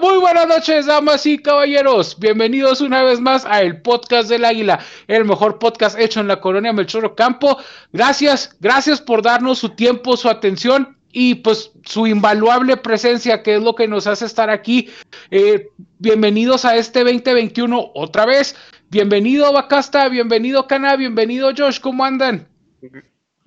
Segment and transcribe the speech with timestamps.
[0.00, 2.18] Muy buenas noches, damas y caballeros.
[2.18, 6.40] Bienvenidos una vez más a el podcast del Águila, el mejor podcast hecho en la
[6.40, 7.58] colonia Melchor Campo.
[7.92, 13.62] Gracias, gracias por darnos su tiempo, su atención y pues su invaluable presencia, que es
[13.62, 14.90] lo que nos hace estar aquí.
[15.30, 15.68] Eh,
[15.98, 18.56] bienvenidos a este 2021 otra vez.
[18.90, 22.48] Bienvenido Bacasta, bienvenido Cana, bienvenido Josh, ¿cómo andan?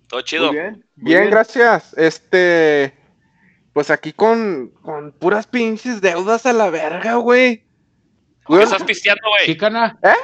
[0.08, 0.52] Todo chido.
[0.52, 1.94] bien, bien, gracias.
[1.98, 2.94] Este,
[3.78, 7.64] pues aquí con, con puras pinches deudas a la verga, güey.
[8.48, 9.46] ¿Qué estás pisteando, güey?
[9.46, 10.00] ¿Sí, Cana?
[10.02, 10.16] ¿Eh?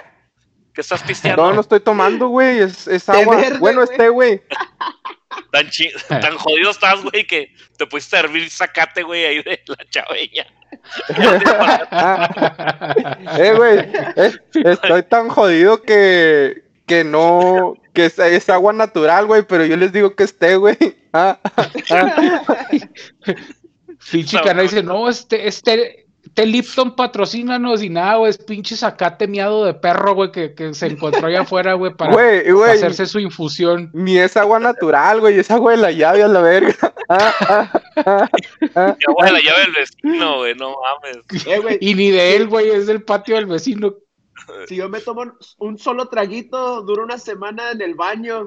[0.74, 1.44] ¿Qué estás pisteando?
[1.44, 2.58] No, no estoy tomando, güey.
[2.58, 3.36] Es, es agua.
[3.36, 4.42] verde, bueno, este, güey.
[5.52, 5.70] Tan,
[6.20, 10.48] tan jodido estás, güey, que te pusiste a hervir zacate, güey, ahí de la chaveña.
[13.38, 13.88] eh, güey.
[14.16, 17.76] es- estoy tan jodido que, que no.
[17.94, 19.44] Que es, es agua natural, güey.
[19.44, 20.78] Pero yo les digo que esté, güey.
[21.16, 21.40] Ah,
[21.92, 22.68] ah.
[24.12, 29.28] Pinche Cana dice, no, este, este, este Lipton patrocínanos y nada, güey, es pinche sacate
[29.28, 32.72] miado de perro, güey, que, que se encontró allá afuera, güey, para Güey, güey.
[32.72, 33.92] hacerse su infusión.
[33.94, 35.38] Ni es agua natural, güey.
[35.38, 36.76] Es agua de la llave a la verga.
[37.10, 37.72] Ah, ah,
[38.06, 38.30] ah,
[38.76, 38.98] ah.
[38.98, 41.46] Ya, güey, la llave del vecino, güey, no mames.
[41.46, 43.94] Eh, güey, Y ni de él, güey, es del patio del vecino.
[44.68, 45.24] Si yo me tomo
[45.58, 48.46] un solo traguito, dura una semana en el baño.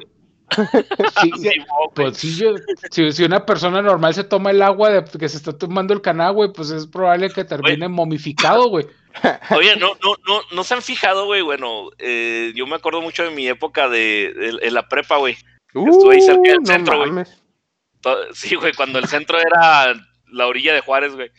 [1.20, 1.50] Sí, Sí.
[1.94, 2.54] Pues sí, yo,
[2.90, 6.00] si, si una persona normal se toma el agua de que se está tomando el
[6.00, 8.86] caná, güey, pues es probable que termine momificado, güey.
[9.56, 13.24] Oye, no, no, no, no se han fijado, güey, bueno, eh, yo me acuerdo mucho
[13.24, 15.36] de mi época de, la prepa, güey.
[15.74, 17.24] Estuve ahí cerca del Uh, centro, güey.
[18.32, 19.94] Sí, güey, cuando el centro era
[20.30, 21.30] la orilla de Juárez, güey.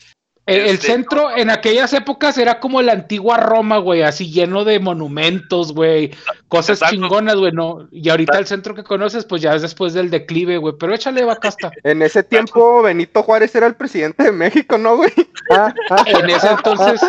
[0.48, 4.64] El, el Este, centro en aquellas épocas era como la antigua Roma, güey, así lleno
[4.64, 6.12] de monumentos, güey,
[6.48, 6.96] cosas Exacto.
[6.96, 7.88] chingonas, güey, no.
[7.92, 11.24] Y ahorita el centro que conoces, pues ya es después del declive, güey, pero échale
[11.26, 11.72] vacasta.
[11.84, 15.12] En ese tiempo Benito Juárez era el presidente de México, ¿no, güey?
[15.52, 17.00] Ah, ah, En ese entonces,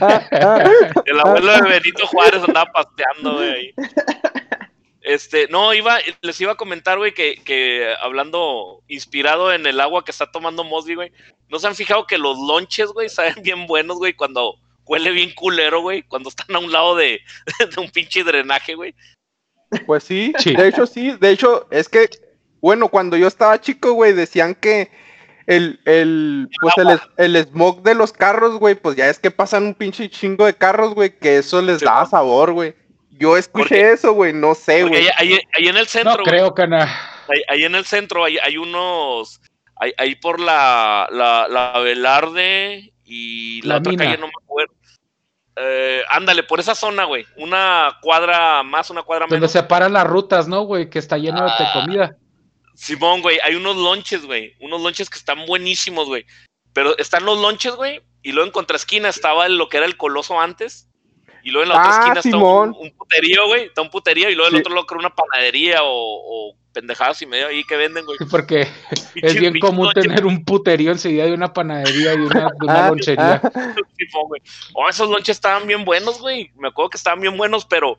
[0.00, 0.70] ah.
[1.04, 3.74] El abuelo de Benito Juárez andaba pasteando, güey.
[5.06, 10.04] Este, no, iba, les iba a comentar, güey, que, que hablando, inspirado en el agua
[10.04, 11.12] que está tomando Mosby, güey,
[11.48, 15.32] ¿no se han fijado que los lonches, güey, saben bien buenos, güey, cuando huele bien
[15.34, 17.20] culero, güey, cuando están a un lado de,
[17.76, 18.96] de un pinche drenaje, güey?
[19.86, 20.54] Pues sí, Sí.
[20.56, 22.10] de hecho sí, de hecho es que,
[22.60, 24.90] bueno, cuando yo estaba chico, güey, decían que
[25.46, 29.66] el, el, pues el, el smog de los carros, güey, pues ya es que pasan
[29.66, 32.10] un pinche chingo de carros, güey, que eso les Sí, daba ¿no?
[32.10, 32.74] sabor, güey.
[33.18, 35.08] Yo escuché Porque- eso, güey, no sé, güey.
[35.16, 36.84] ahí, en el no centro, güey, creo, cana.
[37.28, 39.40] ahí, ahí en el centro hay, hay unos,
[39.76, 44.04] hay, ahí por la, la, la Velarde y la, La otra mina.
[44.04, 44.74] calle, no me acuerdo.
[45.58, 47.24] Eh, ándale, por esa zona, güey.
[47.38, 49.52] Una cuadra más, una cuadra Donde menos.
[49.52, 50.90] separan las rutas, ¿no, güey?
[50.90, 51.70] Que está lleno de Ah.
[51.72, 52.16] comida.
[52.74, 54.54] Simón, güey, hay unos lonches, güey.
[54.60, 56.26] Unos lonches que están buenísimos, güey.
[56.74, 58.02] Pero están los lonches, güey.
[58.22, 60.88] Y luego en contraesquina estaba lo que era el coloso antes.
[61.46, 63.64] Y luego en la otra Ah, esquina está un, un puterío, güey.
[63.66, 64.28] Está un puterío.
[64.28, 64.60] Y luego el Sí.
[64.62, 65.90] otro lado creo una panadería o,
[66.50, 68.18] o pendejadas y medio ahí que venden, güey.
[68.18, 68.66] Sí, porque
[69.14, 72.88] es bien común tener un puterío enseguida de una panadería y una, de una Ah,
[72.88, 73.40] lonchería.
[74.74, 76.50] Oh, esos lonches estaban bien buenos, güey.
[76.56, 77.98] Me acuerdo que estaban bien buenos, pero,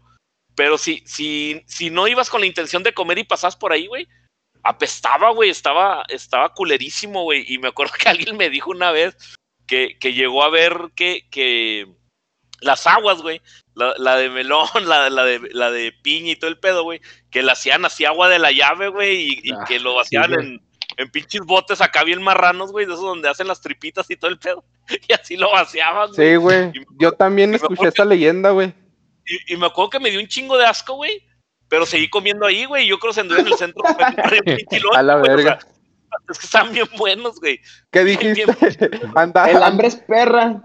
[0.55, 3.87] pero si, si, si no ibas con la intención de comer y pasabas por ahí,
[3.87, 4.07] güey,
[4.63, 5.49] apestaba, güey.
[5.49, 7.45] Estaba, estaba culerísimo, güey.
[7.47, 9.15] Y me acuerdo que alguien me dijo una vez
[9.65, 11.87] que, que llegó a ver que, que
[12.61, 13.41] las aguas, güey,
[13.75, 17.01] la, la de melón, la, la, de, la de piña y todo el pedo, güey,
[17.29, 20.33] que la hacían así agua de la llave, güey, y, y Ah, que lo vaciaban
[20.33, 20.61] en,
[20.97, 24.31] en pinches botes acá bien marranos, güey, de esos donde hacen las tripitas y todo
[24.31, 24.63] el pedo.
[25.07, 26.29] Y así lo vaciaban, güey.
[26.29, 26.71] Sí, güey.
[26.99, 28.73] Yo también escuché esa leyenda, güey.
[29.25, 31.21] Y, y me acuerdo que me dio un chingo de asco, güey.
[31.69, 32.87] Pero seguí comiendo ahí, güey.
[32.87, 33.83] Yo creo que se anduve en el centro.
[34.95, 35.59] A la o verga.
[35.59, 35.69] sea,
[36.29, 37.59] es que están bien buenos, güey.
[37.91, 38.45] ¿Qué dijiste?
[39.15, 40.61] Anda, El hambre es perra.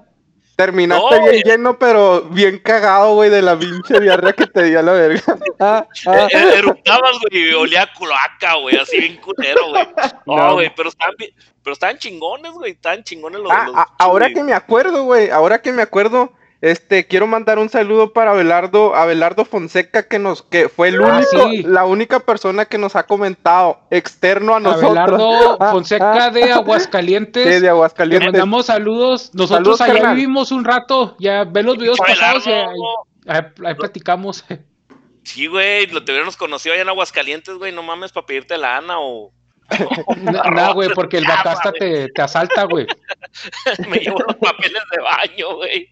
[0.57, 1.43] Terminaste No, bien güey.
[1.43, 5.23] lleno, pero bien cagado, güey, de la pinche diarrea que te dio a la verga.
[5.65, 6.27] Ah, ah.
[6.33, 7.51] Eh, eh, Eructabas, güey.
[7.51, 8.77] y Olía a cloaca, güey.
[8.77, 9.87] Así bien culero, güey.
[10.27, 10.37] No.
[10.37, 10.73] No, güey.
[10.75, 11.31] Pero estaban bien-
[11.63, 12.73] pero estaban chingones, güey.
[12.73, 13.53] Estaban chingones los.
[13.53, 14.35] Ah, los ah, ahora güey.
[14.35, 16.33] que me acuerdo, güey, ahora que me acuerdo,
[16.63, 21.17] este, quiero mandar un saludo para Abelardo, Abelardo Fonseca, que nos, que fue el Ah,
[21.19, 21.63] único, sí.
[21.65, 24.89] la única persona que nos ha comentado, externo a nosotros.
[24.97, 27.45] Abelardo Ah, Fonseca ah, de Aguascalientes.
[27.45, 28.33] sí, de Te Aguascalientes.
[28.33, 29.31] mandamos saludos.
[29.35, 30.15] Nosotros Saludos, allá carnal.
[30.17, 31.17] vivimos un rato.
[31.19, 32.39] Ya ve los videos Abelardo.
[32.41, 34.45] pasados y ahí, ahí- ahí platicamos.
[35.25, 35.87] Sí, güey.
[35.89, 37.73] Lo te hubiéramos conocido allá en Aguascalientes, güey.
[37.73, 39.33] No mames para pedirte lana o.
[40.17, 42.87] Nada, güey, porque el Bacasta te, te asalta, güey.
[43.89, 45.89] me llevo los papeles de baño, güey.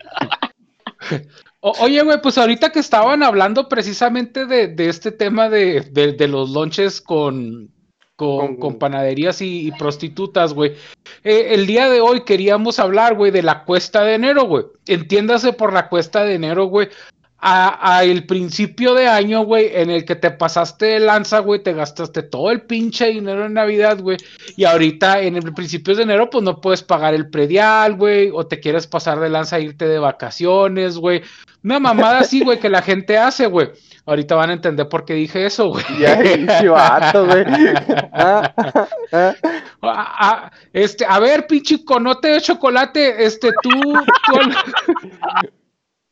[1.61, 6.13] O- oye, güey, pues ahorita que estaban hablando precisamente de, de este tema de, de-
[6.13, 7.71] de los lonches con,
[8.17, 10.73] con, Con- con panaderías y, y prostitutas, güey.
[11.25, 14.65] Eh, el día de hoy queríamos hablar, güey, de la cuesta de enero, güey.
[14.87, 16.89] Entiéndase por la cuesta de enero, güey.
[17.43, 21.63] A, a el principio de año, güey, en el que te pasaste de lanza, güey,
[21.63, 24.19] te gastaste todo el pinche dinero en Navidad, güey.
[24.57, 28.47] Y ahorita en el principio de enero, pues no puedes pagar el predial, güey, o
[28.47, 31.23] te quieres pasar de lanza a irte de vacaciones, güey.
[31.65, 33.71] Una mamada así, güey, que la gente hace, güey.
[34.07, 35.85] Ahorita van a entender por qué dije eso, güey.
[35.99, 37.45] Ya, pinche vato, güey.
[38.13, 38.53] Ah,
[39.13, 39.35] ah,
[39.83, 43.95] Ah, este, a ver, pinche conote de chocolate, este, tú,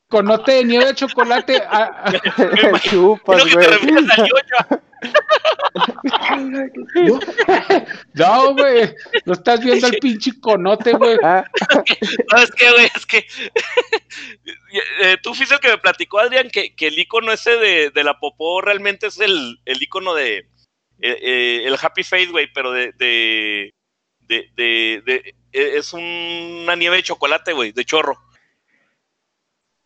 [0.09, 1.63] conote de nieve de chocolate,
[2.83, 3.67] Chupas, güey.
[8.15, 8.95] no, güey,
[9.25, 11.17] no estás viendo el pinche conote, güey.
[11.23, 11.45] Ah,
[12.33, 13.27] No, es que, güey, es que.
[15.03, 18.05] eh, tú fuiste el que me platicó, Adrián, que, que el icono ese de, de
[18.05, 20.39] la popó realmente es el, el icono de.
[20.39, 20.45] eh,
[21.01, 22.93] eh, el Happy Face, güey, pero de.
[22.99, 23.73] de,
[24.21, 28.19] de, de- de- eh, es una nieve de chocolate, güey, de chorro.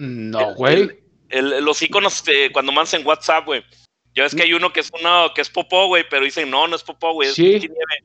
[0.02, 0.99] No, güey.
[1.28, 3.64] El- los iconos eh, cuando mandas en WhatsApp, güey.
[4.14, 6.66] Ya ves que hay uno que es uno que es popó, güey, pero dicen, no,
[6.66, 7.44] no es popó, güey, es Sí.
[7.60, 8.04] nieve.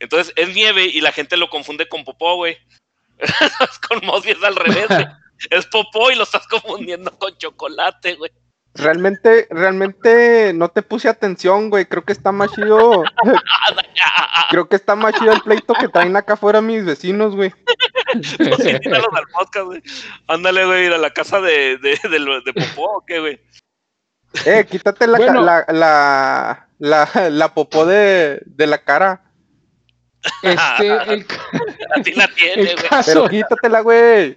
[0.00, 2.56] Entonces es nieve y la gente lo confunde con popó, güey.
[3.88, 5.06] con Mosby es al revés, güey.
[5.50, 8.30] Es popó y lo estás confundiendo con chocolate, güey.
[8.76, 11.86] Realmente, realmente no te puse atención, güey.
[11.86, 13.04] Creo que está más chido.
[14.50, 17.52] Creo que está más chido el pleito que traen acá afuera mis vecinos, güey.
[18.12, 19.82] Al podcast, güey.
[20.26, 23.40] Ándale, güey, ir a la casa de, de, de, de popó, ¿o qué, güey?
[24.44, 25.42] Eh, quítate la, Bueno.
[25.42, 29.22] la, la, la, la popó de, de la cara.
[30.42, 31.36] Este, el, ca-
[31.96, 33.02] Así la tiene, güey.
[33.06, 34.36] Pero quítatela, güey.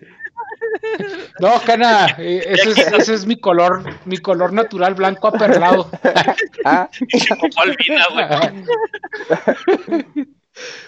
[1.39, 5.89] No, cana, eh, ese es, ese es mi color, mi color natural blanco aperlado.
[6.65, 6.89] Ah.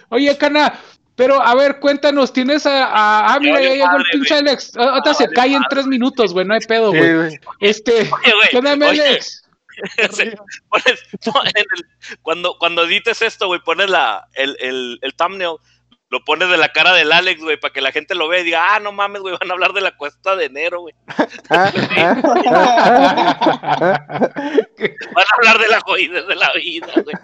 [0.10, 0.80] Oye, Cana,
[1.16, 2.86] pero a ver, cuéntanos, tienes a.
[2.86, 4.36] a- ah, mira, ya llegó el pinche.
[4.36, 4.72] Alex.
[4.78, 7.40] Ah, Ahorita Ah, se cae en tres minutos, güey, no hay pedo, güey.
[7.60, 8.10] Este,
[8.52, 9.44] ¿qué Alex?
[12.22, 15.56] Cuando, cuando edites esto, güey, pones la, el, el, el thumbnail,
[16.10, 18.44] lo pones de la cara del Alex, güey, para que la gente lo vea y
[18.46, 20.96] diga, ah, no mames, güey, van a hablar de la cuesta de enero, güey.
[25.14, 27.16] Van a hablar de la jodida de la vida, güey.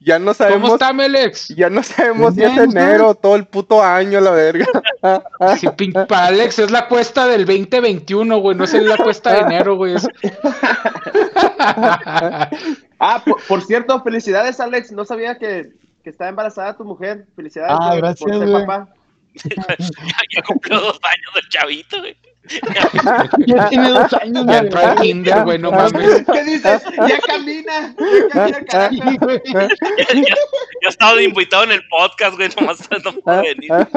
[0.00, 1.48] ya no ¿Cómo sabemos, está, mi Alex?
[1.56, 4.66] ya no sabemos si es enero todo el puto año, la verga.
[5.58, 9.40] Sí, pin- para Alex es la cuesta del 2021, güey, no es la cuesta de
[9.40, 9.94] enero, güey.
[9.96, 10.06] es-
[13.02, 14.92] Ah, por, por cierto, felicidades, Alex.
[14.92, 15.70] No sabía que,
[16.10, 17.24] que estaba embarazada tu mujer.
[17.36, 18.88] Felicidades Ah, por- gracias, por ser papá.
[19.32, 19.50] Ya,
[20.34, 22.16] ya cumplió dos años el chavito, güey.
[23.46, 24.58] Ya tiene dos años, Ya güey.
[24.58, 26.24] entró al kinder, güey, no mames.
[26.32, 26.82] ¿Qué dices?
[27.08, 27.94] Ya camina.
[28.34, 29.40] Ya camina, güey.
[29.44, 29.68] Ya,
[30.14, 30.34] ya,
[30.82, 33.72] ya estaba invitado en el podcast, güey, nomás no puedo venir.
[33.72, 33.88] ah.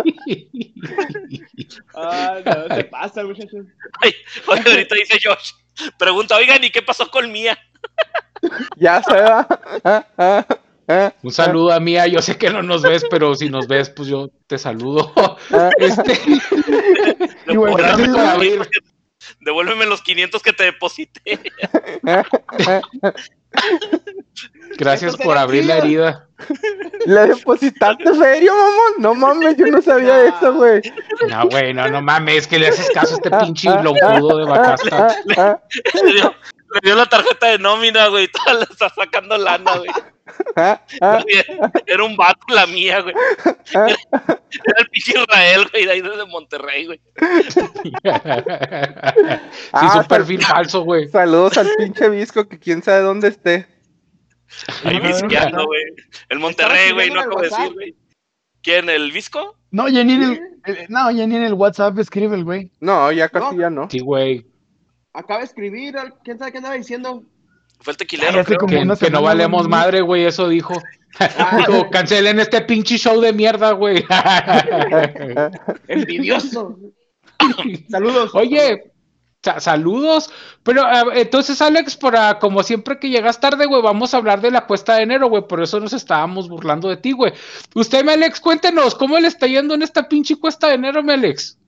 [1.96, 3.66] Ah, no, se pasa, muchachos.
[4.04, 4.14] Ay,
[4.48, 5.54] oye, ahorita dice Josh,
[5.98, 7.58] pregunta, oigan, ¿y qué pasó con Mía?
[8.78, 9.48] Ya se va.
[10.88, 13.50] Ah, ah, ah, Un saludo a Mía, yo sé que no nos ves, pero si
[13.50, 15.12] nos ves, pues yo te saludo.
[15.16, 15.70] ah.
[15.78, 16.14] Este,
[17.48, 18.94] Igual, Devuélveme, gracias
[19.42, 21.40] devuélveme los 500 que te deposité.
[24.78, 26.28] gracias Eso por abrir la herida.
[27.06, 28.94] ¿Le depositaste ferio, mamón?
[29.00, 30.82] No mames, yo no sabía de eso, güey.
[31.30, 35.08] No, güey, no, no mames, que le haces caso a este pinche loncudo de Bacasta.
[35.08, 35.62] Ah, ah,
[36.04, 36.34] Le dio,
[36.74, 39.90] le dio la tarjeta de nómina, güey, toda la está sacando lana, güey.
[40.56, 41.24] ah, ah,
[41.86, 43.14] Era un vato la mía, güey.
[43.74, 47.02] Era, era el pinche Israel, güey, de ahí desde Monterrey, güey.
[47.84, 47.92] Sí,
[49.74, 51.08] Ah, su perfil falso, güey.
[51.10, 53.68] Saludos al pinche Visco que quién sabe dónde esté.
[54.84, 55.84] Ahí visqueando, güey.
[56.30, 57.96] El Monterrey, güey, no acabo de decir, güey.
[58.62, 58.90] ¿Quién?
[58.90, 59.58] ¿El Visco?
[59.72, 60.32] No, ya ni en el,
[60.68, 62.72] eh, no, ya ni en el WhatsApp escribe el güey.
[62.80, 63.62] No, ya casi No.
[63.62, 63.90] ya no.
[63.90, 64.46] Sí, güey.
[65.14, 65.96] Acaba de escribir.
[66.24, 67.24] ¿Quién sabe qué andaba diciendo?
[67.80, 68.60] Fue el tequilero, creo.
[68.60, 70.74] como Que, no valemos madre, güey, eso dijo.
[71.20, 74.04] Ah, Dijo, cancelen este pinche show de mierda, güey.
[75.88, 76.78] envidioso.
[77.90, 78.32] Saludos.
[78.34, 78.92] Oye,
[79.44, 80.32] sa- saludos.
[80.64, 84.52] Pero ah, entonces, Alex, para como siempre que llegas tarde, güey, vamos a hablar de
[84.52, 85.46] la cuesta de enero, güey.
[85.48, 87.34] Por eso nos estábamos burlando de ti, güey.
[87.76, 91.60] Usted, Alex, cuéntenos, ¿cómo le está yendo en esta pinche cuesta de enero, mi Alex?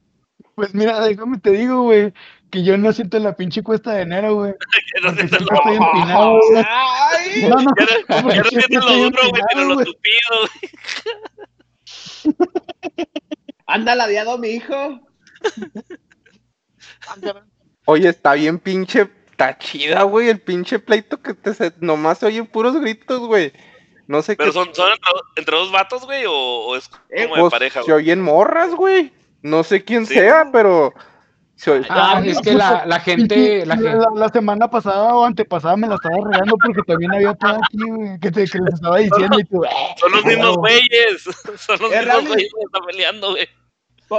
[0.56, 2.14] Pues mira, déjame te digo, güey,
[2.52, 4.54] que yo no siento la pinche cuesta de enero, güey.
[4.96, 6.66] Que no siempre lo- estoy empinado, güey.
[6.68, 10.32] Ay, No, no, Ya no- ya no sientes lo duro, güey, pero lo tupido,
[12.24, 12.36] güey.
[13.68, 15.02] anda ladeado mi hijo.
[17.86, 22.25] Oye, está bien pinche está chida, güey, el pinche pleito que te se- nomás se
[22.28, 23.52] oyen puros gritos, güey.
[24.08, 24.54] No sé Pero qué.
[24.54, 27.82] son, son entre, entre dos vatos, güey, o, o es como Eh, de pues, pareja,
[27.84, 28.04] se güey.
[28.04, 29.12] oyen morras, güey.
[29.42, 30.14] No sé quién Sí.
[30.14, 30.94] sea, pero.
[31.89, 35.77] Ah, Ay, es que la, la gente, la la, gente, la semana pasada o antepasada
[35.77, 38.97] me la estaba regando porque también había por aquí, güey, que, te, que les estaba
[38.97, 39.69] diciendo y tú, "Eh".
[39.97, 40.62] Son los mismos no.
[40.62, 41.24] güeyes.
[41.57, 43.47] Son los Eh, mismos güeyes que están peleando, güey.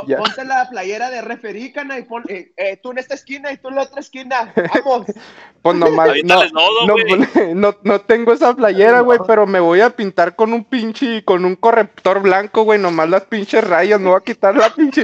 [0.06, 0.18] Ya.
[0.18, 3.68] Ponte la playera de referícana y pon, eh, eh, tú en esta esquina y tú
[3.68, 4.52] en la otra esquina.
[4.84, 5.06] Vamos.
[5.62, 6.10] Pues nomás.
[6.24, 6.94] No, no,
[7.54, 11.24] no, no tengo esa playera, güey, pero me voy a pintar con un pinche.
[11.24, 12.78] Con un corrector blanco, güey.
[12.78, 13.98] Nomás las pinches rayas.
[13.98, 15.02] Me voy a quitar la pinche.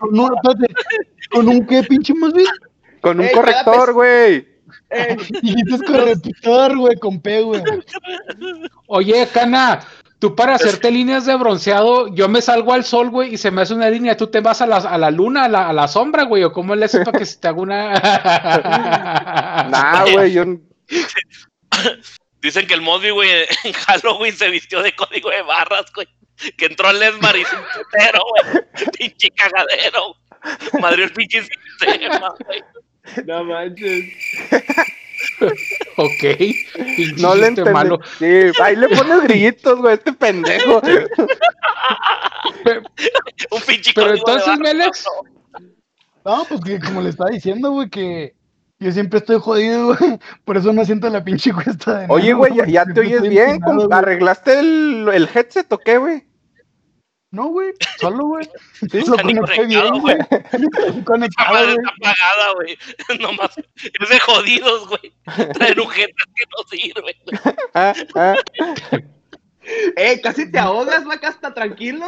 [0.00, 0.74] Con un, espérate,
[1.30, 2.48] ¿con un qué pinche más bien?
[3.00, 4.48] Con un Ey, corrector, pes- güey.
[4.90, 7.62] Eh, Dijiste corrector, güey, con P, güey.
[8.88, 9.80] oye, Cana,
[10.18, 13.62] tú para hacerte líneas de bronceado, yo me salgo al sol, güey, y se me
[13.62, 15.88] hace una línea, tú te vas a la, a la luna, a la, a la
[15.88, 17.92] sombra, güey, o cómo le haces para que se te haga una...
[19.70, 20.32] Nah, güey.
[20.32, 20.44] Yo.
[22.40, 23.30] Dicen que el Mosby, güey,
[23.64, 26.06] en Halloween se vistió de código de barras, güey.
[26.56, 28.62] Que entró al Lesmar y un putero, güey.
[28.98, 30.16] Pinche cagadero.
[30.80, 32.62] Madre el pinche sistema, güey.
[33.24, 34.04] no manches.
[35.96, 36.24] ok,
[37.18, 37.70] No le entendí.
[37.70, 38.00] malo.
[38.18, 38.24] Sí,
[38.62, 40.80] ahí le pones grillitos, güey, este pendejo.
[42.64, 42.78] Pe-
[43.50, 45.04] Un pinche Pero entonces, Melex,
[46.24, 48.34] No, pues que como le estaba diciendo, güey, que
[48.78, 50.18] yo siempre estoy jodido, güey.
[50.44, 53.22] Por eso no siento la pinche cuesta de Oye, nada, güey, ya, ya te oyes
[53.22, 53.50] bien.
[53.50, 53.98] empinado, ¿Cómo- güey.
[53.98, 56.24] ¿Arreglaste el, el headset o qué, güey?
[57.32, 58.48] No, güey, solo, güey.
[58.90, 60.16] Sí, Lo conecté bien, güey.
[61.04, 61.84] conectado, madre güey.
[61.84, 62.78] está apagada, güey.
[63.20, 65.12] Nomás es de jodidos, güey.
[65.52, 67.14] Traen ujetas que no sirven.
[67.24, 67.54] güey.
[67.74, 68.34] Ah, ah,
[69.96, 72.06] Eh, casi te ahogas, vaca, hasta tranquilo.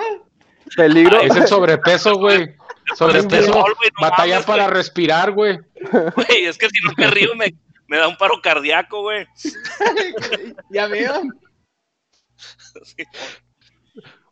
[0.77, 1.21] peligro.
[1.21, 2.55] es el sobrepeso, güey.
[2.95, 5.59] Sobrepeso, Sol, güey, no batalla mames, para respirar, güey.
[6.15, 7.55] Güey, es que si no me río me,
[7.89, 9.27] me da un paro cardíaco, güey.
[10.71, 11.23] ya veo.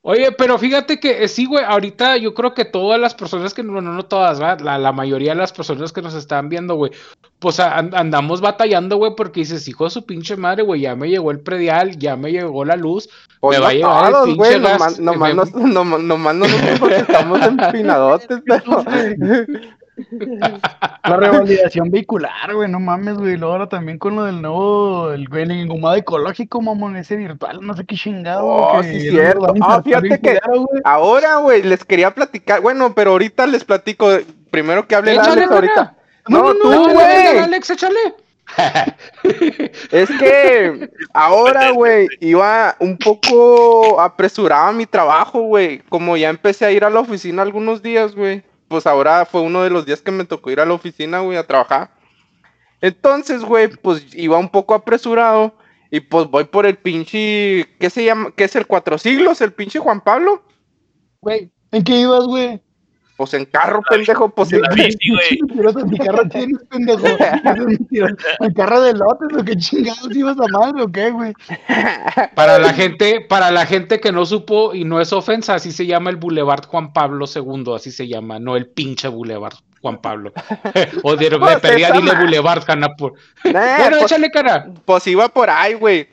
[0.08, 3.62] Oye, pero fíjate que eh, sí, güey, ahorita yo creo que todas las personas que,
[3.62, 4.60] bueno, no todas, ¿verdad?
[4.60, 6.92] La, la mayoría de las personas que nos están viendo, güey,
[7.40, 11.32] pues andamos batallando, güey, porque dices, hijo de su pinche madre, güey, ya me llegó
[11.32, 13.08] el predial, ya me llegó la luz,
[13.40, 14.60] Pues me va a no llegar el todos, pinche güey.
[14.62, 18.84] gas, Nomás, nomás, me- nos- nomás, nomás nosotros porque estamos empinadotes, pero.
[21.04, 23.36] La revalidación vehicular, güey, no mames, güey.
[23.36, 27.60] Luego ahora también con lo del nuevo, el güey, el engomado ecológico, mamón, ese virtual,
[27.62, 28.44] no sé qué chingado.
[28.46, 29.54] Oh, que sí, cierto.
[29.62, 30.82] Ah, fíjate que- güey.
[30.84, 32.60] Ahora, güey, les quería platicar.
[32.60, 34.08] Bueno, pero ahorita les platico.
[34.50, 35.94] Primero que hable el Échale, Alex ahorita.
[36.28, 37.38] No, No, no, tú, güey.
[37.38, 37.98] Alex, échale.
[39.90, 45.78] Es que ahora, güey, iba un poco apresurado a mi trabajo, güey.
[45.88, 48.42] Como ya empecé a ir a la oficina algunos días, güey.
[48.68, 51.38] Pues ahora fue uno de los días que me tocó ir a la oficina, güey,
[51.38, 51.90] a trabajar.
[52.80, 55.54] Entonces, güey, pues iba un poco apresurado.
[55.90, 57.68] Y pues voy por el pinche.
[57.78, 58.32] ¿Qué se llama?
[58.36, 59.40] ¿Qué es el cuatro siglos?
[59.40, 60.42] ¿El pinche Juan Pablo?
[61.20, 62.60] Güey, ¿en qué ibas, güey?
[63.16, 65.84] Pues en carro, pendejo, pues La bici, güey.
[65.86, 67.06] Mi carro tienes, pendejo.
[68.40, 71.32] ¿En carro de lotes o qué chingados ibas a madre o qué, güey?
[72.34, 75.86] Para la gente, para la gente que no supo y no es ofensa, así se
[75.86, 80.32] llama el Boulevard Juan Pablo II, así se llama, no el pinche Boulevard Juan Pablo.
[81.02, 82.14] o de, Pues perdida esa dile.
[82.16, 83.14] Boulevard, Hanapur.
[83.44, 84.68] Nah, Bueno, pues- échale cara.
[84.84, 86.08] Pues iba por ahí, güey.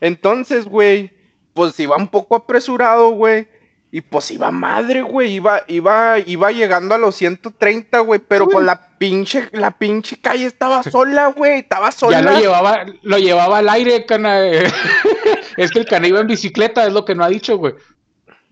[0.00, 1.10] Entonces, güey,
[1.52, 3.48] pues iba un poco apresurado, güey.
[3.96, 5.36] Y pues iba madre, güey.
[5.36, 8.20] Iba, iba, iba llegando a los 130, güey.
[8.20, 11.60] Pero pues la pinche, la pinche calle estaba sola, güey.
[11.60, 12.20] Estaba sola.
[12.20, 14.44] Ya lo llevaba, lo llevaba al aire, cana.
[15.56, 17.72] es que el cana iba en bicicleta, es lo que no ha dicho, güey.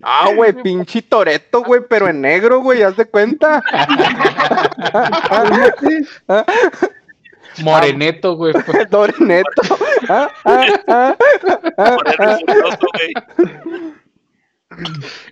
[0.01, 3.61] Ah, güey, pinche toreto, güey, pero en negro, güey, haz de cuenta.
[7.61, 8.55] Moreneto, güey.
[8.89, 9.61] Doreneto.
[10.09, 11.15] Ah, ah, ah,
[11.77, 13.94] ah, el ah.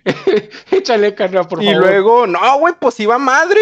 [0.70, 1.80] échale cana, por Y favor.
[1.82, 3.60] luego, no, güey, pues iba madre.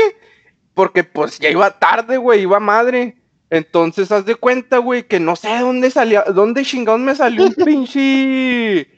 [0.74, 3.16] Porque pues ya iba tarde, güey, iba madre.
[3.50, 7.44] Entonces, haz de cuenta, güey, que no sé de dónde salía, dónde chingón me salió
[7.44, 8.88] un pinche.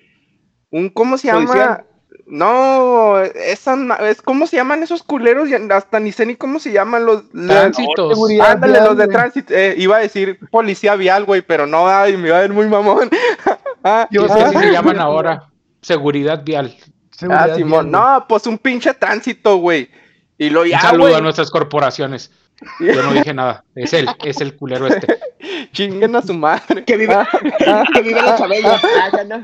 [0.71, 1.47] Un, ¿cómo se llama?
[1.47, 1.85] Policía.
[2.27, 3.77] No, esa,
[4.09, 5.49] es, ¿cómo se llaman esos culeros?
[5.71, 7.25] Hasta ni sé ni cómo se llaman los.
[7.31, 8.15] Tránsitos.
[8.15, 9.53] Seguridad Ándale, vial, los de tránsito.
[9.55, 12.67] eh, iba a decir policía vial, güey, pero no, ay, me iba a ver muy
[12.69, 13.11] mamón.
[13.85, 15.51] ah, Yo ah, así se llaman ahora.
[15.85, 16.77] Seguridad vial.
[17.11, 19.91] Seguridad Ah, Simón, vial, no, pues un pinche tránsito, güey.
[20.39, 21.15] Y lo Un ya, saludo güey.
[21.15, 22.31] a nuestras corporaciones.
[22.81, 23.65] Yo no dije nada.
[23.75, 25.19] Es él, es el culero este.
[25.73, 26.85] Chinguen a su madre.
[26.85, 27.17] Que vive,
[27.95, 28.81] que vive la chabella.
[28.83, 29.43] Ah, ya no.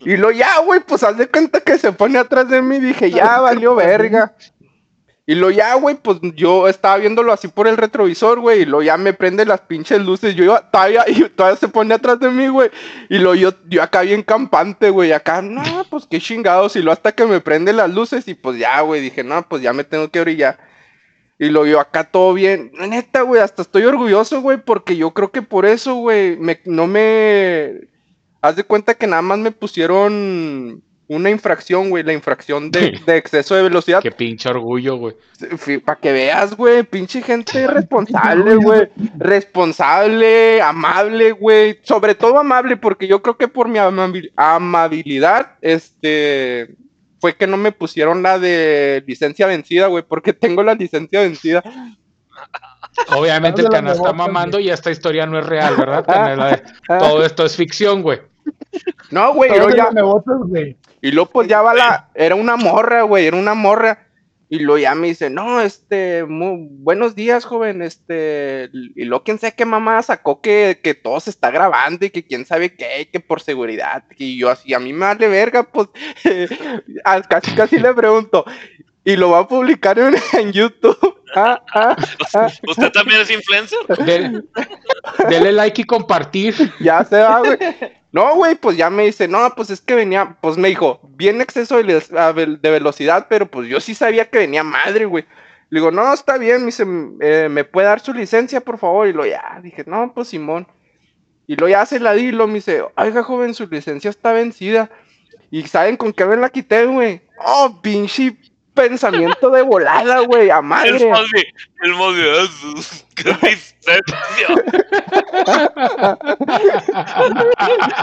[0.00, 2.78] Y lo ya, güey, pues haz de cuenta que se pone atrás de mí.
[2.80, 4.34] Dije, ya valió verga.
[5.32, 8.82] Y lo ya, güey, pues yo estaba viéndolo así por el retrovisor, güey, y lo
[8.82, 10.34] ya me prende las pinches luces.
[10.34, 12.68] Yo iba, todavía, y todavía se pone atrás de mí, güey.
[13.08, 16.76] Y lo yo, yo acá bien campante, güey, acá, no, pues qué chingados.
[16.76, 19.62] Y lo hasta que me prende las luces, y pues ya, güey, dije, no, pues
[19.62, 20.58] ya me tengo que brillar.
[21.38, 22.70] Y lo yo acá todo bien.
[22.74, 26.86] Neta, güey, hasta estoy orgulloso, güey, porque yo creo que por eso, güey, me, no
[26.86, 27.88] me.
[28.42, 33.16] Haz de cuenta que nada más me pusieron una infracción, güey, la infracción de, de
[33.16, 34.00] exceso de velocidad.
[34.00, 35.14] Qué pinche orgullo, güey.
[35.84, 38.88] Para que veas, güey, pinche gente responsable, güey.
[39.18, 41.78] Responsable, amable, güey.
[41.82, 46.76] Sobre todo amable, porque yo creo que por mi amabil- amabilidad, este,
[47.20, 51.62] fue que no me pusieron la de licencia vencida, güey, porque tengo la licencia vencida.
[53.14, 56.04] Obviamente el canal está mamando y esta historia no es real, ¿verdad?
[56.88, 58.20] Todo esto es ficción, güey.
[59.10, 59.90] No, güey, luego ya,
[60.46, 60.76] güey.
[61.02, 64.08] Y luego pues ya va la, era una morra, güey, era una morra.
[64.48, 69.54] Y luego ya me dice, no, este, buenos días, joven, este, y luego quién sabe
[69.56, 73.18] qué mamá sacó que, que todo se está grabando y que quién sabe qué, que
[73.18, 75.88] por seguridad, y yo así, a mí me vale verga, pues,
[77.30, 78.44] casi casi le pregunto,
[79.04, 80.98] y lo va a publicar en, en YouTube.
[81.34, 81.96] Ah, ah,
[82.34, 83.78] ah, ¿Usted también es influencer?
[84.04, 84.42] De-
[85.30, 86.54] dele like y compartir.
[86.78, 87.56] ya se va, güey.
[88.12, 91.40] No, güey, pues ya me dice, no, pues es que venía, pues me dijo, bien
[91.40, 92.02] exceso de,
[92.60, 95.24] de velocidad, pero pues yo sí sabía que venía madre, güey.
[95.70, 96.84] Le digo, no, está bien, me dice,
[97.20, 99.08] "eh, ¿me puede dar su licencia, por favor?
[99.08, 100.66] Y lo ya, dije, no, pues Simón.
[101.46, 104.90] Y lo ya se la di, lo me dice, oiga, joven, su licencia está vencida.
[105.50, 107.22] ¿Y saben con qué me la quité, güey?
[107.44, 108.36] Oh, pinche
[108.74, 111.06] pensamiento de volada, güey, a El madre.
[111.10, 111.44] Mosby,
[111.82, 114.02] el Mosby, Jesús, qué licencia.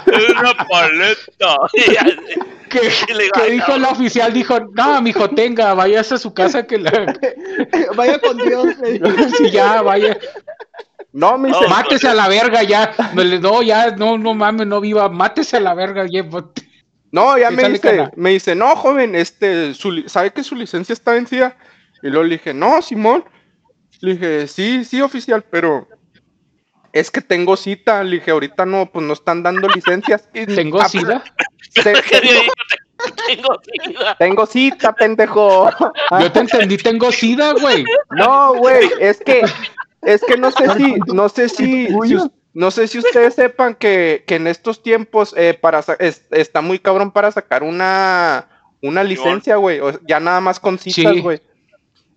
[0.08, 1.56] Es una paleta.
[2.70, 3.78] ¿Qué, qué "Ay, dijo no".
[3.80, 4.34] la oficial?
[4.34, 6.92] Dijo, no, mijo, tenga, váyase a su casa que la...
[7.96, 8.78] Vaya con Dios.
[8.78, 9.00] güey.
[9.38, 10.18] Sí, ya, vaya.
[11.12, 12.94] No, me No, Mátese a la verga ya.
[13.14, 15.10] No, no, ya, no, no mames, no viva.
[15.10, 16.06] Mátese a la verga.
[16.10, 16.24] ya.
[17.12, 18.12] No, ya me dice, cana.
[18.16, 21.58] me dice, no, joven, este, su ¿sabe que su licencia está vencida?
[22.04, 23.26] Y luego le dije, no, Simón.
[24.02, 25.88] Le dije, sí, sí, oficial, pero
[26.94, 28.04] es que tengo cita.
[28.04, 30.30] Le dije, ahorita no, pues no están dando licencias.
[30.34, 31.22] Y- ¿Tengo dijo?
[33.28, 34.16] Tengo sida.
[34.18, 35.70] tengo cita, pendejo.
[36.20, 37.86] Yo te entendí, tengo sida, güey.
[38.12, 39.42] No, güey, es que,
[40.02, 42.18] es que no sé si, no sé si, si
[42.60, 46.78] no sé si ustedes sepan que, que en estos tiempos eh, para es- está muy
[46.78, 48.50] cabrón para sacar una,
[48.82, 51.22] una licencia, güey, o- ya nada más con citas, Sí.
[51.22, 51.42] güey.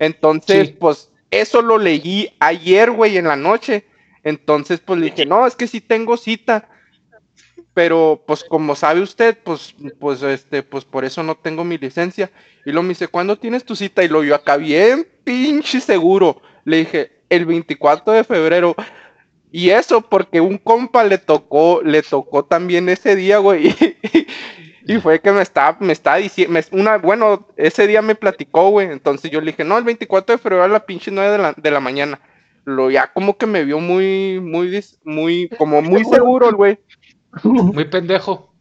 [0.00, 0.76] Entonces, Sí.
[0.80, 3.84] pues, eso lo leí ayer, güey, en la noche.
[4.24, 6.68] Entonces, pues le dije, no, es que sí tengo cita.
[7.74, 12.30] Pero, pues, como sabe usted, pues, pues, este, pues por eso no tengo mi licencia.
[12.66, 14.02] Y luego me dice, ¿cuándo tienes tu cita?
[14.04, 16.42] Y lo yo acá bien pinche seguro.
[16.64, 18.74] Le dije, el 24 de febrero.
[19.52, 23.74] Y eso porque un compa le tocó, le tocó también ese día, güey.
[24.84, 28.88] Y fue que me estaba, me estaba diciendo, una, bueno, ese día me platicó, güey.
[28.90, 31.54] Entonces yo le dije, no, el 24 de febrero a la pinche 9 de la,
[31.56, 32.20] de la mañana.
[32.64, 36.78] Lo ya como que me vio muy, muy, dis- muy, como muy seguro, el güey.
[37.44, 38.52] Muy pendejo.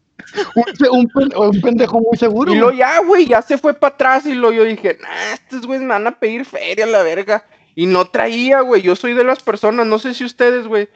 [0.55, 2.53] Un, se- un pen- un pendejo muy seguro.
[2.53, 5.65] Y lo ya, güey, ya se fue para atrás y lo yo dije, nah, estos
[5.65, 7.43] güeyes me van a pedir feria, la verga.
[7.81, 10.87] Y no traía, güey, yo soy de las personas, no sé si ustedes, güey.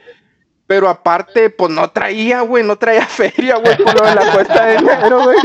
[0.68, 4.66] Pero aparte, pues no traía, güey, no traía feria, güey, por lo de la cuesta
[4.66, 5.36] de enero, güey.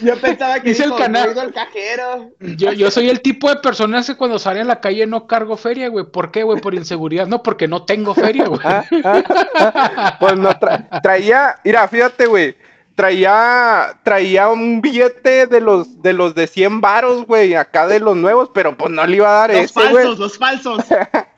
[0.00, 1.24] Yo pensaba que Dice el canal.
[1.24, 2.30] "No he ido al cajero.
[2.40, 5.56] Yo, yo soy el tipo de personas que cuando sale a la calle no cargo
[5.56, 6.04] feria, güey.
[6.04, 6.60] ¿Por qué, güey?
[6.60, 7.26] Por inseguridad.
[7.26, 8.60] No, porque no tengo feria, güey.
[8.64, 9.22] Ah, ah,
[9.54, 10.16] ah.
[10.20, 12.54] Pues no tra- traía, mira, fíjate, güey.
[12.94, 18.16] Traía, traía un billete de los de los de 100 varos, güey, acá de los
[18.16, 19.94] nuevos, pero pues no le iba a dar Los ese, güey.
[19.94, 20.84] falsos, los falsos.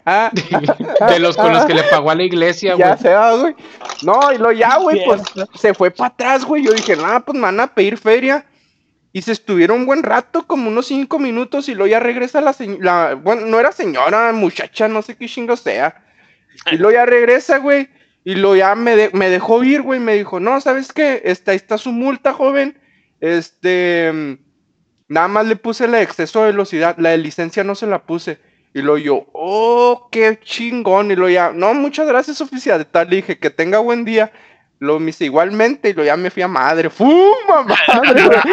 [0.07, 0.31] Ah,
[1.09, 2.99] De los con los que le pagó a la iglesia, ya güey.
[2.99, 3.55] se va, güey.
[4.03, 5.23] No, y lo ya, güey, pues
[5.55, 6.63] se fue para atrás, güey.
[6.63, 8.45] Yo dije, nada, pues me van a pedir feria.
[9.15, 12.53] Y se estuvieron un buen rato, como unos cinco minutos, y luego ya regresa la
[12.53, 16.05] señora, bueno, no era señora, muchacha, no sé qué chingo sea.
[16.71, 17.89] Y luego ya regresa, güey,
[18.25, 21.23] y luego ya me, de- me dejó ir, güey, me dijo, no, ¿sabes qué?
[21.25, 22.79] Esta, ahí está su multa, joven.
[23.21, 24.39] Este,
[25.09, 28.05] nada más le puse la de exceso de velocidad, la de licencia no se la
[28.05, 28.39] puse.
[28.75, 31.11] Y lo yo, oh, qué chingón.
[31.11, 32.85] Y lo ya, no, muchas gracias, oficial.
[32.87, 34.33] Tal, le dije, que tenga buen día.
[34.81, 36.91] Lo me hice igualmente y lo ya me fui a madre.
[36.91, 38.23] ¡Fuma, madre!
[38.25, 38.41] güey!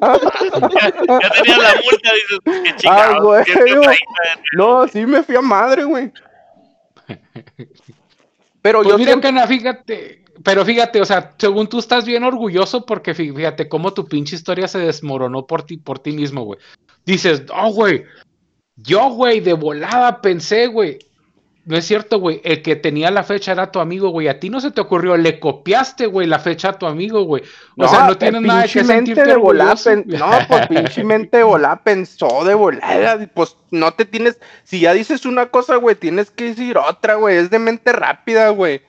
[1.20, 3.22] Ya tenía la multa, dices, qué Ah, chingados.
[3.24, 3.90] güey, 130.
[4.56, 6.12] No, sí me fui a madre, güey.
[8.64, 9.28] Pero Pues yo mira, siempre...
[9.28, 10.24] Cana, fíjate.
[10.42, 14.36] pero fíjate, o sea, según tú estás bien orgulloso porque fí- fíjate cómo tu pinche
[14.36, 16.58] historia se desmoronó por ti, por ti mismo, güey.
[17.04, 18.04] Dices, oh, güey,
[18.76, 20.98] yo, güey, de volada pensé, güey.
[21.66, 22.42] No es cierto, güey.
[22.44, 24.28] El que tenía la fecha era tu amigo, güey.
[24.28, 27.42] A ti no se te ocurrió, le copiaste, güey, la fecha a tu amigo, güey.
[27.76, 29.36] O sea, no tienes nada que sentirte de
[29.84, 31.44] pen- No, pues pinche mente de
[31.82, 33.26] pensó de volada.
[33.32, 34.38] Pues no te tienes.
[34.64, 37.38] Si ya dices una cosa, güey, tienes que decir otra, güey.
[37.38, 38.82] Es de mente rápida, güey.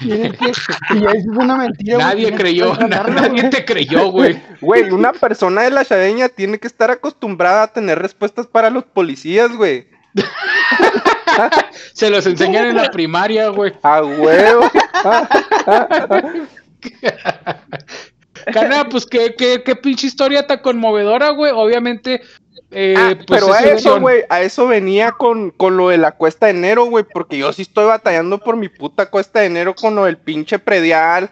[0.00, 3.50] Tienes que- Si ya dices una mentira, güey, Nadie creyó, nadie güey.
[3.50, 4.40] te creyó, güey.
[4.60, 8.84] Güey, una persona de la chadeña tiene que estar acostumbrada a tener respuestas para los
[8.84, 9.90] policías, güey.
[11.94, 13.72] Se los enseñan en la primaria, güey.
[13.82, 14.70] A huevo.
[18.52, 21.52] Cana, pues qué, qué, qué pinche historia tan conmovedora, güey.
[21.54, 22.22] Obviamente,
[22.70, 25.98] eh, Ah, pues pero a es eso, güey, a eso venía con, con lo de
[25.98, 29.46] la cuesta de enero, güey, porque yo sí estoy batallando por mi puta cuesta de
[29.46, 31.30] enero con lo del pinche predial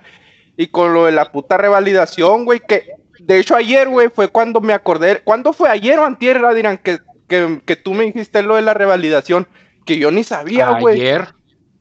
[0.57, 2.91] y con lo de la puta revalidación, güey, que
[3.21, 6.99] de hecho ayer, güey, fue cuando me acordé, ¿cuándo fue ayer o antier, dirán que,
[7.31, 9.47] que, que tú me dijiste lo de la revalidación?
[9.87, 11.01] Que yo ni sabía, güey.
[11.01, 11.29] Ayer.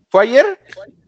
[0.10, 0.46] ¿Fue ayer?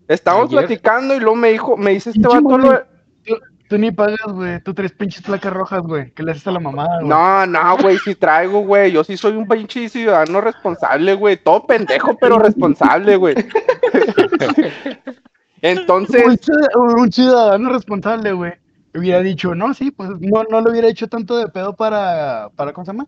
[0.07, 0.59] Estábamos Ayer.
[0.59, 2.83] platicando y luego me dijo, me dice este vato lo de-.
[3.23, 3.35] Tú,
[3.69, 4.61] tú ni pagas, güey.
[4.61, 6.11] Tú tres pinches placas rojas, güey.
[6.11, 7.07] Que le haces a la mamada, güey.
[7.07, 8.91] No, no, güey, sí traigo, güey.
[8.91, 11.37] Yo sí soy un pinche ciudadano responsable, güey.
[11.37, 13.35] Todo pendejo, pero responsable, güey.
[15.61, 16.23] Entonces,
[16.75, 18.53] Un, un ciudadano responsable, güey.
[18.93, 22.73] Hubiera dicho, no, sí, pues no, no lo hubiera hecho tanto de pedo para, para
[22.73, 23.07] ¿cómo se llama?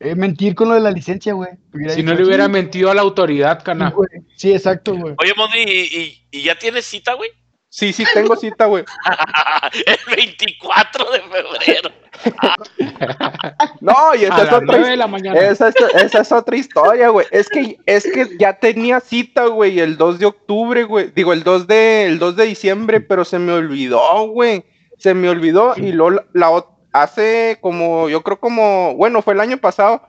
[0.00, 1.50] Eh, mentir con lo de la licencia, güey.
[1.74, 3.92] Hubiera Si no le hubiera sí, mentido a la autoridad, sí, Cana.
[4.36, 5.14] Sí, exacto, güey.
[5.18, 7.30] Oye, Mondi, ¿y, y, y ya tienes cita, güey?
[7.70, 8.84] sí, sí tengo cita, güey.
[9.86, 11.90] El 24 de febrero.
[13.80, 15.38] No, y esa A es otra 9 de la mañana.
[15.38, 17.26] Esa es, esa es otra historia, güey.
[17.30, 21.12] Es que, es que ya tenía cita, güey, el 2 de octubre, güey.
[21.14, 24.64] Digo, el 2 de, el 2 de diciembre, pero se me olvidó, güey.
[24.98, 29.34] Se me olvidó y luego la, la ot- hace como, yo creo como, bueno, fue
[29.34, 30.02] el año pasado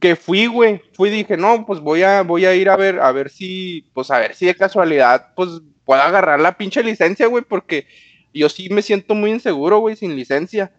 [0.00, 0.82] que fui, güey.
[0.94, 3.88] Fui y dije, no, pues voy a, voy a ir a ver, a ver si,
[3.94, 5.48] pues a ver si de casualidad, pues
[5.84, 7.86] puedo agarrar la pinche licencia, güey, porque
[8.34, 10.72] yo sí me siento muy inseguro, güey, sin licencia.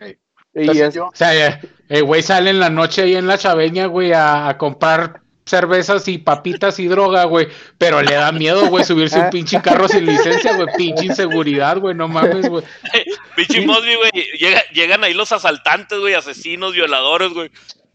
[0.00, 0.18] Eh,
[0.54, 3.38] Y es- yo- O sea, eh, el güey sale en la noche ahí en la
[3.38, 7.48] chaveña, güey, a, a comprar cervezas y papitas y droga, güey.
[7.76, 10.68] Pero le da miedo, güey, subirse un pinche carro sin licencia, güey.
[10.76, 12.64] Pinche inseguridad, güey, no mames, güey.
[13.36, 14.10] Pinche Mosby, güey.
[14.38, 17.50] llega- llegan ahí los asaltantes, güey, asesinos, violadores, güey.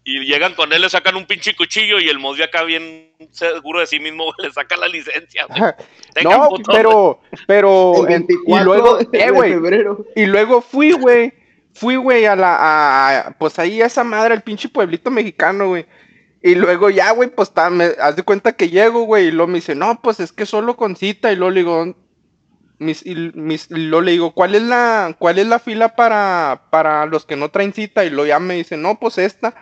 [0.08, 3.80] Y llegan con él, le sacan un pinche cuchillo y el Mosby acá bien seguro
[3.80, 5.48] de sí mismo, güey, le saca la licencia,
[6.24, 9.54] No, puto, pero, pero, El en- 24 y luego, eh, güey,
[10.16, 11.34] y luego fui, güey,
[11.74, 15.70] fui, güey, a la, a- a- pues ahí a esa madre, al pinche pueblito mexicano,
[15.70, 15.88] güey.
[16.46, 19.48] Y luego ya, güey, pues ta- me, haz de cuenta que llego, güey, y luego
[19.48, 21.96] me dice, no, pues es que solo con cita, y luego le digo,
[22.78, 26.68] mis, y, mis, y luego le digo, ¿cuál es la, cuál es la fila para,
[26.70, 28.06] para los que no traen cita?
[28.06, 29.56] Y luego ya me dice, no, pues esta.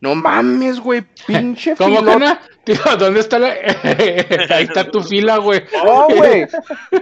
[0.00, 2.12] No mames, güey, pinche ¿Cómo, filota.
[2.12, 2.40] Cana?
[2.64, 3.48] Tío, ¿dónde está la...?
[4.50, 5.64] ahí está tu fila, güey.
[5.84, 6.46] No, güey.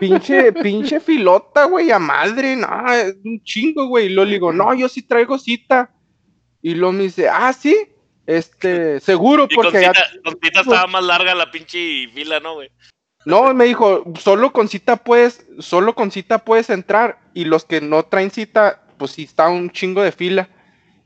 [0.00, 2.56] Pinche, pinche filota, güey, a madre.
[2.56, 4.06] No, es un chingo, güey.
[4.06, 5.90] Y luego le digo, no, yo sí traigo cita.
[6.62, 7.76] Y luego me dice, ah, sí.
[8.28, 9.94] Este, seguro, Y con porque ya.
[9.94, 12.70] cita, con cita estaba más larga la pinche fila, ¿no, güey?
[13.24, 17.20] No, me dijo, solo con cita puedes, solo con cita puedes entrar.
[17.32, 20.50] Y los que no traen cita, pues sí está un chingo de fila.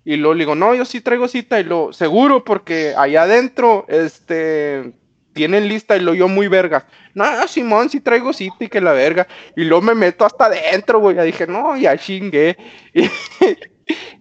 [0.04, 1.60] Y luego le digo, no, yo sí traigo cita.
[1.60, 4.92] Y lo seguro, porque allá adentro, este,
[5.32, 5.96] tienen lista.
[5.96, 6.88] Y lo yo muy verga.
[7.14, 9.28] No, Simón, sí traigo cita y que la verga.
[9.54, 11.14] Y luego me meto hasta adentro, güey.
[11.14, 12.56] Ya dije, no, ya chingué.
[12.94, 13.08] Y,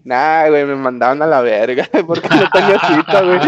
[0.04, 1.88] nah, güey, me mandaron a la verga.
[2.08, 3.40] Porque no tenía cita, güey.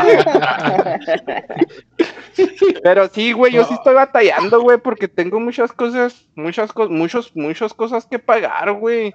[2.83, 7.31] Pero sí, güey, yo sí estoy batallando, güey, porque tengo muchas cosas, muchas cosas, muchos,
[7.35, 9.13] muchas cosas que pagar, güey.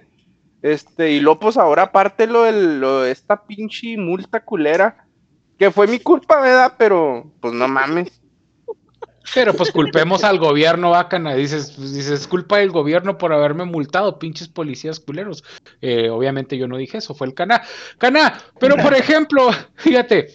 [0.62, 2.42] Este, y luego, pues ahora aparte lo
[3.02, 5.04] de esta pinche multa culera,
[5.58, 6.74] que fue mi culpa, ¿verdad?
[6.78, 8.22] Pero, pues no mames.
[9.34, 11.34] Pero pues culpemos al gobierno, bacana.
[11.34, 15.44] Dices, pues, dices, es culpa del gobierno por haberme multado, pinches policías culeros.
[15.80, 17.62] Eh, obviamente yo no dije eso, fue el Cana.
[17.98, 20.28] Cana, pero por ejemplo, fíjate,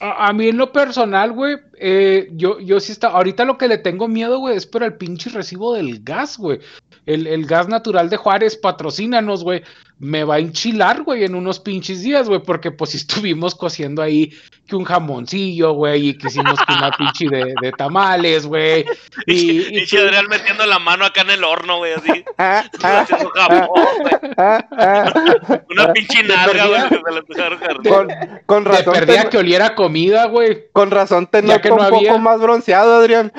[0.00, 3.68] a, a mí en lo personal, güey, eh, yo, yo sí está, ahorita lo que
[3.68, 6.60] le tengo miedo, güey, es por el pinche recibo del gas, güey.
[7.06, 9.62] El, el gas natural de Juárez, patrocínanos, güey.
[10.00, 14.00] Me va a enchilar, güey, en unos pinches días, güey, porque pues si estuvimos cociendo
[14.02, 14.32] ahí
[14.66, 18.84] que un jamoncillo, güey, y que hicimos que una pinche de, de tamales, güey.
[19.26, 22.22] Y, y Pinche Adrián metiendo la mano acá en el horno, güey, así.
[22.36, 23.68] Ah, ah, haciendo jabón,
[24.00, 24.32] güey.
[24.36, 25.62] ah, ah.
[25.70, 26.88] Una pinche nalga, perdida.
[27.00, 27.82] güey.
[27.88, 28.08] Con,
[28.44, 30.66] con de razón, perdía ten- que oliera comida, güey.
[30.72, 32.18] con razón tenía Ya que no un poco había.
[32.18, 33.32] más bronceado, Adrián.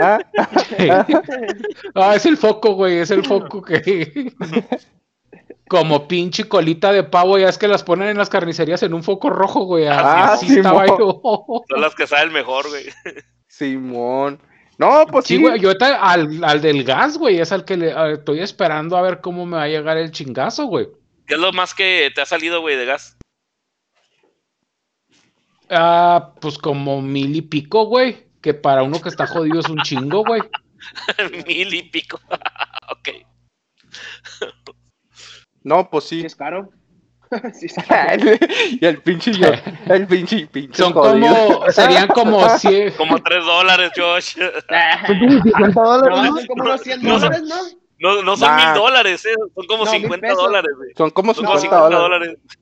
[0.00, 0.18] ¿Ah?
[1.96, 4.32] Ah, es el foco, güey, es el foco que.
[5.70, 9.04] Como pinche colita de pavo, ya es que las ponen en las carnicerías en un
[9.04, 9.86] foco rojo, güey.
[9.86, 11.22] Ah, Así estaba yo.
[11.68, 12.86] Son las que saben mejor, güey.
[13.46, 14.40] Simón.
[14.78, 15.42] No, pues Sí, sí.
[15.42, 18.96] güey, yo ahorita al, al del gas, güey, es al que le a- estoy esperando
[18.96, 20.88] a ver cómo me va a llegar el chingazo, güey.
[21.28, 23.16] ¿Qué es lo más que te ha salido, güey, de gas?
[25.68, 28.26] Ah, pues como mil y pico, güey.
[28.42, 30.40] Que para uno que está jodido es un chingo, güey.
[31.46, 32.18] Mil y pico.
[32.90, 33.08] ok.
[35.62, 36.70] No, pues Sí, es caro.
[37.54, 38.22] sí, caro.
[38.70, 39.48] y el pinche yo,
[39.86, 41.34] el pinche pinche Son jodido.
[41.34, 42.92] como, serían como 100.
[42.96, 44.36] Como tres dólares, Josh.
[44.36, 46.36] Son como 50 dólares, No, ¿no?
[46.36, 47.56] son como unos 100 No, dólares, ¿no?
[48.02, 48.72] No, no son Nah.
[48.72, 49.34] mil dólares, eh.
[49.54, 50.42] Son como No, mil 50 pesos.
[50.42, 50.90] dólares, güey.
[50.96, 52.28] Son como Son como 50 50 dólares.
[52.36, 52.58] dólares.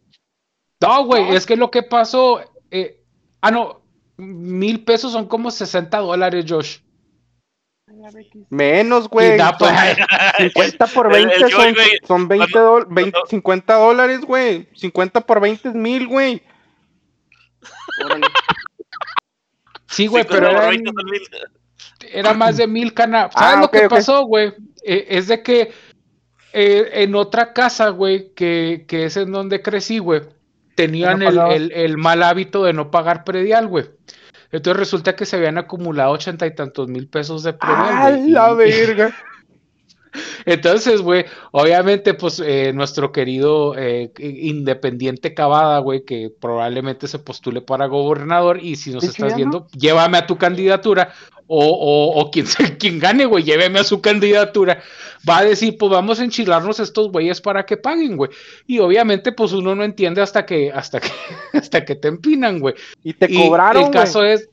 [0.80, 2.40] No, güey, es que lo que pasó.
[2.70, 3.00] eh,
[3.40, 3.80] ah, no.
[4.16, 6.78] Mil pesos son como 60 dólares, Josh.
[8.50, 9.36] Menos, Y güey.
[9.36, 12.86] da, pues, Son 50 por El- el 20 Joy, son, güey, son 20, cuando- dol-
[12.90, 14.68] 20 cuando- 50 dólares, güey.
[14.74, 16.42] 50 por 20 es mil, güey.
[19.88, 20.90] Sí, güey, pero eran, 20
[22.12, 23.30] era más de mil cana.
[23.32, 23.90] ¿Sabes Ah, lo ok, que ok.
[23.90, 24.52] pasó, güey?
[24.84, 25.72] Eh, es de que
[26.52, 30.22] eh, en otra casa, güey, que, que es en donde crecí, güey,
[30.74, 33.86] tenían No el, el- el mal hábito de no pagar predial, güey.
[34.50, 37.78] Entonces resulta que se habían acumulado ochenta y tantos mil pesos de predial.
[37.78, 39.16] ¡A güey, la verga!
[40.46, 47.60] Entonces, güey, obviamente, pues eh, nuestro querido eh, independiente Cavada, güey, que probablemente se postule
[47.60, 51.12] para gobernador y si nos estás viendo, llévame a tu candidatura
[51.48, 52.30] o, o, o
[52.78, 54.80] quien, gane, güey, lléveme a su candidatura,
[55.28, 58.30] va a decir, pues vamos a enchilarnos estos güeyes para que paguen, güey.
[58.66, 61.10] Y obviamente, pues uno no entiende hasta que, hasta que,
[61.58, 62.74] hasta que te empinan, güey.
[63.02, 64.48] Y te Y cobraron, el caso es,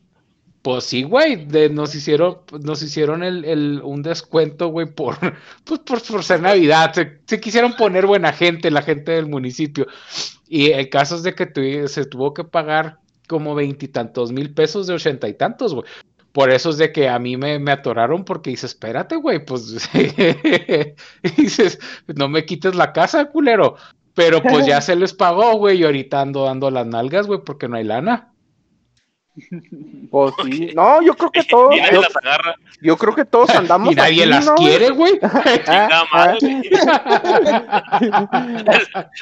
[0.62, 5.17] pues sí, güey, de- nos hicieron, nos hicieron el, el- un descuento, güey, por,
[5.63, 6.93] pues por, por ser Navidad.
[6.93, 9.86] Se, se quisieron poner buena gente, la gente del municipio.
[10.47, 14.93] Y el caso es de que se tuvo que pagar como veintitantos mil pesos de
[14.93, 15.86] ochenta y tantos, güey.
[16.36, 19.89] Por eso es de que a mí me, me atoraron porque dice, espérate, güey, pues
[21.38, 23.78] dices, no me quites la casa, culero.
[24.13, 27.69] Pero pues ya se les pagó, güey, y ahorita ando dando las nalgas, güey, porque
[27.69, 28.34] no hay lana.
[30.10, 30.71] Pues sí.
[30.74, 32.56] No, yo creo que todos, yo, las agarra.
[32.82, 35.19] yo creo que todos andamos y nadie las quiere, güey.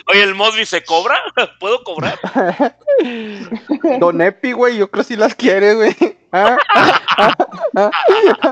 [0.07, 1.17] Oye, el Mosby se cobra.
[1.59, 2.19] ¿Puedo cobrar?
[3.99, 5.95] Don Epi, güey, yo creo que sí las quiere, güey.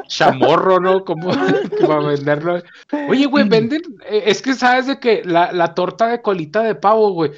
[0.08, 1.04] Chamorro, ¿no?
[1.04, 2.62] Como que va a venderlo.
[3.10, 3.82] Oye, güey, venden.
[4.10, 7.32] eh, es que sabes de que la, la torta de colita de pavo, güey.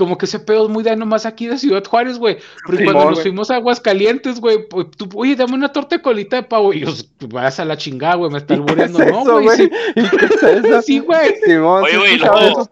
[0.00, 2.38] Como que ese pedo es muy de nomás aquí de Ciudad Juárez, güey.
[2.64, 6.00] Porque Simón, cuando nos fuimos a Aguascalientes, güey, pues, tú, oye, dame una torta de
[6.00, 6.72] colita de pavo.
[6.72, 6.94] Y yo,
[7.28, 9.24] vas a la chingada, güey, me está ¿Y qué es albureando.
[9.24, 9.58] No, güey.
[9.58, 10.80] Sí, ¿Y qué es eso?
[10.86, 11.34] sí, güey.
[11.44, 12.70] Simón, Oye, sí güey, luego-.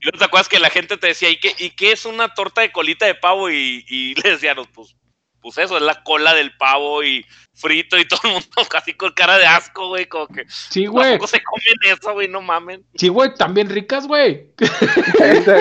[0.00, 2.32] ¿Y no te acuerdas que la gente te decía, ¿y qué, y qué es una
[2.32, 3.50] torta de colita de pavo?
[3.50, 4.94] Y, y le decían, pues,
[5.40, 7.24] pues eso, es la cola del pavo y
[7.54, 11.10] frito y todo el mundo casi con cara de asco, güey, como que Sí, güey.
[11.10, 12.84] tampoco se comen eso, güey, no mamen.
[12.94, 14.52] Sí, güey, también ricas, güey.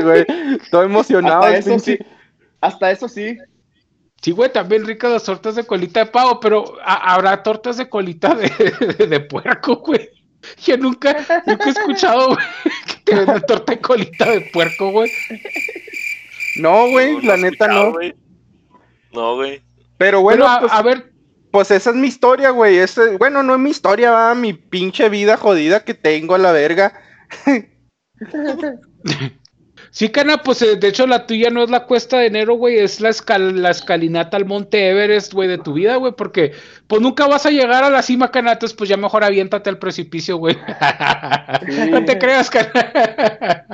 [0.03, 0.25] Güey.
[0.61, 1.43] Estoy emocionado.
[1.43, 2.05] Hasta eso pinche- sí.
[2.61, 3.37] Hasta eso sí.
[4.21, 8.33] Sí, güey, también ricas las tortas de colita de pavo, pero habrá tortas de colita
[8.33, 8.49] de,
[9.07, 10.09] de puerco, güey.
[10.63, 12.37] Yo nunca, nunca he escuchado, güey,
[12.87, 15.11] que te venden torta de colita de puerco, güey.
[16.57, 17.93] No, güey, No, la neta no.
[19.11, 19.61] No, güey.
[19.97, 21.11] Pero bueno, a, pues, a ver,
[21.51, 22.77] pues esa es mi historia, güey.
[22.77, 26.51] Ese- Bueno, no es mi historia, va, mi pinche vida jodida que tengo a la
[26.51, 26.93] verga.
[29.91, 32.77] sí, cana, pues eh, de hecho la tuya no es la cuesta de enero, güey,
[32.79, 36.53] es la, escal- la escalinata al monte Everest, güey, de tu vida, güey, porque
[36.87, 39.79] pues nunca vas a llegar a la cima, cana, entonces pues ya mejor aviéntate al
[39.79, 40.57] precipicio, güey.
[41.91, 43.65] no te creas, cana.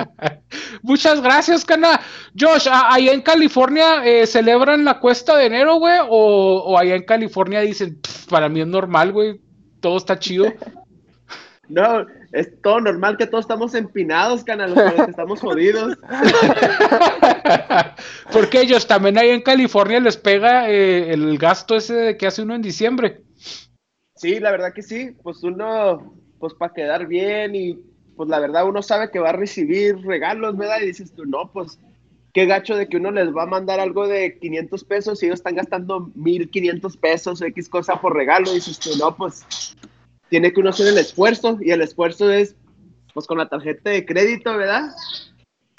[0.82, 1.99] Muchas gracias, cana.
[2.39, 6.95] Josh, ¿a- allá en California eh, celebran la cuesta de enero, güey, o, o allá
[6.95, 9.39] en California dicen, "Pff, para mí es normal, güey,
[9.80, 10.45] todo está chido.
[11.69, 15.96] No, es todo normal que todos estamos empinados, canal, que estamos jodidos.
[18.34, 22.41] Porque ellos también ahí en California les pega eh, el gasto ese de que hace
[22.41, 23.22] uno en diciembre.
[24.15, 27.80] Sí, la verdad que sí, pues uno, pues para quedar bien y
[28.15, 30.82] pues la verdad uno sabe que va a recibir regalos, ¿verdad?
[30.82, 31.78] Y dices tú, no, pues
[32.34, 35.38] qué gacho de que uno les va a mandar algo de 500 pesos y ellos
[35.38, 38.50] están gastando 1500 pesos o X cosa por regalo.
[38.50, 39.46] Y dices tú, no, pues
[40.34, 42.56] tiene que uno hacer el esfuerzo y el esfuerzo es
[43.13, 44.89] pues con la tarjeta de crédito, ¿verdad?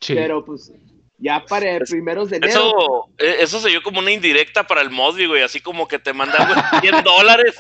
[0.01, 0.15] Sí.
[0.15, 0.71] Pero pues
[1.19, 2.53] Ya para primeros de enero.
[2.53, 5.43] Eso, eh, eso se dio como una indirecta para el Mosby, güey.
[5.43, 7.57] Así como que te mandan güey, 100 dólares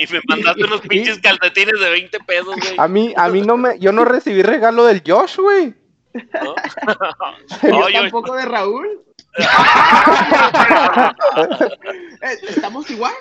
[0.00, 2.74] y me mandaste unos pinches calcetines de 20 pesos, güey.
[2.78, 5.72] A mí, a mí no me, yo no recibí regalo del Josh, güey.
[6.14, 6.54] ¿no?
[7.62, 9.04] No, yo- tampoco de Raúl.
[12.22, 13.12] Eh, Estamos igual.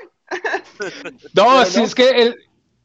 [1.34, 1.86] No, si no.
[1.86, 2.36] es que él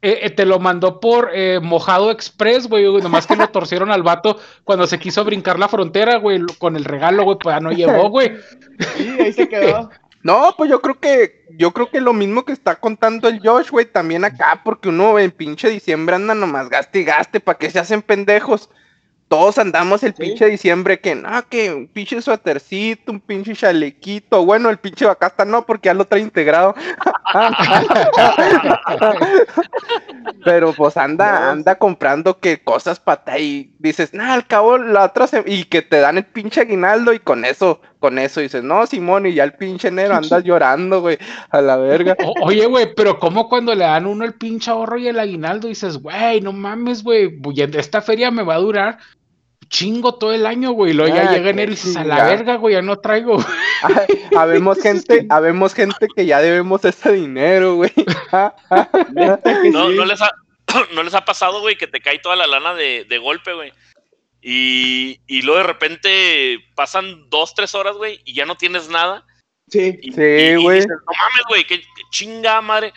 [0.00, 2.84] eh, eh, te lo mandó por eh, Mojado Express, güey.
[3.02, 6.40] Nomás que lo torcieron al vato cuando se quiso brincar la frontera, güey.
[6.58, 8.32] Con el regalo, güey, pues ya no llevó, güey.
[8.96, 9.90] Sí, ahí se quedó.
[10.20, 13.70] No, pues yo creo que, yo creo que lo mismo que está contando el Josh,
[13.70, 17.70] güey, también acá, porque uno en pinche diciembre anda nomás gaste y gaste, ¿para qué
[17.70, 18.68] se hacen pendejos?
[19.28, 20.22] Todos andamos el Sí.
[20.22, 25.44] pinche diciembre que, no, que un pinche suétercito, un pinche chalequito, bueno, el pinche bacasta
[25.44, 26.74] no, porque ya lo trae integrado.
[30.44, 31.46] Pero pues anda, No.
[31.50, 35.42] anda comprando que cosas para y dices, nah, al cabo la otra se...
[35.46, 39.26] y que te dan el pinche aguinaldo y con eso, con eso dices, no, Simón,
[39.26, 41.18] y ya el pinche enero andas llorando, güey,
[41.50, 42.16] a la verga.
[42.24, 45.68] O- oye, güey, pero ¿cómo cuando le dan uno el pinche ahorro y el aguinaldo
[45.68, 47.38] dices, güey, no mames, güey,
[47.74, 48.98] esta feria me va a durar
[49.68, 50.92] chingo todo el año, güey?
[50.92, 53.38] Luego ya Ah, llega enero y dices, a la verga, güey, ya no traigo.
[54.36, 57.92] habemos gente, habemos gente que ya debemos ese dinero, güey.
[59.72, 60.30] No, les ha,
[60.94, 63.72] no les ha pasado, güey, que te cae toda la lana de, de golpe, güey.
[64.40, 69.24] Y, y luego de repente pasan dos, tres horas, güey, y ya no tienes nada.
[69.68, 69.98] Sí.
[70.00, 70.76] Y, Sí, y- y güey.
[70.76, 72.92] dices, no mames, güey, qué, qué chinga madre.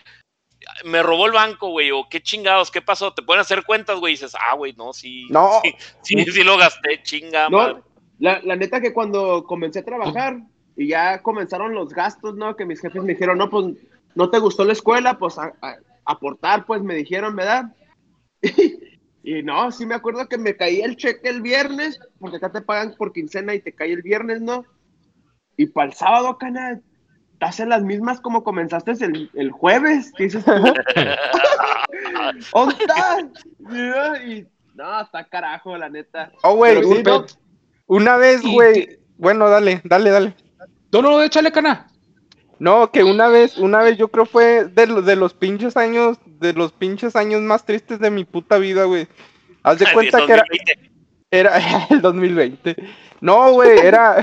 [0.86, 3.14] Me robó el banco, güey, o qué chingados, qué pasó.
[3.14, 5.28] Te pueden hacer cuentas, güey, y dices, ah, güey, no, sí.
[5.30, 5.60] No.
[5.64, 7.74] Sí, sí, sí lo gasté, chinga madre.
[7.76, 7.84] No,
[8.20, 10.38] la, la neta que cuando comencé a trabajar
[10.76, 12.56] y ya comenzaron los gastos, ¿no?
[12.56, 13.76] Que mis jefes me dijeron, no, pues,
[14.16, 17.66] no te gustó la escuela, pues, a- a- aportar, pues, me dijeron, ¿verdad?
[19.24, 22.62] y no, sí me acuerdo que me caía el cheque el viernes, porque acá te
[22.62, 24.66] pagan por quincena y te cae el viernes, ¿no?
[25.58, 26.82] Y para el sábado, canal,
[27.42, 30.52] te hacen las mismas como comenzaste el, el jueves, que dices tú,
[32.54, 33.24] ¿dónde estás?
[34.28, 36.32] Y, no, está carajo, la neta.
[36.44, 37.26] Oh, güey, un- no,
[37.88, 39.00] una vez, güey.
[39.18, 40.36] Bueno, dale, dale, dale.
[40.92, 41.88] No, no, échale cana.
[42.60, 46.20] No, que una vez, una vez yo creo fue de, lo- de los pinches años,
[46.28, 49.08] de los pinches años más tristes de mi puta vida, güey.
[49.64, 50.92] Haz de cuenta que era, 2020.
[51.32, 52.76] era el 2020.
[53.20, 54.18] No, güey, era,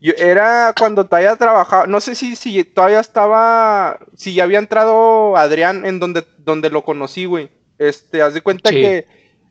[0.00, 5.36] yo- era cuando todavía trabajaba, no sé si, si todavía estaba, si ya había entrado
[5.36, 7.50] Adrián en donde, donde lo conocí, güey.
[7.78, 8.76] Este, haz de cuenta Sí.
[8.76, 9.06] que,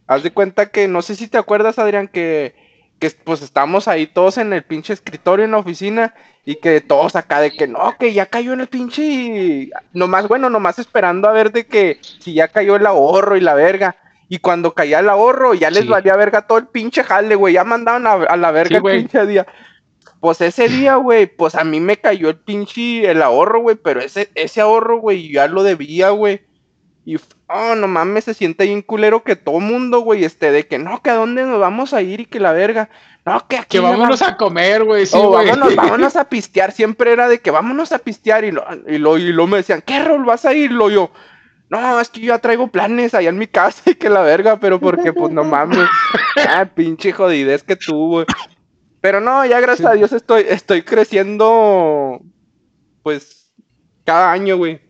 [0.08, 2.56] haz de cuenta que, no sé si te acuerdas, Adrián, que,
[3.00, 6.14] que pues estábamos ahí todos en el pinche escritorio en la oficina
[6.46, 10.50] y que todos acá de que no, que ya cayó en el pinche, nomás, bueno,
[10.50, 13.96] nomás esperando a ver de que si ya cayó el ahorro y la verga.
[14.30, 15.88] Y cuando caía el ahorro, ya les Sí.
[15.88, 17.54] valía verga todo el pinche jale, güey.
[17.54, 19.48] Ya mandaban a, a la verga Sí, el pinche día.
[20.20, 23.76] Pues ese día, güey, pues a mí me cayó el pinche el ahorro, güey.
[23.76, 26.42] Pero ese, ese ahorro, güey, ya lo debía, güey.
[27.06, 27.16] Y,
[27.48, 31.02] oh, no mames, se siente bien culero que todo mundo, güey, este, de que no,
[31.02, 32.90] que a dónde nos vamos a ir y que la verga.
[33.26, 33.78] No, que aquí.
[33.78, 36.72] Que no vámonos vamos- a comer, güey, sí, Oh, vámonos, vámonos a pistear.
[36.74, 38.44] Siempre era de que vámonos a pistear.
[38.44, 40.72] Y lo, y lo, y lo me decían, ¿qué rol vas a ir?
[40.72, 41.12] Lo yo,
[41.70, 44.58] no, es que yo ya traigo planes allá en mi casa y que la verga,
[44.60, 45.80] pero porque, pues no mames.
[46.50, 48.24] Ah, pinche jodidez que tuvo.
[49.08, 52.20] Pero no, ya gracias a Dios estoy, estoy creciendo,
[53.04, 53.54] pues,
[54.04, 54.82] cada año, güey.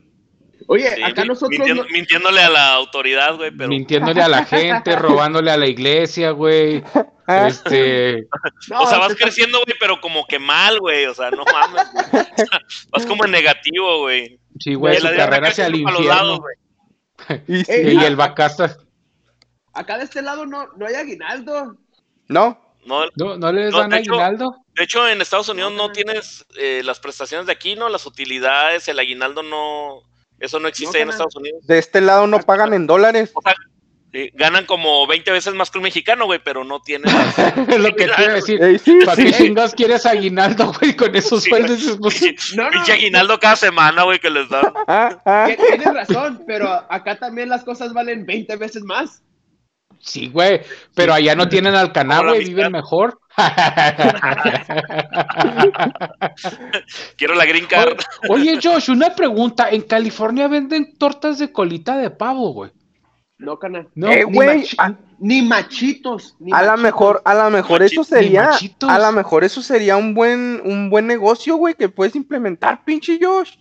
[0.65, 1.51] Oye, Sí, acá nosotros.
[1.59, 4.95] mintiendo- no- mintiéndole a la autoridad, güey, pero Mintiéndole a la gente,
[5.35, 6.83] robándole a la iglesia, güey.
[7.27, 8.27] Este,
[8.71, 11.05] no, o sea, vas te creciendo, güey, pero como que mal, güey.
[11.05, 12.05] O sea, no mames, güey.
[12.23, 12.59] O sea,
[12.91, 14.39] vas como en negativo, güey.
[14.59, 16.39] sí, güey, Y su carrera hacia el lados, infierno.
[16.39, 17.41] güey.
[17.47, 18.77] y sí, Eh, Y ah, el Bacasta,
[19.73, 21.77] Acá de este lado no, no hay aguinaldo.
[22.29, 22.59] ¿no?
[22.87, 24.55] No, ¿no, no les No, dan de hecho- aguinaldo?
[24.75, 27.89] de hecho, en Estados Unidos No, tienes eh, las prestaciones de aquí, ¿no?
[27.89, 30.01] Las utilidades, el aguinaldo no.
[30.39, 31.09] Eso no existe No, en.
[31.09, 31.65] Estados Unidos.
[31.67, 33.31] De este lado no pagan en dólares.
[33.33, 33.55] O sea,
[34.13, 37.09] sí, ganan como 20 veces más que un mexicano, güey, pero no tienen.
[37.67, 38.63] Es lo que te iba a decir.
[38.63, 39.43] Ey, sí, ¿Para qué sí.
[39.43, 40.95] chingas quieres aguinaldo, güey?
[40.95, 41.81] Con esos sueldos.
[42.55, 42.69] No, no.
[42.71, 44.71] pinche aguinaldo cada semana, güey, que les dan.
[44.87, 45.45] Ah, ah.
[45.47, 49.23] Tien- Tienes razón, pero acá también las cosas valen 20 veces más.
[49.99, 50.61] Sí, güey.
[50.95, 52.45] Pero allá no tienen alcaná, Como la güey.
[52.47, 53.19] Viven mejor.
[57.17, 57.97] Quiero la green card.
[58.29, 59.69] Oye, Josh, una pregunta.
[59.69, 62.71] En California venden tortas de colita de pavo, güey.
[63.39, 63.87] No, canal.
[63.93, 66.35] No, Eh, ni güey, machi- a- Ni machitos.
[66.39, 68.51] Ni A lo mejor, a lo mejor eso sería,
[68.87, 73.19] a lo mejor eso sería un buen, un buen negocio, güey, que puedes implementar, pinche
[73.21, 73.53] Josh.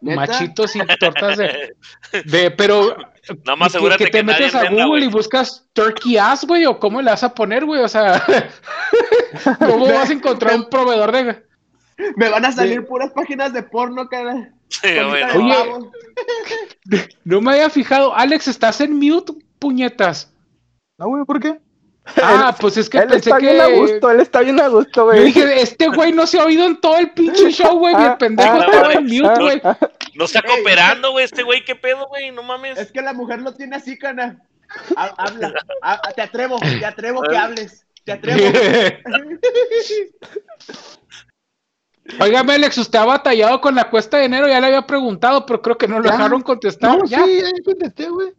[0.00, 0.20] ¿Neta?
[0.20, 1.74] machitos y tortas de,
[2.26, 2.96] de pero
[3.44, 6.46] Nada más que- asegúrate que, que, te nadie metes a Google y buscas turkey ass,
[6.46, 8.22] güey, o cómo le vas a poner, güey, o sea,
[9.58, 11.46] ¿Cómo vas a encontrar un proveedor de.?
[12.16, 14.52] Me van a salir puras páginas de porno, cara.
[14.68, 15.10] Sí, de no.
[15.10, 15.54] Oye.
[15.54, 15.92] pavo.
[17.24, 18.14] No me había fijado.
[18.14, 20.32] Alex, ¿estás en mute, puñetas?
[20.98, 21.58] No, güey, ¿por qué?
[22.22, 23.78] Ah, pues es que Él pensé está bien a que.
[23.78, 25.24] gusto, él está bien a gusto, Yo güey.
[25.24, 27.94] dije, este güey no se ha oído en todo el pinche show, güey.
[27.94, 29.60] El pendejo ah, estaba ah, en mute, ah, güey.
[30.14, 30.44] No está Ey.
[30.46, 32.30] cooperando, güey, este güey, ¿qué pedo, güey?
[32.30, 32.78] No mames.
[32.78, 34.40] Es que la mujer lo tiene así, cana.
[34.96, 35.52] Ha- Habla.
[35.82, 37.84] Ha- te atrevo, te atrevo que hables.
[38.04, 38.40] Te atrevo.
[42.20, 45.60] Óigame, Alex, usted ha batallado con la cuesta de enero, ya le había preguntado, pero
[45.60, 46.12] creo que no lo Ya.
[46.12, 46.98] dejaron contestar.
[46.98, 47.24] No, ¿Ya?
[47.24, 48.32] sí, ya contesté, güey.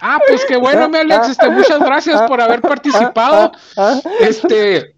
[0.00, 3.52] Ah, pues qué bueno, mi Alex, este, muchas gracias por haber participado.
[4.20, 4.94] Este,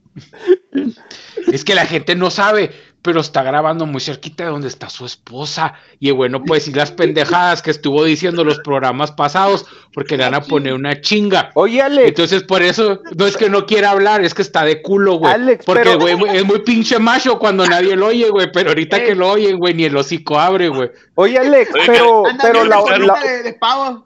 [1.53, 2.73] es que la gente no sabe,
[3.03, 5.75] pero está grabando muy cerquita de donde está su esposa.
[6.01, 9.65] Y bueno, pues decir las pendejadas que estuvo diciendo los programas pasados,
[9.95, 11.51] porque le van a poner una chinga.
[11.55, 14.83] Oye, Alex, Entonces, por eso, no es que no quiera hablar, es que está de
[14.83, 15.33] culo, güey.
[15.33, 18.51] Alex, Porque, pero- güey, es muy pinche macho cuando nadie lo oye, güey.
[18.51, 19.07] Pero ahorita Ey.
[19.07, 20.91] que lo oyen, güey, ni el hocico abre, güey.
[21.15, 24.05] oye, Alex, Oye, pero, Anda pero la, la- de, de pavo.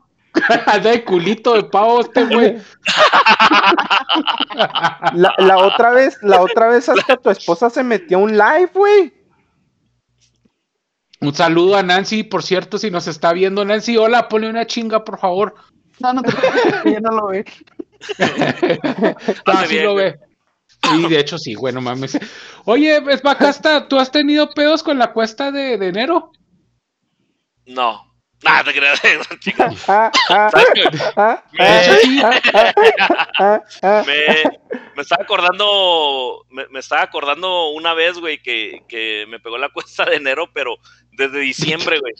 [0.66, 2.56] Anda de culito de pavo este, güey.
[5.14, 9.12] la, la otra vez, la otra vez hasta tu esposa se metió un live, güey.
[11.20, 13.64] Un saludo a Nancy, por cierto, si nos está viendo.
[13.64, 15.54] Nancy, hola, ponle una chinga, por favor.
[15.98, 16.32] No, no te
[16.90, 17.44] ya no lo ve.
[19.44, 20.18] Hace sí lo ve.
[20.94, 22.18] Y de hecho, sí, güey, no mames.
[22.64, 26.32] Oye, es Bacasta, ¿tú has tenido pedos con la cuesta de, de enero?
[27.66, 28.09] No.
[28.64, 29.00] Te creas.
[29.88, 30.82] Ah, ¿Sabes qué?
[31.16, 31.42] ah,
[34.06, 39.68] Me- estaba acordando, me, me estaba acordando una vez, güey, que, que me pegó la
[39.70, 40.76] cuesta de enero, pero
[41.12, 42.12] desde diciembre, güey.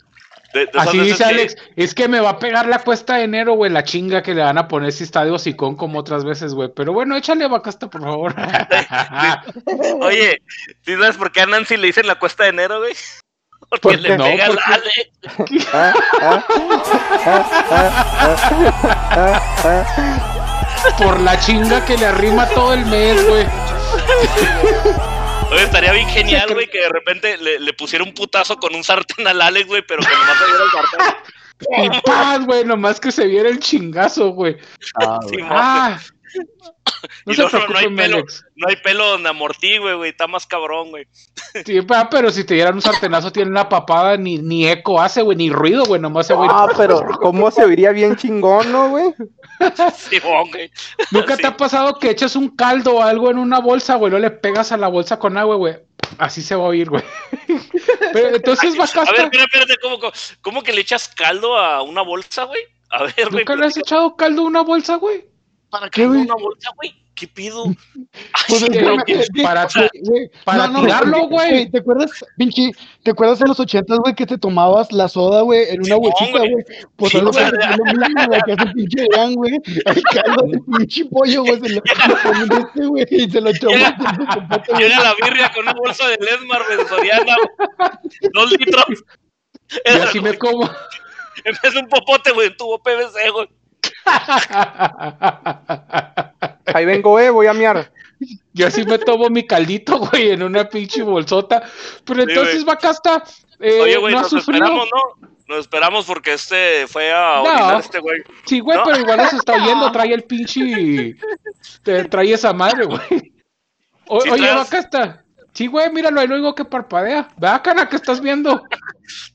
[0.53, 3.15] De, de esas Así dice que- Alex, es que me va a pegar la cuesta
[3.15, 5.99] de enero, güey, la chinga que le van a poner si está de hocicón como
[5.99, 6.69] otras veces, güey.
[6.75, 8.35] Pero bueno, échale Bacasta, por favor.
[10.01, 10.41] Oye,
[10.85, 12.93] ¿sí sabes por qué a Nancy le dicen la cuesta de enero, güey?
[13.81, 14.23] Porque ¿Por le no?
[14.25, 15.11] pega ¿Por al qué?
[15.53, 15.67] Alex.
[15.73, 15.93] Ah,
[19.63, 23.45] ah, por la chinga que le arrima todo el mes, güey.
[25.51, 28.83] Oye, estaría bien genial, güey, que de repente le, le pusiera un putazo con un
[28.83, 31.15] sartén al Alex, güey, pero que nomás se viera el sartén.
[31.83, 34.57] Y paz, güey, nomás que se viera el chingazo, güey.
[35.01, 35.45] Ah, güey.
[37.25, 38.15] No Y se luego no- no hay pelo.
[38.17, 38.45] Alex.
[38.55, 41.07] No hay pelo donde amortigue, güey, está más cabrón, güey.
[41.65, 41.79] Sí,
[42.11, 45.49] pero si te dieran un sartenazo, tiene una papada, ni, ni eco hace, güey, ni
[45.49, 46.49] ruido, güey, nomás se güey.
[46.51, 49.13] Ah, pero ¿cómo se oiría bien chingón, no, güey?
[49.97, 50.71] Simón, güey.
[51.09, 51.41] ¿Nunca sí.
[51.41, 54.31] te ha pasado que echas un caldo o algo en una bolsa, güey, luego le
[54.31, 55.75] pegas a la bolsa con agua, güey?
[56.17, 57.03] Así se va a oír, güey.
[58.13, 61.81] Pero entonces va A ver, espérate, espérate, ¿cómo, cómo, cómo que le echas caldo a
[61.81, 62.61] una bolsa, güey?
[62.89, 63.43] A ver, güey.
[63.45, 65.30] ¿Nunca le has echado caldo a una bolsa, güey?
[65.71, 66.21] ¿Para qué, qué güey?
[66.21, 66.93] una bolsa, güey?
[67.15, 67.65] ¿Qué pido?
[68.47, 68.69] Pues, Ay,
[69.05, 71.69] que- que- para- o sea, Güey, para tirarlo, güey.
[71.69, 72.71] ¿Te acuerdas, pinche?
[73.03, 76.39] ¿Te acuerdas en los ochentas, güey, que te tomabas la soda, güey, en una bolsita,
[76.39, 76.53] güey.
[76.97, 79.53] Pues algo es lo mismo, güey, que hace pinche Ian, güey.
[79.85, 85.03] El caldo de pinche pollo, güey, se lo este, güey, y se lo echó Llega-
[85.03, 87.35] la birria con una bolsa de Lesmar, Soriana,
[88.33, 89.03] dos litros.
[89.85, 90.69] Y así me como.
[91.43, 93.47] En vez de un popote, güey, tuvo PVC, güey.
[96.73, 97.91] Ahí vengo, eh, voy a miar.
[98.53, 101.63] Yo así me tomo mi caldito, güey, en una pinche bolsota.
[102.05, 102.65] Pero Sí, entonces.
[102.65, 103.23] Bacasta,
[103.59, 104.63] eh, Oye, güey, ¿no nos sufrido?
[104.65, 105.27] esperamos, ¿no?
[105.47, 107.43] Nos esperamos porque este fue a No.
[107.43, 108.21] orinar este güey.
[108.45, 108.83] Sí, güey, ¿No?
[108.85, 111.15] pero igual nos está oyendo, trae el pinche.
[111.83, 113.33] te- trae esa madre, güey.
[114.07, 114.55] O- Sí oye, traes.
[114.71, 115.23] Bacasta.
[115.53, 117.27] Sí, güey, míralo, ahí lo digo que parpadea.
[117.37, 118.63] Vea, cana, que estás viendo.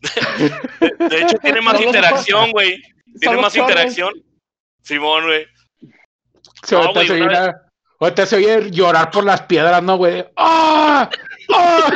[0.80, 2.80] De hecho, tiene más interacción, güey.
[3.20, 4.12] Tiene más interacción.
[4.86, 5.46] Simón, güey.
[6.64, 7.62] Se No, ahorita güey, se oye una una-
[8.00, 10.24] ahorita se oye llorar por las piedras, ¿no, güey?
[10.36, 11.10] ¡Ah!
[11.52, 11.90] ¡Ah!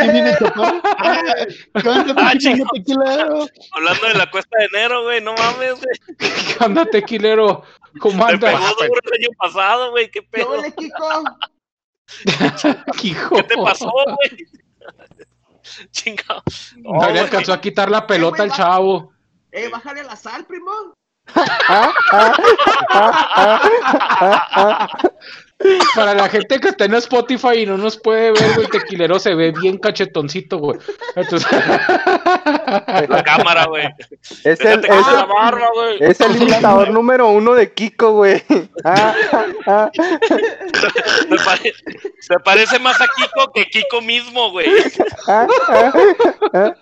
[0.00, 0.36] Viene.
[0.38, 2.68] ¿Qué onda, Ah, chico.
[2.72, 3.46] tequilero?
[3.72, 6.18] Hablando de la cuesta de enero, güey, no mames, güey.
[6.58, 7.62] ¿Qué onda, tequilero?
[8.00, 8.48] ¿Cómo Me anda?
[8.50, 10.10] pegó duro el año pasado, güey.
[10.10, 10.62] ¿Qué ¿Qué pedo?
[10.76, 11.24] Kiko?
[13.04, 13.36] Hijo.
[13.36, 14.46] ¿Qué te pasó, güey?
[15.90, 16.42] Chingado.
[16.76, 19.12] No, No, le alcanzó a quitar la pelota al chavo.
[19.52, 20.70] Eh, bájale la sal, primo.
[25.62, 25.90] Ah, ah, ah, ah, ah, ah.
[25.94, 29.34] Para la gente que está en Spotify y no nos puede ver, güey, Tequilero se
[29.34, 30.78] ve bien cachetoncito, güey.
[31.16, 31.46] Entonces,
[33.08, 33.86] La cámara, güey.
[34.44, 35.98] Es el, es, la barba, güey.
[36.00, 38.42] es el imitador número uno de Kiko, güey.
[38.84, 39.14] Ah,
[39.66, 39.90] ah,
[41.28, 41.74] Se, pare-
[42.20, 44.66] se parece más a Kiko que Kiko mismo, güey.
[45.28, 45.92] ah, ah,
[46.54, 46.74] ah.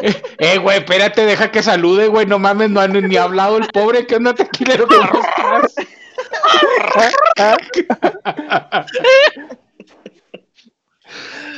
[0.00, 2.26] Eh, eh, güey, espérate, deja que salude, güey.
[2.26, 4.06] No mames, no han ni hablado el pobre.
[4.06, 4.86] ¿Qué onda, tequilero?
[4.86, 5.74] ¿Cómo estás?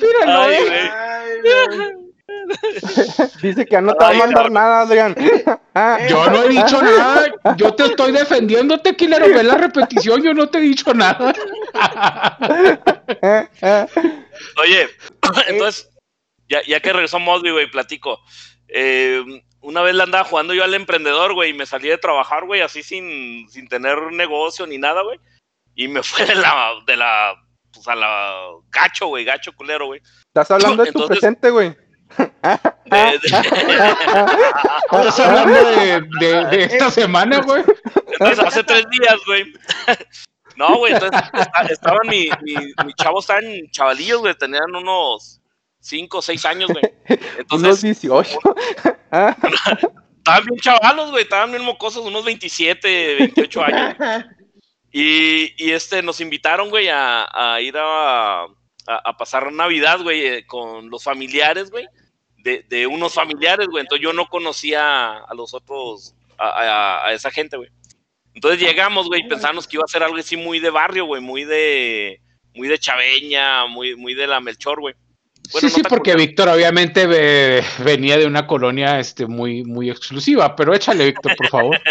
[0.01, 0.91] Míralo, Ay, eh.
[1.71, 2.11] Ay.
[3.43, 4.55] Dice que ya no te va a mandar no.
[4.61, 5.15] nada, Adrián.
[5.75, 7.27] Ah, Yo no he dicho nada.
[7.57, 9.29] Yo te estoy defendiendo, tequilero.
[9.29, 10.21] Ve la repetición.
[10.23, 11.33] Yo no te he dicho nada.
[13.23, 13.87] eh, eh.
[14.61, 14.89] Oye,
[15.47, 15.89] entonces,
[16.49, 18.19] ya, ya que regresó Mosby, güey, platico.
[18.69, 19.23] Eh,
[19.63, 22.61] una vez le andaba jugando yo al emprendedor, güey, y me salí de trabajar, güey,
[22.63, 25.19] así sin, sin tener negocio ni nada, güey.
[25.75, 27.35] Y me fue de la, de la,
[27.73, 28.35] pues a la
[28.71, 30.01] gacho, güey, gacho culero, güey.
[30.29, 31.77] Estás hablando de tu Entonces- presente, güey.
[32.17, 32.27] De-
[32.91, 33.19] de-
[34.91, 37.63] Estás hablando de, de- de esta semana, güey.
[38.13, 39.45] Entonces, hace tres días, güey.
[40.57, 42.55] No, güey, entonces esta- estaban mi, mi,
[42.85, 45.40] mis chavos, estaban chavalillos, güey, tenían unos
[45.81, 46.85] cinco o seis años, güey.
[47.51, 48.39] Unos Entonces, 18.
[49.11, 49.37] Ah,
[50.19, 53.97] estaban bien chavalos, güey, estaban bien mocosos, unos 27, 28 años.
[54.93, 58.49] Y, y este, nos invitaron, güey, a, a ir a, a,
[58.87, 61.87] a pasar Navidad, güey, eh, con los familiares, güey,
[62.39, 63.83] de, de unos familiares, güey.
[63.83, 67.69] Entonces yo no conocía a los otros, a, a- a esa gente, güey.
[68.35, 71.23] Entonces llegamos, güey, y pensamos que iba a ser algo así muy de barrio, güey,
[71.23, 72.21] muy de,
[72.57, 74.97] muy de chaveña, muy, muy de la Melchor, güey.
[75.53, 76.15] Bueno, sí, no sí, porque.
[76.15, 81.49] Víctor obviamente ve- venía de una colonia este, muy, muy exclusiva, pero échale, Víctor, por
[81.49, 81.81] favor.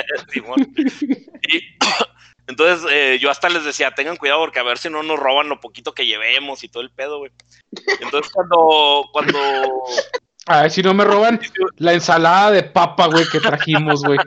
[1.51, 1.61] Y
[2.47, 5.49] entonces eh, yo hasta les decía, tengan cuidado porque a ver si no nos roban
[5.49, 7.31] lo poquito que llevemos y todo el pedo, güey.
[8.01, 9.39] Entonces cuando, cuando,
[10.47, 11.39] A ver si no me roban
[11.77, 14.17] la ensalada de papa, güey, que trajimos, güey.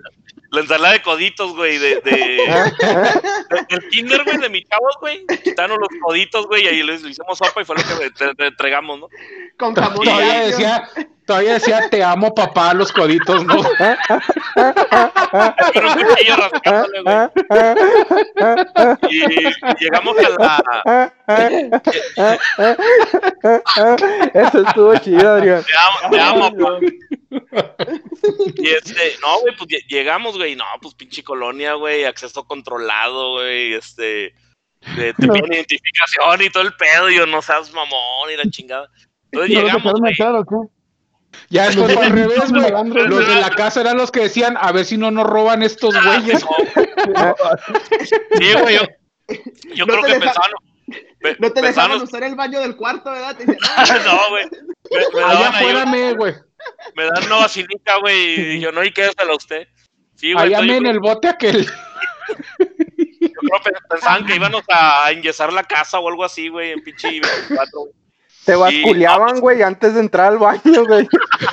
[0.53, 2.11] La ensalada de coditos, güey, de, de,
[3.51, 7.03] de- del kinder, güey, de mis chavos, güey, quitaron los coditos, güey, y ahí les
[7.05, 9.09] hicimos sopa y fue lo que te entregamos, ¿no?
[9.59, 10.05] Con jamón.
[10.05, 10.89] Todavía decía,
[11.27, 13.63] todavía decía, te amo, papá, a los coditos, ¿no?
[15.73, 17.29] Pero un cuchillo rascándole, güey.
[19.11, 19.21] Y,
[19.81, 21.13] llegamos a la...
[24.35, 25.65] Eso estuvo chido, Adrián.
[25.65, 26.79] Te amo, te amo, no.
[28.57, 33.33] Y este, no, güey, pues lle- llegamos, güey, no, pues pinche colonia, güey, acceso controlado,
[33.33, 34.35] güey, este,
[34.97, 35.35] de, te No.
[35.35, 38.89] piden identificación y todo el pedo, y yo no seas mamón y la chingada.
[39.31, 40.01] Entonces ¿No lo llegamos,
[41.49, 43.09] Ya después fue al revés, güey.
[43.09, 45.95] Los de la casa eran los que decían, a ver si no nos roban estos
[45.95, 46.45] ah, güeyes.
[46.45, 47.35] no,
[48.39, 48.85] sí, güey, yo,
[49.75, 50.51] yo No creo te que pensaban,
[51.21, 53.37] pe- No te pensaban- dejaban usar el baño del cuarto, ¿verdad?
[53.37, 53.59] Te dicen,
[54.05, 54.45] no, güey,
[54.91, 56.35] me, me Allá afuera, me, güey.
[56.97, 59.67] me dan una basilica, güey, y yo, no, y quédesela usted.
[60.17, 61.67] Sí, güey, Allá me yo en creo- el bote aquel.
[61.67, 66.83] Yo creo que pensaban que íbamos a enyesar la casa o algo así, güey, en
[66.83, 67.93] pinche 24, güey.
[68.45, 71.07] Te basculeaban, güey, antes de entrar al baño, güey.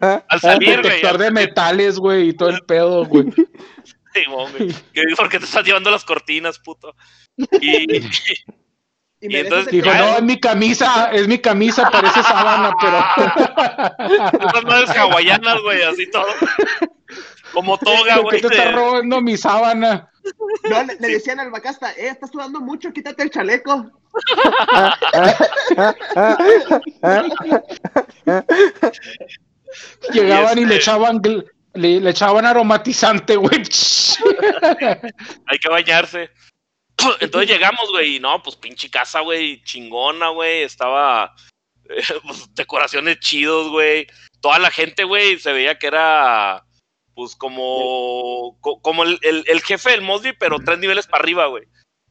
[0.00, 0.82] Al salir, güey.
[0.82, 3.24] Detector de al- metales, güey, y todo el pedo, güey.
[4.14, 5.14] Sí, güey.
[5.16, 6.94] ¿Por qué te estás llevando las cortinas, puto?
[7.36, 8.10] Y, y
[9.20, 12.98] Y me entonces Dijo, no, es mi camisa, es mi camisa, parece sábana, pero.
[14.48, 16.26] esas madres hawaianas, güey, así todo.
[17.58, 18.40] Como toga, ¿Por güey.
[18.40, 20.08] qué te está robando mi sábana?
[20.70, 23.90] No, le, le decían al bacasta, eh, estás sudando mucho, quítate el chaleco.
[30.12, 31.20] Llegaban y, le este- echaban
[31.74, 33.58] le echaban aromatizante, güey.
[35.46, 36.30] Hay que bañarse.
[37.20, 40.62] Entonces llegamos, güey, y no, pues pinche casa, güey, chingona, güey.
[40.62, 41.34] Estaba
[41.88, 44.06] eh, pues, decoraciones chidos, güey.
[44.40, 46.62] Toda la gente, güey, se veía que era
[47.18, 51.46] pues como co- como el, el- el jefe del Mosby, pero tres niveles para arriba,
[51.46, 51.64] güey.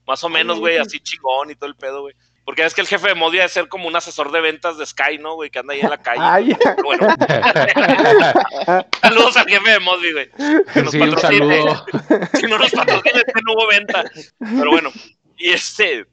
[0.05, 2.13] Más o menos, güey, así chingón y todo el pedo, güey.
[2.43, 4.85] Porque es que el jefe de Mosby debe ser como un asesor de ventas de
[4.85, 5.49] Sky, ¿no, güey?
[5.49, 6.21] Que anda ahí en la calle.
[6.21, 7.07] Ay, bueno,
[9.01, 10.29] saludos al jefe de Mosby, güey.
[10.73, 11.65] Que nos Sí, patrocine.
[12.39, 14.03] Si no nos patrocina, es que no hubo venta.
[14.39, 14.91] Pero bueno,
[15.37, 16.05] y este,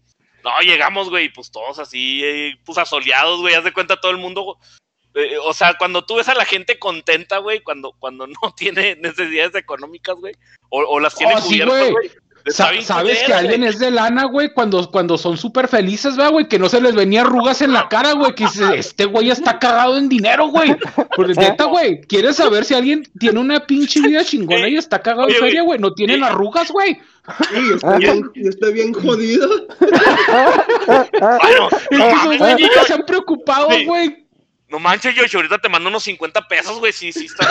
[0.44, 4.18] no, llegamos, güey, pues todos así, eh, pues asoleados, güey, haz de cuenta todo el
[4.18, 4.58] mundo.
[5.14, 8.96] Eh, o sea, cuando tú ves a la gente contenta, güey, cuando, cuando no tiene
[8.96, 10.34] necesidades económicas, güey,
[10.70, 11.90] o, o las tiene Oh, cubiertas, güey.
[11.92, 12.06] güey.
[12.44, 13.70] está Sa- Sabes que alguien güey.
[13.70, 16.46] es de lana, güey, cuando, cuando son súper felices, ¿verdad, güey?
[16.46, 18.34] Que no se les venía arrugas en la cara, güey.
[18.34, 20.76] Que dices, este güey está cagado en dinero, güey.
[21.16, 25.28] Porque neta, güey, ¿quieres saber si alguien tiene una pinche vida chingona y está cagado
[25.28, 25.78] en Oye, güey, feria, güey?
[25.78, 26.98] No tienen arrugas, güey.
[27.48, 29.48] Sí, estoy bien, yo estoy bien jodido.
[30.86, 33.84] Bueno, Es no que esos güeyes güey, nunca se han preocupado, Sí.
[34.74, 37.46] No manches, Yoshi, ahorita te mando unos 50 pesos, güey, sí, sí, está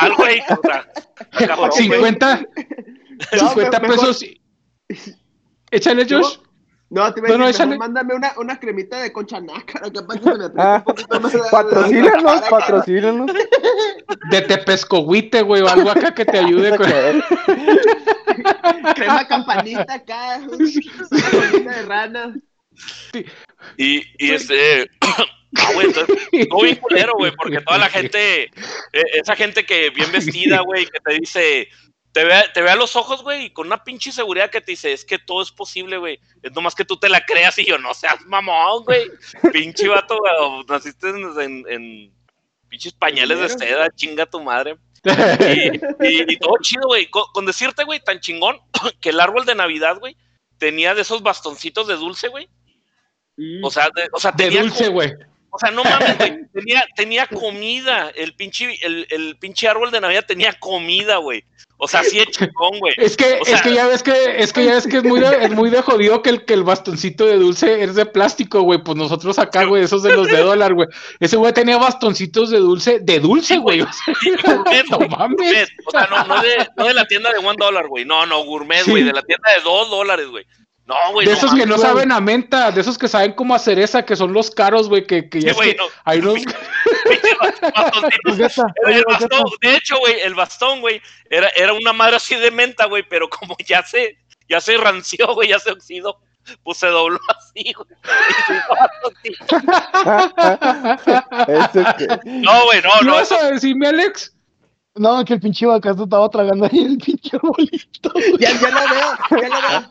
[0.00, 0.40] mal, güey.
[0.48, 0.86] O sea,
[1.48, 1.82] cabrón, güey.
[1.82, 2.40] 50,
[3.32, 4.24] No, 50 mejor- pesos.
[5.72, 6.36] Échale, Josh.
[6.90, 7.76] No, te a No, no, decir, échale.
[7.78, 11.20] mándame una, una cremita de concha nácara, capaz que se me apriete Ah, un poquito
[11.20, 11.32] más.
[11.50, 13.30] Patrocínanos, patrocínanos.
[14.30, 16.86] De tepescohuite, güey, o algo acá que te ayude con...
[18.94, 22.34] Crema campanita acá, colita de rana.
[23.76, 24.88] Y, y este.
[25.56, 28.50] Ah, güey, entonces, estuvo bien culero, güey, porque toda la gente, eh,
[29.14, 31.68] esa gente que bien vestida, güey, que te dice,
[32.12, 34.72] te ve, te ve a los ojos, güey, y con una pinche seguridad que te
[34.72, 36.20] dice, es que todo es posible, güey.
[36.42, 39.10] Es nomás que tú te la creas y yo, no seas mamón, güey.
[39.52, 42.12] Pinche vato, güey, naciste en, en, en
[42.68, 44.76] pinches pañales de seda, chinga tu madre.
[45.40, 45.76] Y,
[46.06, 47.06] y- y todo chido, güey.
[47.08, 48.58] Con, con decirte, güey, tan chingón
[49.00, 50.16] que el árbol de Navidad, güey,
[50.58, 52.48] tenía de esos bastoncitos de dulce, güey.
[53.62, 55.14] O sea, de- o sea, De tenía dulce, güey.
[55.50, 56.38] O sea, no mames, güey.
[56.52, 58.10] Tenía, tenía comida.
[58.14, 61.44] El pinche, el, el pinche árbol de Navidad tenía comida, güey.
[61.80, 62.92] O sea, así de chingón, güey.
[62.96, 65.04] Es que, O sea- es que ya ves que, es que ya ves que es
[65.04, 68.04] muy de, es muy de jodido que el, que el bastoncito de dulce es de
[68.04, 68.82] plástico, güey.
[68.82, 70.88] Pues nosotros acá, güey, esos de los de dólar, güey.
[71.20, 73.82] Ese güey tenía bastoncitos de dulce, de dulce, Sí, güey.
[73.82, 75.36] O sea, Sí, gourmet, no mames.
[75.38, 75.68] gourmet.
[75.86, 78.04] O sea, no, no, de, no de la tienda de one dólar, güey.
[78.04, 78.90] No, no, gourmet, Sí.
[78.90, 79.04] güey.
[79.04, 80.44] De la tienda de dos dólares, güey.
[80.88, 81.26] No, güey.
[81.26, 81.86] de no esos que no güey.
[81.86, 85.06] saben a menta, de esos que saben como a cereza, que son los caros, güey,
[85.06, 85.84] que, que ya Sí, es güey, que no.
[86.04, 86.34] hay unos...
[88.86, 92.86] El bastón, de hecho, güey, el bastón, güey, era, era una madre así de menta,
[92.86, 94.16] güey, pero como ya se,
[94.48, 96.18] ya se ranció, güey, ya se oxidó,
[96.62, 97.88] pues se dobló así, güey.
[101.48, 104.34] Eso que- No, güey, no, ¿Qué no, vas a decirme, Alex?
[104.98, 108.10] No, que el pinche vacazo estaba tragando ahí el pinche arbolito.
[108.12, 108.38] güey.
[108.38, 109.90] Ya, ya lo veo, ya lo veo.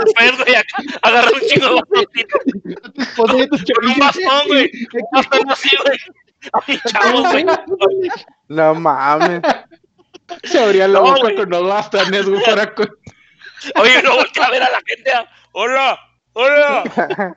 [0.00, 5.70] mujer, güey, acá, agarra un chingo de tus con un bastón, güey, un bastón así,
[5.84, 5.98] güey.
[6.52, 7.44] Ay, chavos, güey.
[8.48, 9.42] No mames.
[10.44, 12.74] Se abría la boca con los bastones, güey, para...
[12.74, 12.90] con-
[13.76, 15.10] Oye, no voltea a ver a la gente.
[15.12, 15.98] ah, Hola,
[16.36, 17.34] hola.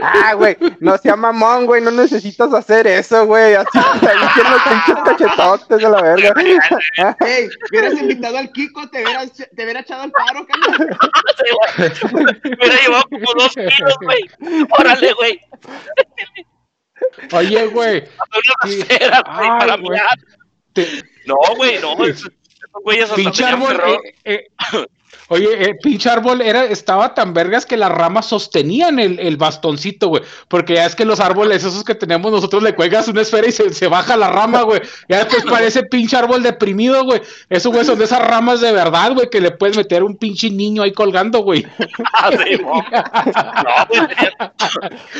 [0.00, 3.54] Ah, güey, no sea mamón, güey, no necesitas hacer eso, güey.
[3.54, 6.34] Así ahí tienes los pinches cachetotes de la verga.
[7.26, 10.98] Ey, hubieras invitado al Kiko, te hubieras, te hubiera echado el paro, carnal.
[12.12, 14.30] Me hubiera llevado como dos kilos, güey.
[14.78, 15.40] Órale, güey.
[17.32, 17.98] Oye, güey.
[17.98, 18.82] Una Sí.
[18.82, 19.90] cera, güey, Ay, para güey.
[19.90, 20.18] mirar.
[20.74, 22.04] te- No, güey, no.
[22.04, 24.46] es- Esos güeyes hasta pinche árbol, eh, eh,
[25.28, 30.08] oye, el pinche árbol era, estaba tan vergas que las ramas sostenían el, el bastoncito,
[30.08, 30.22] güey.
[30.48, 33.52] Porque ya es que los árboles, esos que tenemos nosotros, le cuelgas una esfera y
[33.52, 34.80] se, se baja la rama, güey.
[35.08, 37.22] Ya después parece pinche árbol deprimido, güey.
[37.48, 40.50] Eso, güey, son de esas ramas de verdad, güey, que le puedes meter un pinche
[40.50, 41.66] niño ahí colgando, güey.
[42.14, 42.58] Ah, sí.
[42.62, 44.00] No, güey,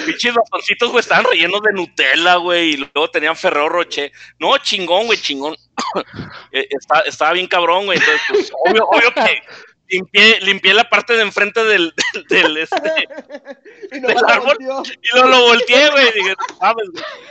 [0.06, 4.10] pinches bastoncitos, güey, estaban rellenos de Nutella, güey, y luego tenían Ferrero Rocher.
[4.38, 5.54] No, chingón, güey, chingón.
[6.52, 7.98] Eh, está- estaba bien cabrón, güey.
[7.98, 9.42] Entonces, pues, obvio, obvio que
[9.88, 12.76] limpié, limpié la parte de enfrente del, del, del, este,
[13.96, 14.56] Y no Del árbol.
[14.58, 14.82] volteó.
[15.02, 16.12] y luego lo volteé, güey.
[16.12, 16.88] Dije, "No mames,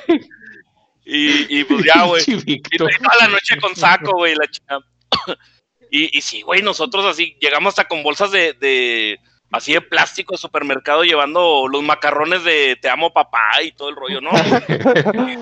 [0.07, 0.29] güey.
[1.05, 2.23] Y, y pues ya, güey.
[2.27, 2.89] Y toda
[3.21, 4.79] la noche con saco, güey, la chica.
[5.89, 9.17] Y, y sí, güey, nosotros así llegamos hasta con bolsas de, de
[9.53, 13.95] así de plástico de supermercado llevando los macarrones de te amo papá y todo el
[13.95, 14.31] rollo, ¿no?
[15.13, 15.39] Lo-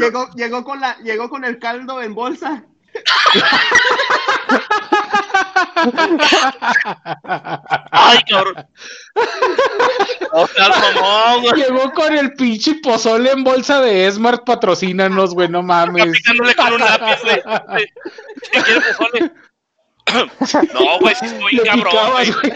[0.00, 2.64] llegó, llegó, con la, llegó con el caldo en bolsa.
[7.90, 8.66] Ay, cabrón.
[10.32, 11.62] O sea, mamón, güey.
[11.62, 16.06] Llegó con el pinche pozole en bolsa de Smart, patrocínanos, güey, no mames.
[16.12, 17.42] Picándole con un lápiz, güey.
[18.52, 19.32] ¿Qué quiere pozole?
[20.74, 22.26] No, güey, sí estoy Le cabrón, güey.
[22.26, 22.52] picabas, güey.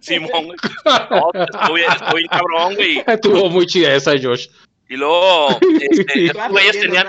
[0.00, 0.56] Simón, güey.
[1.10, 3.04] No, estoy, estoy cabrón, güey.
[3.06, 4.46] Estuvo muy chida esa, Josh.
[4.88, 7.06] Y luego, este, estos güeyes tenían,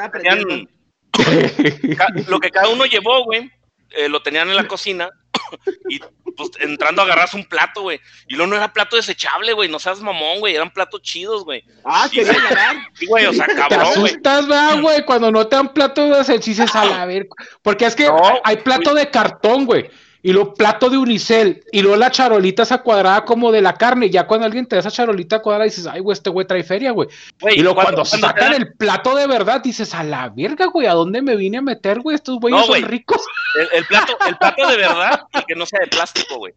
[2.28, 3.52] lo que cada uno llevó, güey,
[3.92, 5.10] eh, lo tenían en la cocina
[5.90, 6.00] y
[6.38, 8.00] pues entrando agarras un plato, güey.
[8.28, 11.64] Y luego no era plato desechable, güey, no seas mamón, güey, eran platos chidos, güey.
[11.84, 12.78] Ah, quería lavar.
[12.94, 14.12] Sí, güey, o sea, Te cabrón, güey.
[14.14, 15.04] asustas, ¿verdad, güey?
[15.06, 17.28] Cuando no te dan plato de salchichas a la ver.
[17.62, 19.90] Porque es que No, hay- hay plato de cartón, güey.
[20.24, 21.64] Y luego plato de unicel.
[21.72, 24.10] Y luego la charolita esa cuadrada como de la carne.
[24.10, 26.92] Ya cuando alguien te da esa charolita cuadrada dices, ay, güey, este güey trae feria,
[26.92, 27.10] güey.
[27.40, 30.94] Güey, Y luego cuando, sacan el plato de verdad dices, a la verga, güey, ¿a
[30.94, 32.16] dónde me vine a meter, güey?
[32.16, 33.22] Estos güeyes No, son ricos.
[33.60, 36.54] el, el plato, el plato de verdad y que no sea de plástico, güey.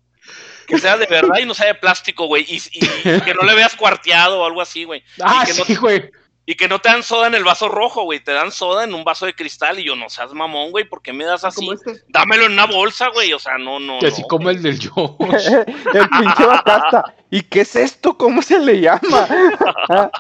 [0.67, 2.45] Que sea de verdad y no sea de plástico, güey.
[2.49, 5.03] Y, y que no le veas cuarteado o algo así, güey.
[5.23, 6.11] Ah, y, que no, sí, güey.
[6.47, 8.20] Y que no te dan soda en el vaso rojo, güey.
[8.20, 10.84] Te dan soda en un vaso de cristal y yo no seas mamón, güey.
[10.84, 11.57] ¿Por qué me das así?
[11.57, 12.03] Como este.
[12.09, 13.32] Dámelo en una bolsa, güey.
[13.32, 13.99] O sea, no, no.
[13.99, 14.57] Que así no, como güey.
[14.57, 15.16] el del yo.
[15.20, 17.14] El pinche bacasta.
[17.30, 18.16] ¿Y qué es esto?
[18.18, 19.28] ¿Cómo se le llama?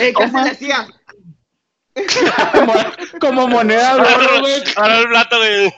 [0.00, 0.88] Eh, ¿qué se le hacía?
[2.52, 2.74] como,
[3.20, 4.62] como moneda de oro, güey.
[4.74, 5.74] Ahora el plato, güey.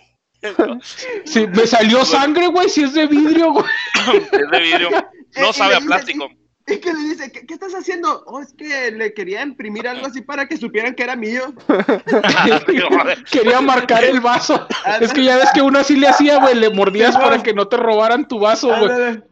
[1.25, 3.67] Sí, me salió sangre, güey, si es de vidrio, güey.
[4.33, 4.89] es de vidrio.
[4.97, 5.05] Eh,
[5.41, 6.31] No y sabe a plástico.
[6.73, 7.33] ¿Y qué le dice?
[7.33, 8.23] ¿Qué, qué estás haciendo?
[8.27, 11.55] Oh, es que le quería imprimir algo así para que supieran que era mío.
[13.31, 14.67] Quería marcar el vaso.
[15.01, 17.69] Es que ya ves que uno así le hacía, güey, le mordías para que no
[17.69, 19.23] te robaran tu vaso, güey.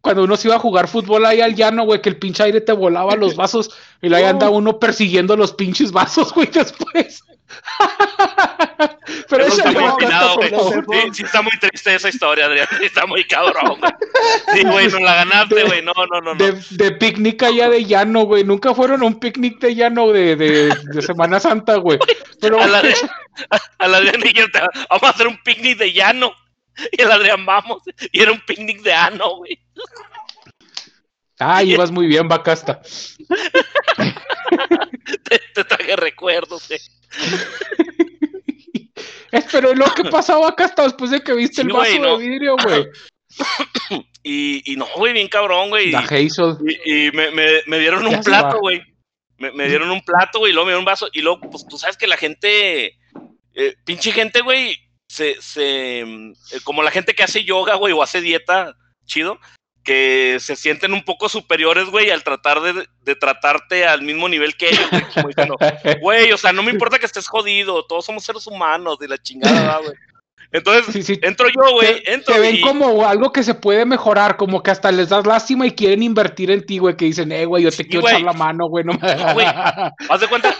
[0.00, 2.60] Cuando uno se iba a jugar fútbol ahí al llano, güey, que el pinche aire
[2.60, 7.24] te volaba los vasos y ahí anda uno persiguiendo los pinches vasos, güey, después.
[9.28, 9.94] Pero Eso está muy por
[10.36, 10.50] güey.
[10.50, 10.84] favor.
[10.90, 12.66] Sí, sí está muy triste esa historia, Adrián.
[12.82, 13.92] Está muy cabrón, güey.
[14.54, 15.82] Sí, güey, no la ganaste, güey.
[15.82, 16.44] No, no, no, no.
[16.44, 18.44] De, de picnic allá de llano, güey.
[18.44, 21.98] Nunca fueron a un picnic de llano de, de, de Semana Santa, güey.
[22.40, 22.94] Pero A la de-
[23.78, 24.50] Al Adrián le dijeron,
[24.90, 26.32] vamos a hacer un picnic de llano.
[26.92, 27.82] Y el Adrián, vamos.
[28.12, 29.58] Y era un picnic de ano, güey.
[31.38, 32.80] Ah, ibas muy bien, Bacasta.
[35.24, 36.70] Te, te traje recuerdos.
[36.70, 36.90] Es,
[39.52, 41.98] pero es lo que pasaba acá hasta después de que viste Sí, el vaso güey,
[42.00, 42.18] no.
[42.18, 42.86] de vidrio, güey.
[44.28, 45.92] Y, y no, güey, bien cabrón, güey.
[45.92, 45.94] Y,
[46.84, 48.82] y me, me, me dieron un plato, güey.
[49.38, 51.08] Me, me dieron un plato, güey, y luego me dieron un vaso.
[51.12, 52.98] Y luego, pues tú sabes que la gente,
[53.54, 54.76] eh, pinche gente, güey,
[55.08, 56.34] se, se, eh,
[56.64, 58.74] como la gente que hace yoga, güey, o hace dieta,
[59.04, 59.38] chido,
[59.86, 64.56] que se sienten un poco superiores, güey, al tratar de, de tratarte al mismo nivel
[64.56, 65.02] que ellos, güey.
[65.14, 65.56] Como diciendo,
[66.02, 69.16] Güey, o sea, no me importa que estés jodido, todos somos seres humanos, de la
[69.16, 69.94] chingada, güey.
[70.52, 71.18] Entonces, Sí, sí.
[71.22, 74.70] entro yo, güey, entro te ven y- como algo que se puede mejorar, como que
[74.70, 77.70] hasta les das lástima y quieren invertir en ti, güey, que dicen, eh, güey, yo
[77.70, 79.14] te Sí, quiero echar la mano, güey, no me...
[79.16, 79.46] No, güey.
[80.08, 80.54] Haz de cuenta,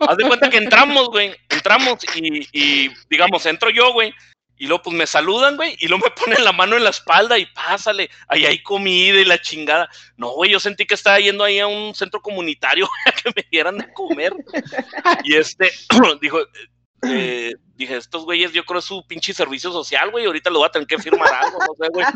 [0.00, 1.32] haz de cuenta que entramos, güey.
[1.50, 4.12] Entramos y, y, digamos, entro yo, güey.
[4.60, 5.74] Y luego, pues me saludan, güey.
[5.80, 8.10] Y luego me ponen la mano en la espalda y pásale.
[8.28, 9.88] Ahí hay comida y la chingada.
[10.18, 13.46] No, güey, yo sentí que estaba yendo ahí a un centro comunitario a que me
[13.50, 14.34] dieran de comer.
[15.24, 15.70] Y este,
[16.20, 16.38] dijo,
[17.08, 20.26] eh, dije, estos güeyes, yo creo es su pinche servicio social, güey.
[20.26, 22.06] Ahorita lo voy a tener que firmar algo, no sé, güey.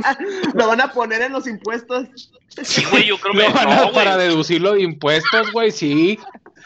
[0.52, 2.08] Lo van a poner en los impuestos.
[2.62, 6.18] Sí, güey, yo creo que van a- no, para deducirlo de impuestos, güey, sí.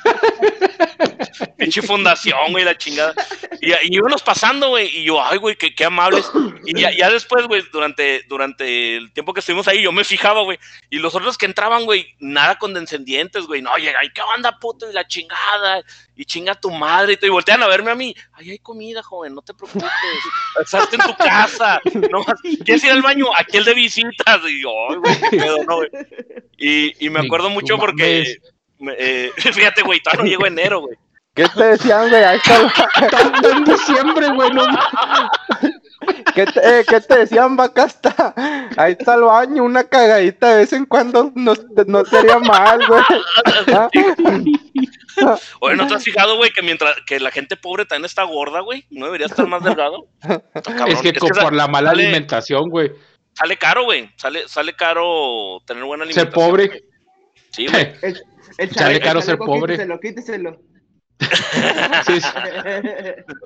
[1.57, 3.15] pinche fundación, güey, la chingada.
[3.61, 6.31] Y, y íbamos pasando, güey, y yo, ay, güey, qué, qué amables.
[6.65, 10.43] Y ya, ya después, güey, durante, durante el tiempo que estuvimos ahí, yo me fijaba,
[10.43, 10.59] güey,
[10.91, 14.89] y los otros que entraban, güey, nada condescendientes, güey, no, llega, ay, qué onda, puto,
[14.89, 15.83] y la chingada,
[16.15, 19.03] y chinga tu madre, y, todo, y voltean a verme a mí, ay, hay comida,
[19.03, 19.91] joven, no te preocupes,
[20.61, 21.81] estás en tu casa,
[22.11, 22.25] no,
[22.65, 23.27] ¿quieres ir al baño?
[23.37, 25.91] Aquí el de visitas, y yo, ay, güey, qué pedo, no, güey.
[26.59, 28.37] Y, y me acuerdo mucho porque,
[28.99, 30.97] eh, fíjate, güey, todavía no llegó enero, güey.
[31.35, 32.25] ¿Qué te decían, güey?
[32.25, 32.57] Ahí está
[33.05, 34.65] el- Tanto en diciembre, güey, no
[36.35, 38.35] ¿Qué te, eh, ¿Qué te decían, Bacasta?
[38.77, 41.55] Ahí está el baño, una cagadita de vez en cuando no,
[41.87, 43.03] no sería mal, güey.
[43.75, 43.89] ¿Ah?
[45.61, 48.61] Oye, ¿no te has fijado, güey, que mientras que la gente pobre también está gorda,
[48.61, 48.87] güey?
[48.91, 50.07] ¿No debería estar más delgado?
[50.55, 50.87] Está.
[50.87, 52.93] Es que por la mala sale- alimentación, güey.
[53.35, 54.11] Sale caro, güey.
[54.17, 56.49] Sale, sale caro tener buena Ser alimentación.
[56.51, 56.67] pobre.
[56.69, 56.85] güey.
[57.59, 57.93] Sí, güey.
[58.03, 58.23] El,
[58.59, 59.75] el Sale chaleco- caro el ser pobre.
[59.75, 60.61] Quíteselo, quíteselo.
[62.07, 62.29] Sí, sí.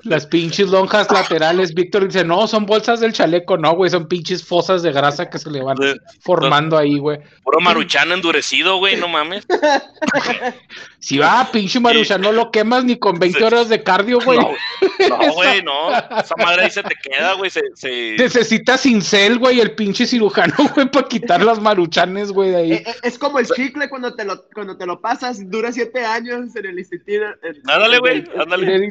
[0.03, 4.45] Las pinches lonjas laterales, Víctor dice, no, son bolsas del chaleco, no, güey, son pinches
[4.45, 5.77] fosas de grasa que se le van
[6.21, 7.17] formando ahí, güey.
[7.43, 9.47] Puro maruchano endurecido, güey, no mames.
[11.03, 13.43] Si va, pinche marucha, no lo quemas ni con 20 Sí.
[13.43, 14.39] horas de cardio, güey.
[14.39, 14.53] No,
[15.33, 15.91] güey, no.
[15.91, 17.51] Esa madre ahí se te queda, güey.
[17.51, 18.15] Se, se...
[18.17, 22.71] Necesitas cincel, güey, el pinche cirujano, güey, para quitar las maruchanes, güey, de ahí.
[22.71, 26.05] Eh, eh, Es como el chicle cuando te lo, cuando te lo pasas, dura siete
[26.05, 27.25] años en el instituto.
[27.67, 28.87] Ándale, güey, ándale.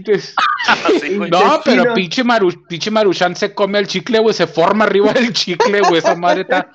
[1.30, 5.32] No, pero pinche, maru, pinche maruchan se come el chicle, güey, se forma arriba del
[5.32, 6.70] chicle, güey, esa madre está,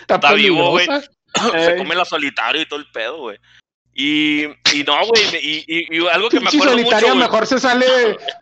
[0.00, 0.86] está, Está vivo, güey.
[0.86, 1.10] peligrosa.
[1.66, 3.36] Se come la solitario y todo el pedo, güey.
[4.00, 5.24] Y, y no, güey.
[5.42, 7.86] Y, y, y algo que me acuerdo solitaria mucho, mejor se sale,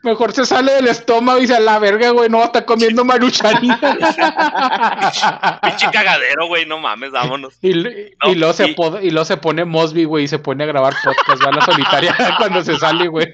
[0.03, 3.97] mejor se sale del estómago y dice, a la verga, güey, no, está comiendo maruchanita.
[5.63, 6.67] Pinche cagadero, güey.
[6.67, 7.55] No mames, vámonos.
[7.63, 8.69] y, y, No, luego se
[9.03, 12.15] y- luego se pone Mosby, güey, y se pone a grabar podcast, va la solitaria
[12.39, 13.33] cuando se sale, güey.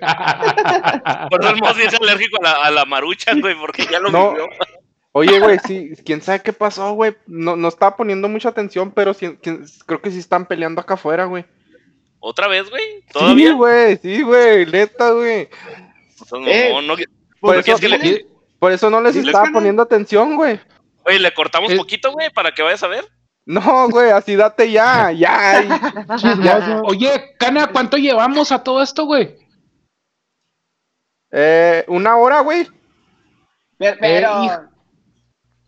[1.29, 4.11] Por eso el Mosby es alérgico a la, a la marucha, güey, porque ya lo
[4.11, 4.31] No.
[4.31, 4.47] vivió.
[5.11, 7.15] Oye, güey, sí, quién sabe qué pasó, güey.
[7.27, 10.95] No, no estaba poniendo mucha atención, pero sí- quién- creo que sí están peleando acá
[10.95, 11.45] afuera, güey.
[12.25, 13.03] ¿Otra vez, güey?
[13.13, 15.49] Sí, güey, sí, güey, neta, güey.
[16.21, 16.95] O sea, no, Eh, no, no-
[17.41, 18.27] Por ¿no eso, quieres que le, Y-
[18.61, 20.61] por eso no les ¿Les estaba poniendo atención, güey.
[21.05, 21.77] oye, le cortamos Eh.
[21.77, 23.05] poquito, güey, para que vayas a ver?
[23.45, 25.65] No, güey, así date ya, ya.
[25.65, 25.69] y-
[26.17, 26.83] Chismoso.
[26.85, 29.35] Oye, Cana, ¿cuánto llevamos a todo esto, güey?
[31.33, 32.69] Eh, una hora, güey.
[33.79, 34.69] Pero, pero-.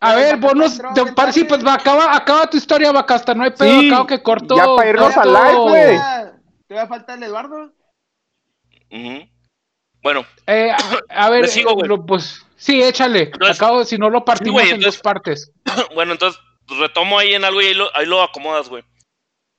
[0.00, 3.34] A ver, ¿para qué bonos, de, par- sí, pues va, acaba, acaba tu historia, Bacasta,
[3.34, 4.54] no hay pedo, Sí, acabo que corto.
[4.56, 5.98] ya para irnos corto- al live, güey.
[6.66, 7.72] ¿Te va a faltar el Eduardo?
[10.02, 13.22] Bueno, Eh, a, a ver, sigo, lo- pues sí, échale.
[13.32, 15.52] Entonces- Acabo, si no lo partimos güey, en dos entonces- partes.
[15.94, 16.40] bueno, entonces
[16.78, 18.84] retomo ahí en algo y ahí lo, ahí lo acomodas, güey.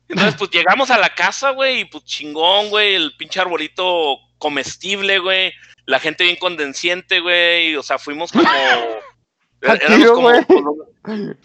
[0.08, 5.18] Entonces, pues llegamos a la casa, güey, y pues chingón, güey, el pinche arbolito comestible,
[5.18, 5.51] güey.
[5.88, 7.76] La gente bien condenciente, güey.
[7.76, 8.43] O sea, fuimos como.
[9.62, 10.30] Éramos tiro, como.
[10.30, 10.45] güey.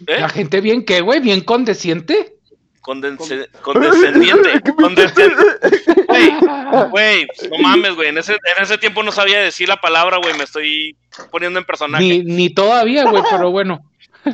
[0.07, 0.19] ¿Eh?
[0.19, 1.19] La gente bien, ¿qué, güey?
[1.19, 2.35] Bien condesciente.
[2.81, 3.49] Condescendiente.
[3.61, 4.61] condescendiente.
[6.07, 6.31] Güey,
[6.89, 8.09] güey, no mames, güey.
[8.09, 10.35] En ese, en ese tiempo no sabía decir la palabra, güey.
[10.35, 10.95] Me estoy
[11.31, 12.03] poniendo en personaje.
[12.03, 13.79] Ni, ni todavía, güey, pero bueno.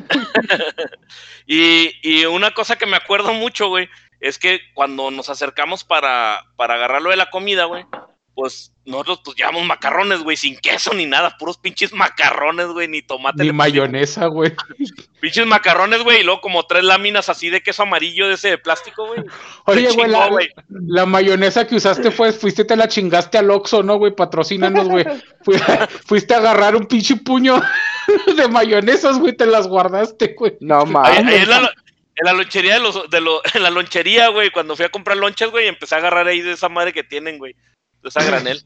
[1.49, 3.87] Y, y una cosa que me acuerdo mucho, güey,
[4.19, 7.85] es que cuando nos acercamos para, para agarrarlo de la comida, güey,
[8.37, 13.01] pues nosotros pues llevamos macarrones, güey, sin queso ni nada, puros pinches macarrones, güey, ni
[13.01, 13.43] tomate.
[13.43, 14.53] Ni mayonesa, güey.
[15.19, 18.57] Pinches macarrones, güey, y luego como tres láminas así de queso amarillo de ese de
[18.59, 19.21] plástico, güey.
[19.65, 20.11] Oye, güey,
[20.69, 24.13] la, mayonesa que usaste fue, fuiste, te la chingaste al Oxxo, ¿no, güey?
[24.15, 25.03] Patrocínanos, güey.
[25.41, 25.57] Fui-
[26.05, 27.59] fuiste a agarrar un pinche puño
[28.37, 30.57] de mayonesas, güey, te las guardaste, güey.
[30.59, 31.17] No mames.
[31.21, 35.17] en, la, lonchería de los, de lo- en la lonchería, güey, cuando fui a comprar
[35.17, 37.55] lonches, güey, empecé a agarrar ahí de esa madre que tienen, güey,
[38.07, 38.63] de esa granel.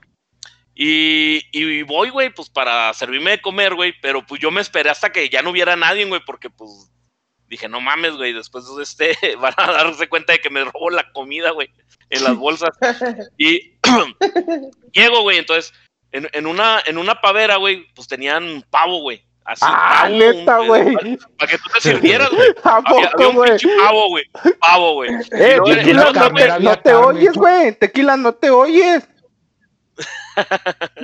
[0.73, 4.89] Y, y voy, güey, pues para servirme de comer, güey, pero pues yo me esperé
[4.89, 6.91] hasta que ya no hubiera nadie, güey, porque pues
[7.47, 11.11] dije, no mames, güey, después este van a darse cuenta de que me robo la
[11.11, 11.69] comida, güey,
[12.09, 12.71] en las bolsas.
[13.37, 13.73] Y
[14.93, 15.73] llego, güey, entonces,
[16.11, 19.23] en, en una, en una pavera, güey, pues tenían pavo, güey.
[19.43, 21.17] Así, Ah, pavo, neta, güey.
[21.37, 22.49] Para que tú te sirvieras, güey.
[22.63, 23.49] ¿A Había, había poco, un güey?
[23.49, 24.23] pinche pavo, güey.
[24.59, 25.11] Pavo, güey.
[25.31, 27.71] Eh, tequila, no te, no oyes, güey.
[27.77, 29.07] Tequila, no te oyes.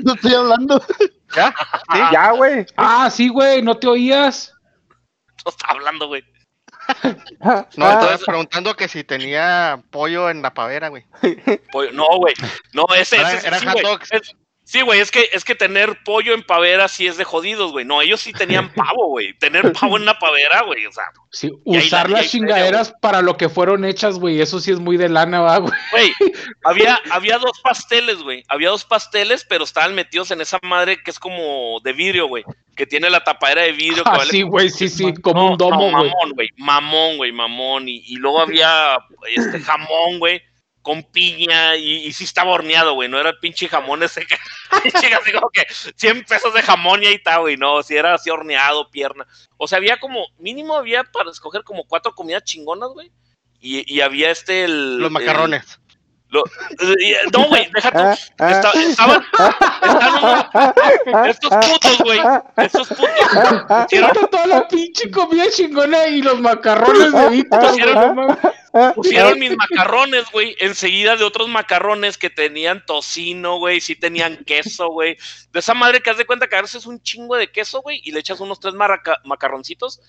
[0.04, 0.82] No estoy hablando.
[1.36, 1.54] ¿Ya?
[1.94, 2.00] ¿Sí?
[2.12, 2.66] Ya, güey.
[2.78, 4.54] Ah, sí, güey, no te oías.
[5.46, 6.24] no está hablando, güey.
[7.42, 11.06] Ah, No, ah, entonces preguntando que si tenía pollo en la pavera, güey.
[11.72, 12.34] Pollo- No, güey.
[12.74, 13.86] No, ese, Era- ese era sí, hot güey.
[13.86, 14.12] dogs.
[14.14, 14.36] Es-
[14.68, 17.86] Sí, güey, es que, es que tener pollo en pavera sí es de jodidos, güey.
[17.86, 19.32] No, ellos sí tenían pavo, güey.
[19.40, 20.86] Tener pavo en una pavera, güey.
[20.86, 24.42] O sea, Sí, ahí usar las ahí chingaderas para lo que fueron hechas, güey.
[24.42, 25.72] Eso sí es muy de lana, güey.
[25.92, 26.12] güey,
[26.66, 28.44] había, había dos pasteles, güey.
[28.50, 32.44] Había dos pasteles, pero estaban metidos en esa madre que es como de vidrio, güey.
[32.76, 34.04] Que tiene la tapadera de vidrio.
[34.06, 36.50] Ah, sí, güey, sí, sí, como No, un domo, no, mamón, güey.
[36.58, 37.88] Mamón, güey, mamón.
[37.88, 38.98] Y, y luego había
[39.34, 40.42] este jamón, güey,
[40.88, 41.76] con piña.
[41.76, 43.10] Y, y sí estaba horneado, güey.
[43.10, 44.38] No era el pinche jamón ese que.
[44.84, 47.58] pinche así como que 100 pesos de jamón y ahí está, güey.
[47.58, 49.28] No, si era así horneado, pierna.
[49.58, 50.26] O sea, había como.
[50.40, 53.12] Mínimo había para escoger como cuatro comidas chingonas, güey.
[53.60, 54.64] Y, y había este.
[54.64, 55.78] El, Los macarrones.
[56.38, 57.98] Lo- y- no, güey, déjate.
[58.00, 59.24] ah, ah, Esta- estaban.
[59.82, 62.20] estaban- estos putos, güey.
[62.58, 63.08] Estos putos.
[63.90, 69.56] Quiero toda la pinche comida chingona y los macarrones de Víctor, güey, Pusieron- pusieron mis
[69.58, 75.18] macarrones, güey, enseguida de otros macarrones que tenían tocino, güey, sí tenían queso, güey.
[75.52, 77.82] De esa madre que haz de cuenta que a veces es un chingo de queso,
[77.82, 80.00] güey, y le echas unos tres maraca- macarroncitos.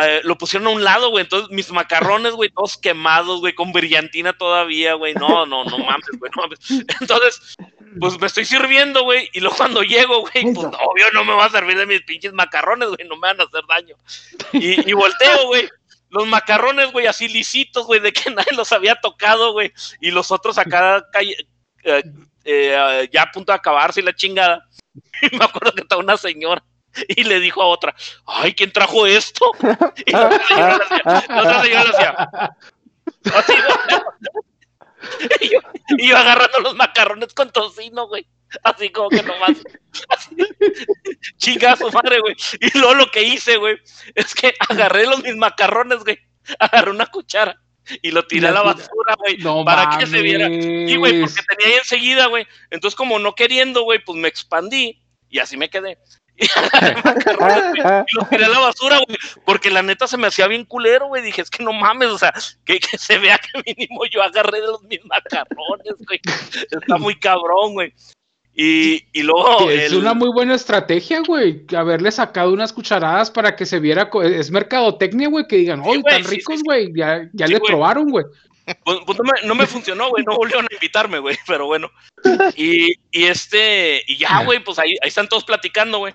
[0.00, 1.24] Eh, lo pusieron a un lado, güey.
[1.24, 5.14] Entonces, mis macarrones, güey, todos quemados, güey, con brillantina todavía, güey.
[5.14, 6.58] No, no, no mames, güey, no mames.
[7.00, 7.56] Entonces,
[8.00, 9.28] pues me estoy sirviendo, güey.
[9.34, 12.32] Y luego cuando llego, güey, pues obvio no me va a servir de mis pinches
[12.32, 13.06] macarrones, güey.
[13.06, 13.96] No me van a hacer daño.
[14.52, 15.68] Y, y volteo, güey.
[16.08, 19.72] Los macarrones, güey, así lisitos, güey, de que nadie los había tocado, güey.
[20.00, 21.36] Y los otros acá calle-
[21.84, 22.02] eh,
[22.44, 24.66] eh, ya a punto de acabarse y la chingada.
[25.22, 26.62] Y me acuerdo que estaba una señora
[27.08, 27.94] y le dijo a otra,
[28.26, 29.52] ay, ¿quién trajo esto?
[30.06, 32.56] Y la otra señora le hacía, la otra señora hacía,
[33.38, 33.52] así.
[35.40, 35.58] Y yo,
[35.98, 38.24] y yo agarrando los macarrones con tocino, güey.
[38.62, 39.56] Así como que nomás.
[40.08, 40.36] Así,
[41.38, 42.36] chinga a su madre, güey.
[42.60, 43.78] Y luego lo que hice, güey,
[44.14, 46.18] es que agarré los mis macarrones, güey.
[46.60, 47.60] Agarré una cuchara
[48.00, 49.38] y lo tiré a la basura, güey.
[49.38, 50.48] No para que se viera.
[50.48, 52.46] Sí, güey, porque tenía ahí enseguida, güey.
[52.70, 55.98] Entonces, como no queriendo, güey, pues me expandí y así me quedé.
[56.36, 56.46] Y
[58.16, 59.18] los tiré a la basura, güey.
[59.44, 61.22] Porque la neta se me hacía bien culero, güey.
[61.22, 62.32] Dije, es que no mames, o sea,
[62.64, 66.20] que, que se vea que mínimo yo agarré de los mis macarrones, güey.
[66.70, 67.92] Está muy cabrón, güey.
[68.54, 69.70] Y, y luego.
[69.70, 71.64] Es el- una muy buena estrategia, güey.
[71.74, 74.10] Haberle sacado unas cucharadas para que se viera.
[74.24, 75.46] Es mercadotecnia, güey.
[75.46, 76.62] Que digan, Sí, ¡ay, güey, tan sí, ricos, sí, sí.
[76.64, 76.92] güey!
[76.94, 78.24] Ya, ya Sí, le probaron, güey.
[78.84, 80.24] Pues, pues no, me, no me funcionó, güey.
[80.24, 81.36] No volvieron a invitarme, güey.
[81.46, 81.90] Pero bueno.
[82.56, 84.02] Y, y este.
[84.06, 86.14] Y ya, güey, pues ahí, ahí están todos platicando, güey.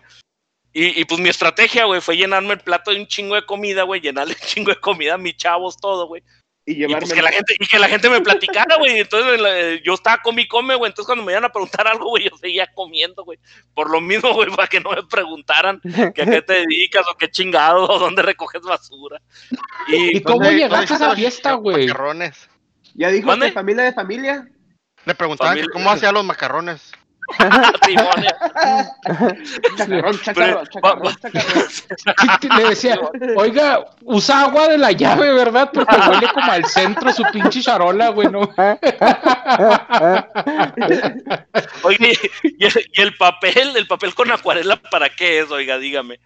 [0.74, 3.84] Y, y pues mi estrategia, güey, fue llenarme el plato de un chingo de comida,
[3.84, 4.02] güey.
[4.02, 6.24] Llenarle un chingo de comida a mis chavos, todo, güey.
[6.70, 7.00] Y Y, llevarme.
[7.08, 9.00] pues que la gente, y que la gente me platicara, güey.
[9.00, 10.90] Entonces la- yo estaba con mi come, güey.
[10.90, 13.40] Entonces cuando me iban a preguntar algo, güey, yo seguía comiendo, güey.
[13.74, 15.80] Por lo mismo, güey, para que no me preguntaran
[16.14, 19.22] que a qué te dedicas o qué chingado o dónde recoges basura.
[19.88, 21.88] Y, ¿Y cómo ¿Dónde- llegaste dónde a los fiesta, güey?
[21.88, 22.50] Macarrones.
[22.96, 23.46] Ya dijo ¿Mande?
[23.48, 24.48] que familia de familia.
[25.06, 26.92] Le preguntaban que cómo hacía los macarrones.
[27.86, 28.26] Simón.
[29.78, 31.68] Chacarrón, chacarrón, chacarrón, chacarrón.
[32.58, 33.00] Le decía,
[33.36, 35.70] oiga, usa agua de la llave, ¿verdad?
[35.74, 38.42] Porque huele como al centro su pinche charola, güey, ¿no?
[41.84, 45.52] Oye, ¿y el, y el papel, el papel con acuarela, ¿para qué es?
[45.52, 46.20] Oiga, dígame.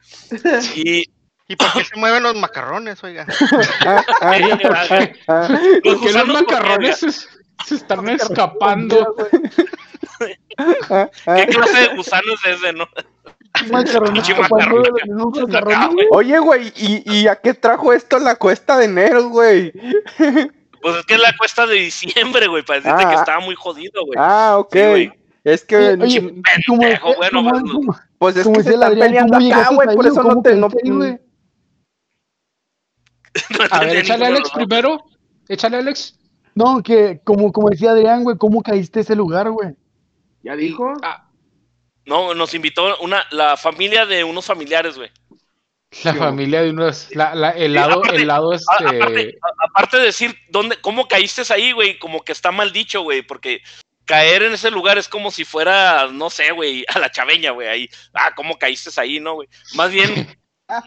[0.76, 1.04] Y
[1.48, 3.26] ¿Y por qué se mueven los macarrones, oiga?
[3.26, 5.16] ¿por qué?
[5.84, 9.16] Los ¿Por qué los gusanos, ¿por qué, macarrones se, se están escapando?
[11.36, 12.88] ¿qué clase de gusano es ese, no?
[16.12, 19.72] Oye, güey, ¿y, ¿y a qué trajo esto la cuesta de enero, güey?
[20.82, 23.20] Pues es que es la cuesta de diciembre, güey, para decirte que Ah.
[23.20, 24.18] estaba muy jodido, güey.
[24.18, 24.74] Ah, ok.
[24.74, 25.12] Sí, güey.
[25.44, 26.20] es que, Oye, oye,
[26.66, 30.06] como, Pendejo, bueno, como- pues, pues es que se están peleando ¿cómo acá, güey, por
[30.08, 30.56] eso cómo no te...
[30.56, 30.70] No?
[33.50, 35.04] No A ver, échale a Alex primero.
[35.48, 36.18] Échale a Alex.
[36.54, 39.70] No, que como, como decía Adrián, güey, ¿cómo caíste a ese lugar, güey?
[40.44, 40.94] ¿Ya dijo?
[41.04, 41.28] Ah,
[42.06, 45.10] No, nos invitó una, la familia de unos familiares, güey.
[46.04, 47.14] la familia de unos.
[47.16, 49.38] La, la- el lado, aparte- el lado Aparte, este.
[49.42, 53.22] a- aparte de decir dónde, cómo caíste ahí, güey, como que está mal dicho, güey,
[53.22, 53.62] porque
[54.06, 57.68] caer en ese lugar es como si fuera, no sé, güey, a la chaveña, güey,
[57.68, 57.90] ahí.
[58.14, 59.48] Ah, ¿cómo caíste ahí, no, güey?
[59.76, 60.08] Más bien,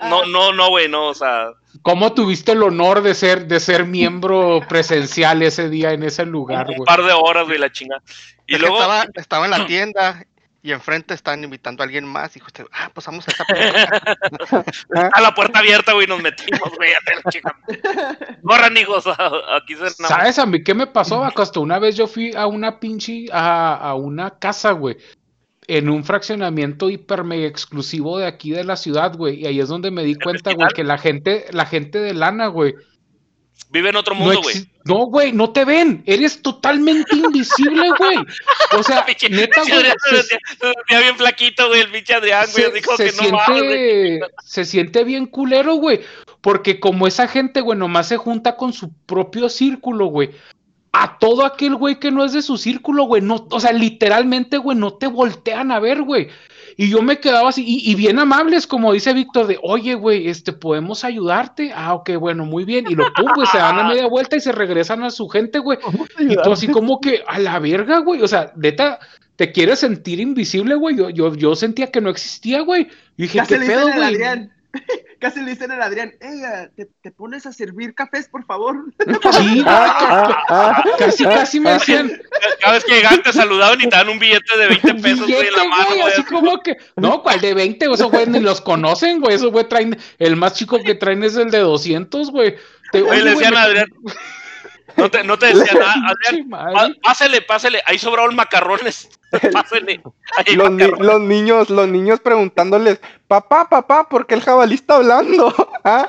[0.02, 1.48] no, no, no, güey, no, o sea,
[1.82, 6.66] ¿Cómo tuviste el honor de ser, de ser miembro presencial ese día en ese lugar,
[6.70, 6.86] un güey?
[6.86, 7.98] par de horas, güey, la chinga.
[8.46, 10.24] Y luego, estaba, estaba en la tienda
[10.62, 12.30] y enfrente están invitando a alguien más.
[12.32, 15.10] Y dijo usted, ah, pues vamos a esa película.
[15.12, 17.54] a la puerta abierta, güey, nos metimos, güey, a chica.
[18.42, 21.42] Corran, hijos, aquí se ¿Sabes a mí qué me pasó, vaco?
[21.42, 24.96] Hasta una vez yo fui a una pinche, a, a una casa, güey,
[25.66, 29.68] en un fraccionamiento hiper mega exclusivo de aquí de la ciudad, güey, y ahí es
[29.68, 32.74] donde me di cuenta, güey, que la gente, la gente de lana, güey,
[33.70, 34.66] Vive en otro mundo, güey.
[34.84, 38.18] No, güey, no te ven, eres totalmente invisible, güey.
[38.78, 43.22] O sea, neta, güey, se se- bien flaquito, güey, el pinche Adrián, güey, se que
[43.22, 46.02] no mames, siente, se siente bien culero, güey.
[46.40, 50.30] Porque como esa gente, güey, nomás se junta con su propio círculo, güey.
[50.92, 53.22] A todo aquel güey que no es de su círculo, güey.
[53.22, 56.28] No, o sea, literalmente, güey, no te voltean a ver, güey.
[56.76, 60.28] Y yo me quedaba así, y, y bien amables, como dice Víctor, de, oye, güey,
[60.28, 61.72] este, ¿podemos ayudarte?
[61.74, 62.86] Ah, ok, bueno, muy bien.
[62.88, 65.58] Y lo pum, güey, se dan a media vuelta y se regresan a su gente,
[65.58, 65.78] güey.
[66.18, 68.22] Y tú así como que, a la verga, güey.
[68.22, 68.98] O sea, neta,
[69.36, 70.96] te quieres sentir invisible, güey.
[70.96, 72.88] Yo, yo, yo sentía que no existía, güey.
[73.16, 74.50] Y dije, Casi ¿qué pedo, güey?
[75.20, 78.76] Casi le dicen al Adrián, ey, ah, ¿te, te pones a servir cafés, por favor.
[79.32, 82.10] Sí, güey, Ah, ah, casi, casi me decían,
[82.60, 85.26] Cada vez que llegaban te saludaban y te dan un billete de 20 pesos, güey,
[85.26, 87.84] billete, en la mano, güey, así como que, no, ¿cuál de 20?
[87.86, 89.34] Esos güey ni los conocen, güey.
[89.36, 92.56] Esos güey traen, el más chico que traen es el de 200, güey.
[92.92, 93.86] Te- Oye, oye, le decían me- a Adrián.
[94.96, 95.94] No te, no te decían, ah,
[96.30, 99.08] Pinche Adrián, pásele, pásele, ahí sobraron macarrones.
[99.52, 100.00] Pásele.
[100.36, 101.06] Ahí los, ni- macarrones.
[101.06, 105.52] los niños, los niños preguntándoles, papá, papá, ¿por qué el jabalí está hablando?
[105.84, 106.06] ¿Ah?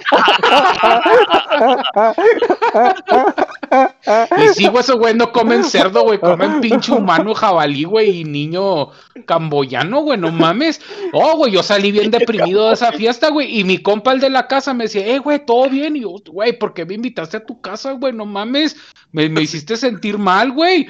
[4.38, 8.24] Y sí, güey, esos güey no comen cerdo, güey, comen pinche humano, jabalí, güey, y
[8.24, 8.90] niño
[9.26, 10.82] camboyano, güey, no mames.
[11.14, 14.30] Oh, güey, yo salí bien deprimido de esa fiesta, güey, y mi compa, el de
[14.30, 17.38] la casa, me decía, eh, güey, todo bien, y yo, güey, ¿por qué me invitaste
[17.38, 18.14] a tu casa, güey?
[18.14, 18.76] No mames,
[19.12, 20.88] me, me hiciste sentir mal, güey.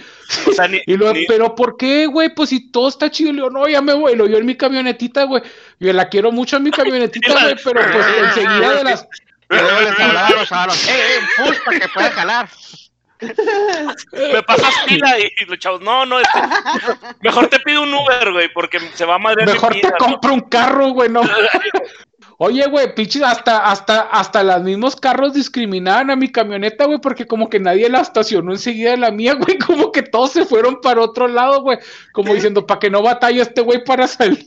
[0.48, 2.34] O sea, ni- Y luego, ni- pero ¿por qué, güey?
[2.34, 4.56] Pues si todo está chido, le digo, no, ya me voy, lo yo en mi
[4.56, 5.42] camionetita, güey.
[5.80, 9.08] Yo la quiero mucho en mi camionetita, güey, pero pues enseguida de las...
[9.48, 12.50] Y luego les hablaba a los avaros, ¡eh, eh, para que pueda jalar!
[14.12, 16.40] me pasas pila y, y los chavos, no, no, este,
[17.22, 20.34] mejor te pido un Uber, güey, porque se va a madrear mi Mejor te compro
[20.34, 21.22] un carro, güey, no.
[22.38, 27.26] Oye, güey, pinches, hasta, hasta, hasta los mismos carros discriminaban a mi camioneta, güey, porque
[27.26, 30.82] como que nadie la estacionó enseguida de la mía, güey, como que todos se fueron
[30.82, 31.78] para otro lado, güey,
[32.12, 34.46] como diciendo, para que no batalle este güey para salir.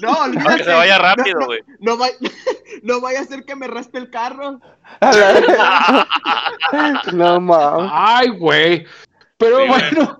[0.00, 1.60] No, Para que se vaya No, rápido, no, güey.
[1.80, 2.14] No, vaya,
[2.82, 4.60] no vaya a ser que me raspe el carro.
[7.12, 7.90] No mames.
[7.92, 8.86] Ay, güey.
[9.38, 10.18] Pero Sí, bueno,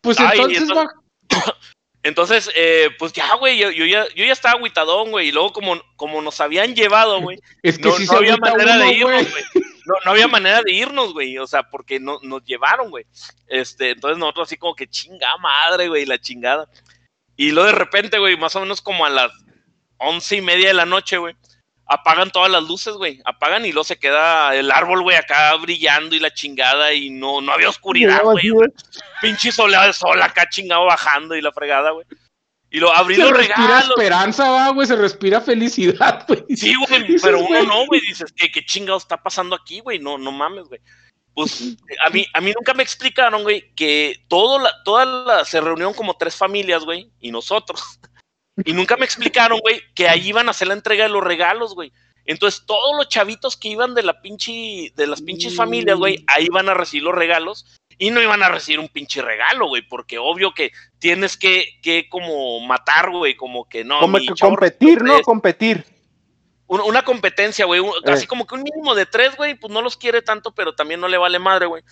[0.00, 1.56] pues Ay, entonces, entonces- va-
[2.02, 5.52] Entonces, eh, pues ya, güey, yo, yo ya, yo ya estaba agüitadón, güey, y luego
[5.52, 9.10] como, como nos habían llevado, güey, es que no, no había manera uno, de irnos,
[9.10, 9.30] güey.
[9.30, 9.44] güey.
[9.84, 11.36] No, no había manera de irnos, güey.
[11.36, 13.04] O sea, porque no, nos llevaron, güey.
[13.48, 16.70] Este, entonces nosotros así como que chinga madre, güey, la chingada.
[17.40, 19.32] Y luego de repente, güey, más o menos como a las
[19.96, 21.34] once y media de la noche, güey,
[21.86, 23.18] apagan todas las luces, güey.
[23.24, 27.40] Apagan y luego se queda el árbol, güey, acá brillando y la chingada y no,
[27.40, 28.44] no había oscuridad, güey.
[29.22, 32.06] Pinche soleado de sol acá chingado bajando y la fregada, güey.
[32.72, 33.88] Y lo abrí Se respira regalos.
[33.96, 36.44] esperanza, va, güey, se respira felicidad, güey.
[36.54, 38.02] Sí, güey, pero uno no, güey.
[38.02, 39.98] Dices, ¿qué, qué chingado está pasando aquí, güey?
[39.98, 40.82] No, no mames, güey.
[41.40, 41.74] Pues
[42.04, 45.94] a mí, a mí nunca me explicaron, güey, que todo la, toda la, se reunieron
[45.94, 47.80] como tres familias, güey, y nosotros.
[48.66, 51.74] Y nunca me explicaron, güey, que ahí iban a hacer la entrega de los regalos,
[51.74, 51.92] güey.
[52.26, 56.44] Entonces, todos los chavitos que iban de la pinche, de las pinches familias, güey, ahí
[56.44, 57.64] iban a recibir los regalos
[57.96, 62.06] y no iban a recibir un pinche regalo, güey, porque obvio que tienes que, que
[62.10, 64.00] como matar, güey, como que no.
[64.00, 65.16] Como que competir, ¿no?
[65.16, 65.86] es Competir.
[66.70, 68.28] Un- Una competencia, güey, un- así Eh.
[68.28, 71.08] como que un mínimo de tres, güey, pues no los quiere tanto, pero también no
[71.08, 71.82] le vale madre, güey.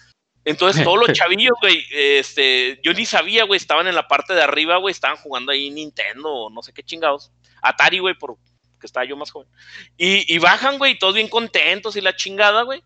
[0.44, 4.42] Entonces todos los chavillos, güey, este, yo ni sabía, güey, estaban en la parte de
[4.42, 7.32] arriba, güey, estaban jugando ahí Nintendo o no sé qué chingados.
[7.60, 8.40] Atari, güey, porque
[8.82, 9.48] estaba yo más joven.
[9.96, 12.82] Y, y bajan, güey, todos bien contentos y la chingada, güey.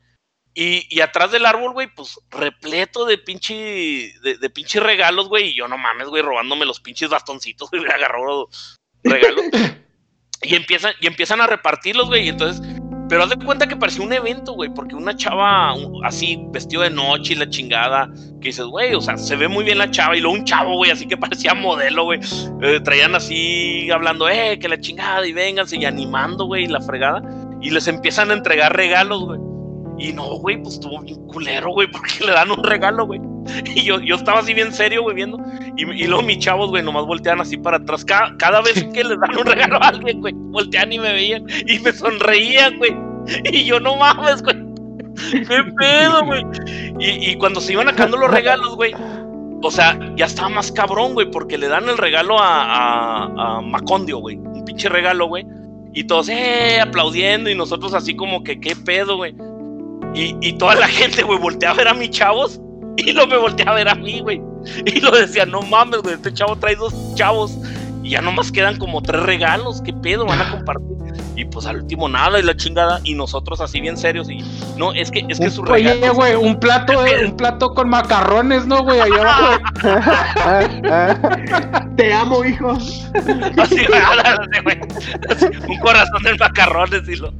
[0.54, 3.54] Y, y atrás del árbol, güey, pues repleto de pinche,
[4.22, 5.48] de, de pinche regalos, güey.
[5.50, 8.48] Y yo no mames, güey, robándome los pinches bastoncitos, güey, me agarró
[9.04, 9.44] regalos.
[10.42, 12.28] y empiezan, y empiezan a repartirlos, güey.
[12.28, 12.62] Entonces,
[13.08, 15.74] pero haz de cuenta que parecía un evento, güey, porque una chava
[16.04, 18.08] así, vestido de noche y la chingada,
[18.40, 20.16] que dices, güey, o sea, se ve muy bien la chava.
[20.16, 22.20] Y luego un chavo, güey, así que parecía modelo, güey.
[22.62, 27.22] Eh, traían así, hablando, eh, que la chingada, y vénganse, y animando, güey, la fregada.
[27.60, 29.40] Y les empiezan a entregar regalos, güey.
[29.98, 33.20] Y no, güey, pues estuvo bien culero, güey, porque le dan un regalo, güey.
[33.74, 35.38] Y yo, yo estaba así bien serio, güey, viendo.
[35.76, 38.04] Y, y luego mis chavos, güey, nomás voltean así para atrás.
[38.04, 41.46] Cada, cada vez que les dan un regalo a alguien, güey, voltean y me veían
[41.66, 42.94] y me sonreían, güey.
[43.44, 44.56] Y yo, no mames, güey.
[45.32, 46.44] ¿Qué pedo, güey?
[46.98, 48.94] Y, y cuando se iban acabando los regalos, güey,
[49.62, 53.60] o sea, ya estaba más cabrón, güey, porque le dan el regalo a, a, a
[53.60, 54.36] Macondio, güey.
[54.36, 55.46] Un pinche regalo, güey.
[55.94, 59.34] Y todos, eh, aplaudiendo y nosotros así como que, ¿qué pedo, güey?
[60.14, 62.60] Y, y toda la gente, güey, voltea a ver a mis chavos
[62.96, 64.40] y lo me voltea a ver a mí, güey.
[64.86, 67.58] Y lo decía, no mames, güey, este chavo trae dos chavos
[68.02, 70.26] y ya nomás quedan como tres regalos, ¿qué pedo?
[70.26, 70.86] Van a compartir.
[71.36, 74.38] Y pues al último nada y la chingada y nosotros así bien serios y
[74.76, 77.88] no, es que es que su Oye, regalo güey, un plato, que- un plato con
[77.88, 79.00] macarrones, ¿no, güey?
[79.00, 79.58] Allá abajo.
[81.96, 82.70] Te amo, hijo.
[82.72, 84.78] Así, güey, ándale, güey.
[85.30, 87.32] Así, un corazón de macarrones y lo.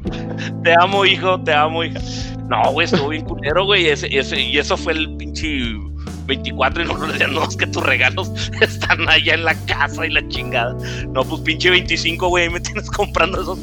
[0.63, 2.01] Te amo, hijo, te amo, hija.
[2.49, 3.89] No, güey, estuvo bien culero, güey.
[3.89, 5.75] Ese, ese, y eso fue el pinche
[6.27, 10.11] 24 y nosotros decían, no, es que tus regalos están allá en la casa y
[10.11, 10.75] la chingada.
[11.09, 13.59] No, pues pinche 25, güey, me tienes comprando esos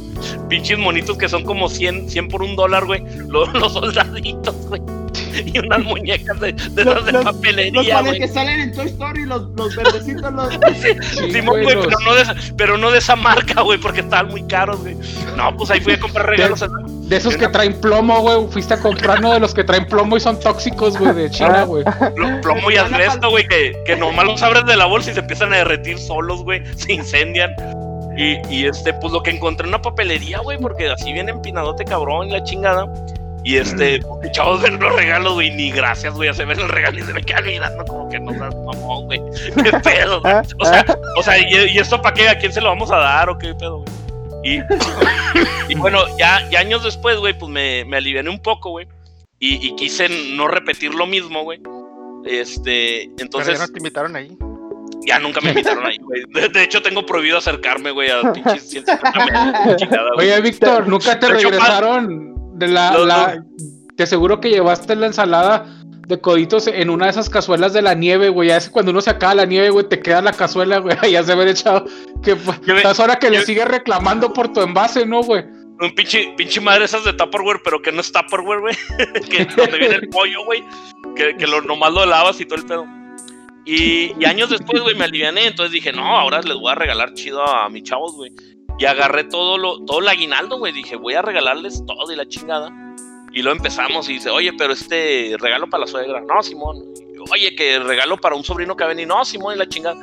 [0.49, 3.03] pinches monitos que son como 100, 100 por un dólar, güey.
[3.27, 4.81] Los soldaditos, güey.
[5.45, 8.19] Y unas muñecas de, de Los- esas de los- Los papelería, güey.
[8.19, 10.49] que salen en Toy Story, los, los verdecitos, los.
[11.31, 14.27] Sí, güey, los- pero, no de esa, pero no de esa marca, güey, porque estaban
[14.29, 14.95] muy caros, güey.
[15.35, 16.63] No, pues ahí fui a comprar regalos.
[17.09, 18.47] De esos que traen plomo, güey.
[18.51, 21.63] Fuiste a comprar uno de los que traen plomo y son tóxicos, güey, de China,
[21.63, 21.83] güey.
[22.15, 25.21] pl- Plomo y asbesto, güey, que, que nomás los abres de la bolsa y se
[25.21, 26.61] empiezan a derretir solos, güey.
[26.75, 27.51] Se incendian.
[28.17, 31.85] Y, y este, pues lo que encontré en una papelería, güey, porque así viene empinadote
[31.85, 32.85] cabrón y la chingada.
[33.43, 36.67] Y este, porque chavos ven los regalos, güey, ni gracias, güey, ya se ven el
[36.67, 39.21] regalo y se me quedan mirando como que no seas mamón, güey.
[39.63, 40.33] ¿Qué pedo, güey?
[40.59, 40.85] O sea,
[41.17, 42.29] o sea, ¿y, y esto para qué?
[42.29, 43.99] ¿A quién se lo vamos a dar o qué pedo, güey?
[44.43, 44.61] Y,
[45.69, 48.87] y bueno, ya, ya años después, güey, pues me, me aliviané un poco, güey.
[49.39, 51.61] Y, y quise no repetir lo mismo, güey.
[52.25, 54.37] Este, Pero ya entonces no te invitaron ahí.
[55.05, 56.23] ya nunca me invitaron ahí, güey.
[56.29, 60.31] De, de hecho, tengo prohibido acercarme, güey, a pinches 150 metros, chingada, güey.
[60.31, 63.41] Oye, Víctor, ¿nunca te De hecho, regresaron de la,
[63.95, 65.65] Te aseguro que llevaste la ensalada
[66.07, 68.49] de coditos en una de esas cazuelas de la nieve, güey.
[68.49, 70.97] Ya es cuando uno se acaba la nieve, güey, te queda la cazuela, güey.
[71.11, 71.85] Ya se haber echado.
[72.23, 75.43] Que estás ahora que le sigues reclamando por tu envase, ¿no, güey?
[75.81, 78.75] Un pinche, pinche madre esas de Tupperware, pero que no es Tupperware, güey.
[79.29, 80.63] que donde viene el pollo, güey.
[81.15, 82.85] Que, que lo, nomás lo lavas y todo el pedo.
[83.65, 85.47] Y, y años después, güey, me aliviané.
[85.47, 88.31] Entonces dije, no, ahora les voy a regalar chido a mis chavos, güey.
[88.79, 90.71] Y agarré todo lo, todo el aguinaldo, güey.
[90.73, 92.71] Dije, voy a regalarles todo y la chingada.
[93.31, 96.21] Y luego empezamos y dice, oye, pero este regalo para la suegra.
[96.21, 96.83] No, Simón.
[97.31, 98.93] Oye, que regalo para un sobrino que va a.
[98.95, 99.97] No, Simón, y la chingada.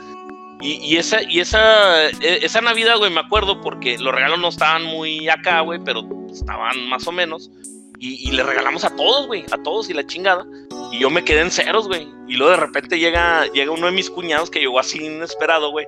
[0.60, 4.48] Y, y esa, y esa, e- esa Navidad, güey, me acuerdo porque los regalos no
[4.48, 7.50] estaban muy acá, güey, pero estaban más o menos.
[7.98, 10.46] Y, y le regalamos a todos, güey, a todos y la chingada.
[10.92, 12.06] Y yo me quedé en ceros, güey.
[12.28, 15.86] Y luego de repente llega, llega uno de mis cuñados que llegó así inesperado, güey.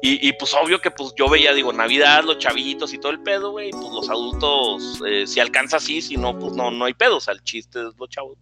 [0.00, 3.20] Y, y, pues obvio que pues yo veía, digo, Navidad, los chavitos y todo el
[3.20, 3.70] pedo, güey.
[3.70, 7.16] Pues los adultos, eh, si alcanza así, si no, pues no, no hay pedo.
[7.16, 8.38] O sea, el chiste es los chavos.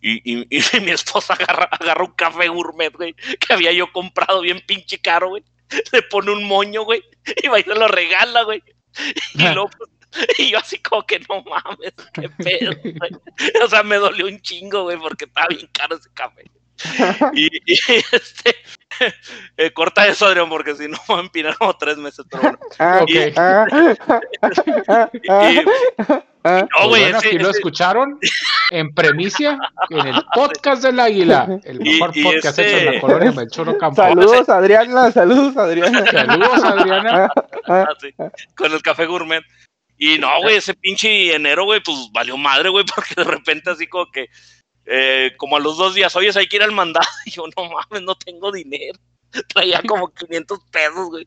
[0.00, 0.46] Y, y,
[0.76, 5.00] y mi esposa agarra, agarra un café gourmet, güey, que había yo comprado bien pinche
[5.00, 5.44] caro, güey.
[5.92, 7.02] Le pone un moño, güey,
[7.42, 8.62] y va y se lo regala, güey.
[9.34, 9.90] Y, luego, pues,
[10.38, 13.10] y yo así como que no mames, qué pedo, güey.
[13.64, 16.44] O sea, me dolió un chingo, güey, porque estaba bien caro ese café.
[17.34, 17.78] Y, y,
[18.12, 18.56] este,
[19.56, 22.58] eh, corta eso, Adrián, porque si no voy a empinar como tres meses, pero bueno.
[22.78, 23.10] Ah, Ok.
[23.36, 23.94] ah, ah,
[24.88, 25.64] ah, Y-
[26.44, 28.18] no, güey, bueno, ese- aquí lo escucharon.
[28.70, 29.58] en premicia
[29.88, 33.32] en el podcast del Águila, el Y- mejor y podcast este- hecho en la colonia
[33.32, 34.02] Melchoro Campo.
[34.02, 36.04] Saludos, Adriana, saludos, Adriana.
[36.10, 37.30] Saludos, Adriana.
[37.66, 38.14] Ah, sí,
[38.56, 39.42] con el café gourmet.
[39.96, 43.86] Y no, güey, ese pinche enero, güey, pues valió madre, güey, porque de repente así
[43.86, 44.28] como que,
[44.86, 47.06] eh, como a los dos días, oye, hay que ir al mandado.
[47.26, 48.98] Y yo, no mames, no tengo dinero.
[49.48, 51.26] Traía como 500 pesos, güey,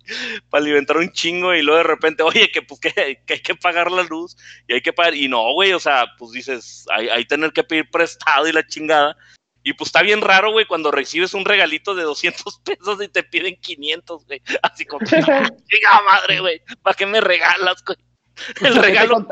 [0.49, 1.53] para alimentar un chingo.
[1.53, 4.73] Y luego de repente, oye, que pues que, que hay que pagar la luz y
[4.73, 5.15] hay que pagar.
[5.15, 8.65] Y no, güey, o sea, pues dices, hay, hay tener que pedir prestado y la
[8.65, 9.17] chingada.
[9.63, 13.23] Y pues está bien raro, güey, cuando recibes un regalito de 200 pesos y te
[13.23, 14.41] piden 500, güey.
[14.61, 17.97] Así como, chinga madre, güey, ¿para qué me regalas, güey?
[18.61, 19.27] El regalo,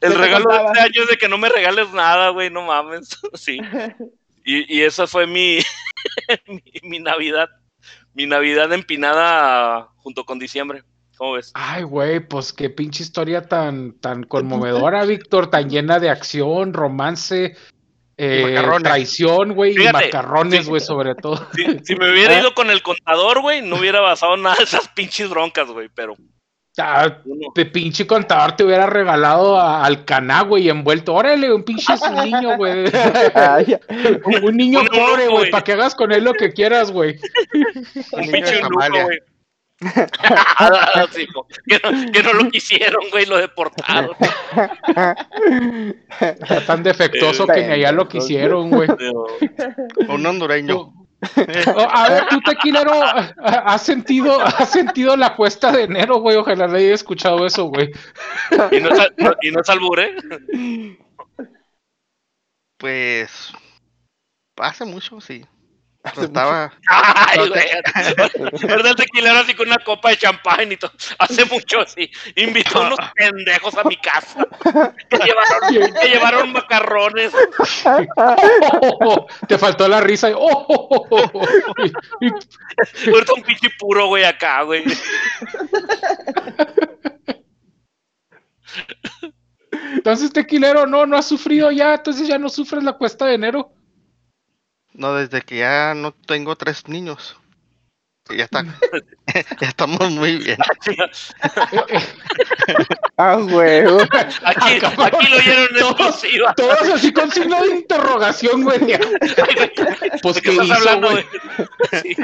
[0.00, 3.18] el, regalo de este año es de que no me regales nada, güey, no mames.
[3.34, 3.60] Sí.
[4.42, 5.58] Y, y esa fue mi,
[6.46, 7.50] mi, mi Navidad.
[8.14, 10.82] Mi Navidad empinada junto con diciembre.
[11.18, 11.52] ¿Cómo ves?
[11.52, 17.54] Ay, güey, pues qué pinche historia tan, tan conmovedora, Víctor, tan llena de acción, romance,
[18.16, 20.68] eh, traición, güey, y macarrones, sí.
[20.70, 21.46] güey, sobre todo.
[21.54, 22.40] Si, si me hubiera ¿Eh?
[22.40, 26.16] ido con el contador, güey, no hubiera basado nada de esas pinches broncas, güey, pero
[26.78, 27.18] Ah,
[27.54, 31.14] de pinche contador te hubiera regalado a- al caná, güey, envuelto.
[31.14, 31.92] Órale, un pinche
[32.24, 32.84] niño, güey.
[34.24, 37.18] Un, un niño Un pobre, güey, para que hagas con él lo que quieras, güey.
[38.12, 39.18] Un niño pinche güey.
[41.12, 41.26] Sí,
[41.66, 44.10] que, no, que no lo quisieron, güey, lo deportaron.
[46.20, 48.88] Está tan defectuoso que ni allá lo quisieron, güey.
[50.08, 50.92] Un hondureño.
[51.76, 52.92] Oh, a ver, tú, tequilero,
[53.42, 56.36] ¿has sentido, has sentido la cuesta de enero, güey?
[56.36, 57.90] Ojalá le haya escuchado eso, güey.
[58.72, 58.90] Y no
[59.42, 60.00] y no es albur.
[62.78, 63.52] Pues.
[64.56, 65.44] Hace mucho, sí.
[66.02, 66.72] Pero estaba.
[66.88, 67.68] Ay, güey.
[68.62, 70.90] El tequilero así con una copa de champán y todo.
[71.18, 72.10] Hace mucho sí.
[72.36, 74.46] Invitó a unos pendejos a mi casa.
[75.10, 77.32] Que llevaron, que llevaron macarrones.
[79.46, 80.30] te faltó la risa.
[80.30, 81.84] y- oh, oh, oh, oh, oh.
[82.20, 84.84] Y- y- Ahorita un pinche puro, güey, acá, güey.
[89.94, 93.72] entonces, tequilero, no, no has sufrido ya, entonces ya no sufres la cuesta de enero.
[94.92, 97.36] No, desde que ya no tengo tres niños.
[98.36, 98.64] Ya está.
[99.60, 100.58] ya estamos muy bien.
[103.16, 104.00] ah, huevo.
[104.44, 106.22] Aquí, lo oyeron Todos-.
[106.56, 108.80] Todos así con signo de interrogación, güey.
[110.22, 111.24] Pues, ¿De ¿qué qué estás hizo, hablando, güey?
[111.24, 112.02] güey?
[112.02, 112.16] Sí,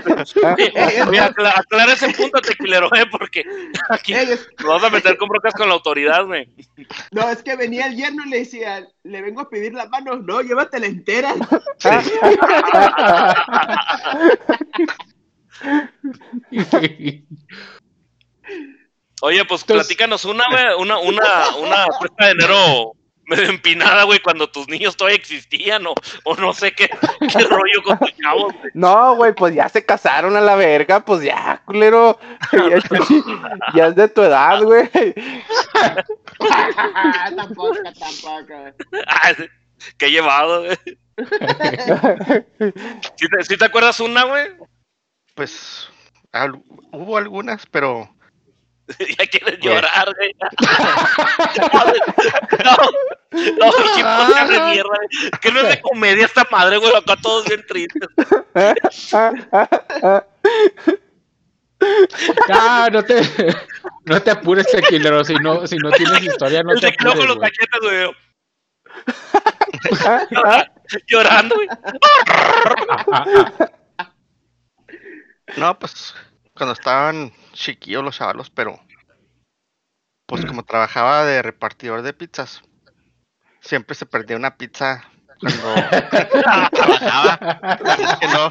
[1.06, 1.18] güey.
[1.18, 3.06] Acla- aclara ese punto, tequilero, ¿eh?
[3.10, 3.44] Porque
[3.88, 6.48] aquí es- nos vamos a meter con broncas con la autoridad, güey.
[7.12, 10.16] no, es que venía el yerno y le decía, le vengo a pedir la mano.
[10.16, 11.34] No, llévatela entera.
[19.22, 22.92] Oye, pues Entonces- platícanos una, güey, una, una, una cuesta de enero
[23.28, 27.82] medio empinada, güey, cuando tus niños todavía existían, o, o no sé qué, qué rollo
[27.84, 28.70] con tus chavos, güey.
[28.74, 32.18] No, güey, pues ya se casaron a la verga, pues ya, culero.
[32.52, 32.78] Ya,
[33.74, 34.88] ya es de tu edad, güey.
[37.34, 38.54] tampoco, tampoco.
[39.08, 39.32] Ah,
[39.98, 40.78] Qué llevado, güey.
[43.16, 44.52] ¿Sí te, sí te acuerdas una, güey?
[45.36, 45.88] Pues.
[46.32, 46.60] al-
[46.92, 48.12] hubo algunas, pero.
[49.18, 50.34] Ya quieres llorar, güey.
[52.64, 52.76] No,
[53.66, 55.08] no, pinche podcast de mierda, güey.
[55.40, 56.94] Que no es de comedia esta madre, güey.
[56.94, 58.08] Acá todos bien tristes.
[62.48, 63.20] Ah, no te,
[64.06, 65.22] no te apures, tequilero.
[65.24, 68.10] Si no, si no tienes historia, no El te teclado con apures, los cachetes, güey.
[71.06, 71.68] Llorando, güey.
[75.48, 75.60] Ah, ah, ah.
[75.60, 76.14] No, pues.
[76.54, 78.80] Cuando estaban chiquillos los chavalos, pero.
[80.26, 82.62] Pues como trabajaba de repartidor de pizzas.
[83.60, 85.08] Siempre se perdía una pizza
[85.38, 85.74] cuando
[86.70, 88.18] trabajaba.
[88.20, 88.50] Que no.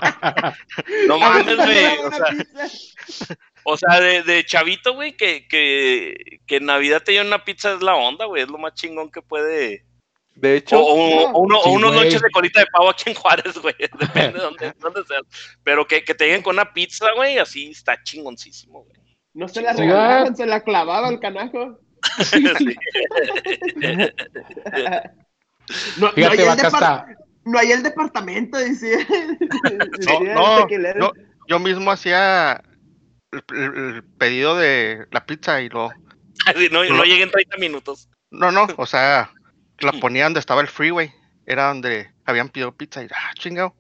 [1.08, 1.98] No mames, güey.
[1.98, 3.36] O sea, pizza.
[3.64, 7.74] o sea de, de chavito, güey, que, que, que en Navidad te llevan una pizza
[7.74, 8.44] es la onda, güey.
[8.44, 9.86] Es lo más chingón que puede.
[10.36, 13.16] De hecho, o- o uno- o Sí, unos lonches de colita de pavo aquí en
[13.16, 13.76] Juárez, güey.
[13.99, 15.22] Depende de dónde, dónde seas.
[15.64, 18.95] Pero que, que te lleguen con una pizza, güey, así está chingoncísimo, güey.
[19.34, 21.80] No se la Sí, regalaban, se la clavaba el canajo.
[22.30, 22.44] Sí.
[25.98, 26.57] No, no, Fíjate, hay el
[27.45, 29.06] no hay departamento, dice.
[30.98, 31.12] No,
[31.48, 32.62] yo, mismo hacía
[33.32, 35.90] el, el- el pedido de la pizza y lo.
[36.45, 38.10] Así, no, no lleguen 30 minutos.
[38.32, 39.32] No, no, o sea,
[39.80, 41.12] la ponía donde estaba el freeway.
[41.46, 43.76] Era donde habían pedido pizza y ah, chingado.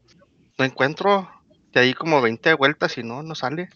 [0.57, 1.29] No encuentro
[1.73, 3.69] de ahí como 20 vueltas y no, no sale.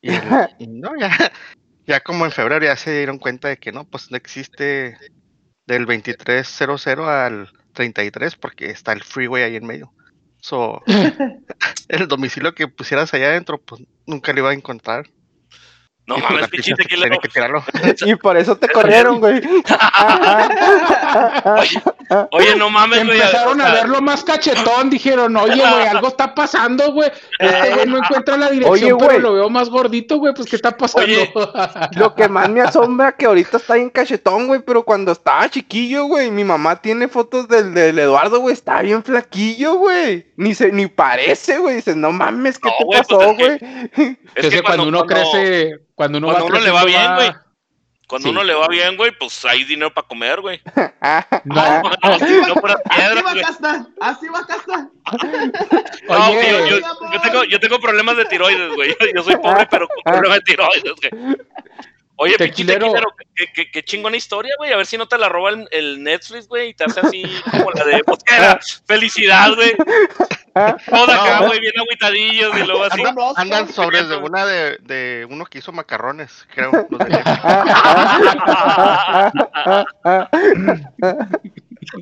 [0.00, 0.18] Y, el-
[0.58, 1.10] y no, ya,
[1.86, 4.96] ya como en febrero ya se dieron cuenta de que no, pues no existe
[5.66, 9.92] del 2300 al 33 porque está el freeway ahí en medio.
[10.40, 10.82] So,
[11.88, 15.08] el domicilio que pusieras allá adentro, pues nunca lo iba a encontrar.
[16.08, 17.04] No mames, pinche tequilero.
[17.04, 17.62] tenía que tirarlo.
[18.06, 19.42] Y por eso te corrieron, güey.
[21.44, 21.82] Oye,
[22.30, 23.18] oye, no mames, güey.
[23.20, 27.10] Empezaron a verlo más cachetón, dijeron, oye, güey, algo está pasando, güey.
[27.38, 29.20] Este güey no encuentra la dirección, Oye, pero güey.
[29.20, 31.06] lo veo más gordito, güey, pues ¿qué está pasando?
[31.06, 31.32] Oye.
[31.96, 36.04] Lo que más me asombra que ahorita está bien cachetón, güey, pero cuando estaba chiquillo,
[36.04, 40.26] güey, mi mamá tiene fotos del, del Eduardo, güey, está bien flaquillo, güey.
[40.36, 41.76] Ni se, ni parece, güey.
[41.76, 44.18] Dices, no mames, ¿qué No, te güey, pues, pasó, es que- güey?
[44.34, 47.28] Es que, que cuando, uno crece, cuando uno cuando va uno le va bien, güey.
[47.28, 47.44] va-
[48.08, 48.30] Cuando Sí.
[48.32, 50.62] uno le va bien, güey, pues hay dinero para comer, güey.
[51.44, 52.18] No, No,
[52.48, 53.42] no por Así piedras, va güey.
[53.44, 54.88] Casta, así va Casta.
[56.08, 56.78] No, Oye, yo,
[57.12, 58.96] yo tengo, yo tengo problemas de tiroides, güey.
[59.14, 61.36] Yo soy pobre, pero con problemas de tiroides, güey.
[62.20, 62.86] Oye, pinche Tequilero.
[62.86, 64.72] tequilero, qué, qué, qué chingona historia, güey.
[64.72, 67.22] A ver si no te la roba el, el Netflix, güey, y te hace así
[67.50, 68.58] como la de pues, ¿qué era?
[68.86, 69.72] Felicidad, güey.
[70.90, 71.46] Toda acá, No.
[71.46, 73.00] güey, bien agüitadillos y luego así.
[73.04, 76.72] Anda- Andan sobres de una de, de uno que hizo macarrones, creo.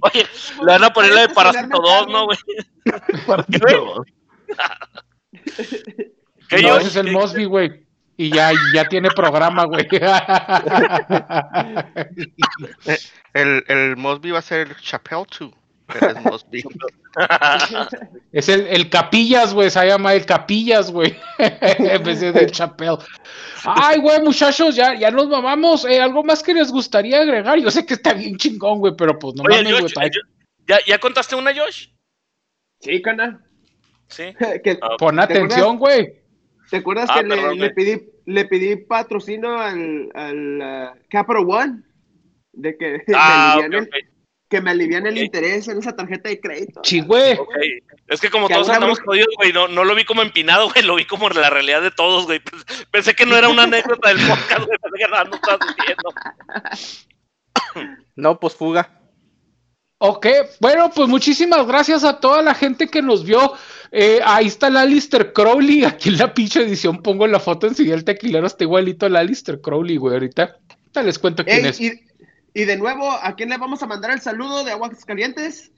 [0.03, 0.27] Oye,
[0.61, 2.39] le van a poner la de Parásito 2, ¿no, güey?
[6.49, 6.77] ¿Qué no, yo?
[6.79, 7.86] ese es el Mosby, güey.
[8.19, 9.87] Y ya, ya tiene programa, güey.
[13.35, 15.51] El, el Mosby va a ser Chappelle 2,
[15.87, 16.65] pero es Mosby.
[18.33, 19.69] es el, el Capillas, güey.
[19.69, 21.15] Se llama el Capillas, güey.
[21.39, 22.97] en vez de del Chapel.
[23.65, 25.85] Ay, güey, muchachos, ya, ya nos mamamos.
[25.85, 27.59] Eh, ¿Algo más que les gustaría agregar?
[27.59, 29.83] Yo sé que está bien chingón, güey, pero pues no Oye, mames, güey.
[29.83, 30.11] Josh, trae-
[30.67, 31.89] ¿ya, ¿ya contaste una, Josh?
[32.81, 33.45] Sí, cana.
[34.09, 34.35] Sí.
[34.65, 36.26] Que- Pon ¿Te atención, güey.
[36.71, 37.75] ¿Te acuerdas Ah, que le, le güey.
[37.75, 41.83] pedí, le pedí patrocinio al, al ah, Capital One?
[42.53, 43.89] De que, Ah, me el,
[44.49, 46.81] que me alivian el interés en esa tarjeta de crédito.
[46.85, 47.37] Sí, güey.
[48.07, 50.85] Es que como Que todos andamos jodidos, güey, no, no lo vi como empinado, güey,
[50.85, 52.39] lo vi como la realidad de todos, güey.
[52.41, 55.61] Pens- Pensé que no era una anécdota del podcast, güey, pensé que nada, no estabas
[55.77, 56.13] diciendo.
[58.15, 58.91] No, pues fuga.
[59.99, 60.27] Ok,
[60.61, 63.55] bueno, pues muchísimas gracias a toda la gente que nos vio.
[63.93, 65.85] Eh, ahí está la Alistair Crowley.
[65.85, 67.95] Aquí en la pinche edición pongo la foto enseguida.
[67.95, 70.15] El tequilero está igualito a la Alistair Crowley, güey.
[70.15, 70.57] Ahorita,
[71.05, 71.81] les cuento quién Ey, es.
[71.81, 71.93] y,
[72.55, 75.71] y de nuevo, ¿a quién le vamos a mandar el saludo de Aguas Calientes?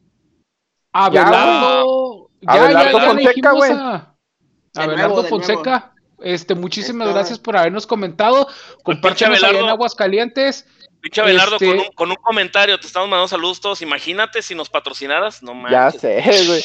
[0.93, 2.30] Abelardo.
[2.40, 3.72] Ya, Abelardo ya, ya le Fonseca, güey.
[3.72, 4.14] a-
[4.76, 5.93] Abelardo nuevo, Fonseca.
[6.20, 8.48] Este, muchísimas gracias por habernos comentado.
[8.82, 9.66] Compártenos allá en.
[9.66, 10.66] Aguascalientes.
[11.09, 13.80] Pinche Abelardo, Este- con, un, con un comentario, te estamos mandando saludos todos.
[13.82, 16.01] Imagínate si nos patrocinaras, no Ya manches.
[16.01, 16.64] sé, güey.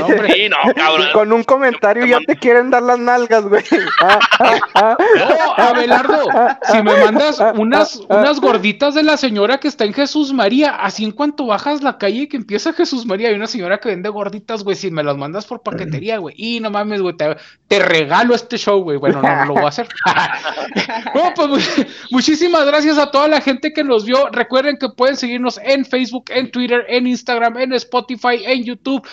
[0.00, 0.32] No, hombre.
[0.32, 1.08] Sí, no, cabrón.
[1.12, 3.62] Con un comentario ya te quieren dar las nalgas, güey.
[4.02, 4.96] Ah, ah, ah.
[4.98, 6.26] No, Abelardo,
[6.72, 11.04] si me mandas unas, unas gorditas de la señora que está en Jesús María, así
[11.04, 14.08] en cuanto bajas la calle y que empieza Jesús María, hay una señora que vende
[14.08, 17.36] gorditas, güey, si me las mandas por paquetería, güey, y no mames, güey, te,
[17.68, 19.86] te regalo este show, güey, bueno, no, no lo voy a hacer.
[21.14, 25.16] no, pues mu- muchísimas gracias a toda la gente que nos vio, recuerden que pueden
[25.16, 29.06] seguirnos en Facebook, en Twitter, en Instagram, en Spotify, en YouTube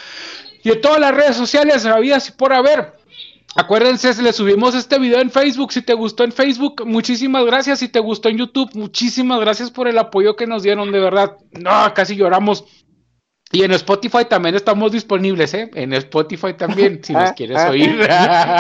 [0.64, 3.02] y en todas las redes sociales, habidas y por haber.
[3.54, 5.74] Acuérdense, le subimos este video en Facebook.
[5.74, 7.80] Si te gustó en Facebook, muchísimas gracias.
[7.80, 11.36] Si te gustó en YouTube, muchísimas gracias por el apoyo que nos dieron, de verdad.
[11.52, 12.64] No, casi lloramos.
[13.54, 15.70] Y en Spotify también estamos disponibles, ¿eh?
[15.76, 18.08] En Spotify también, si nos quieres oír.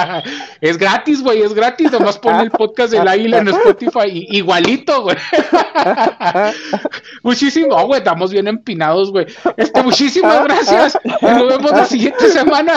[0.62, 1.92] es gratis, güey, es gratis.
[1.92, 4.08] Nomás pon el podcast del águila en Spotify.
[4.12, 5.16] y- igualito, güey.
[7.24, 9.28] Muchísimo, güey, estamos bien empinados, güey.
[9.58, 10.98] Este, muchísimas gracias.
[11.22, 12.74] Nos vemos la siguiente semana.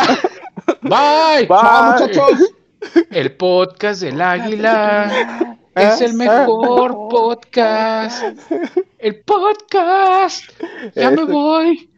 [0.83, 1.47] Bye.
[1.49, 1.49] Bye.
[1.49, 2.53] Muchachos.
[3.11, 8.23] El podcast del águila es el mejor podcast.
[8.99, 10.45] El podcast.
[10.95, 11.33] Ya me Ese.
[11.33, 11.91] voy.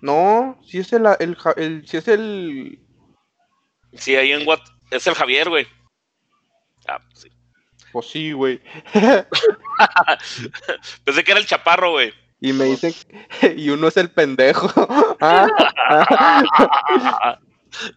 [0.00, 1.36] No, si es el, el,
[1.86, 2.78] si es el,
[3.94, 4.60] Sí, ahí en What.
[4.90, 5.66] Es el Javier, güey.
[6.86, 7.28] Ah, pues sí.
[7.92, 8.60] pues sí, güey.
[11.04, 12.12] Pensé que era el chaparro, güey.
[12.40, 12.94] Y me dicen,
[13.56, 14.68] y uno es el pendejo.
[15.20, 15.48] Ah,
[15.90, 17.38] ah.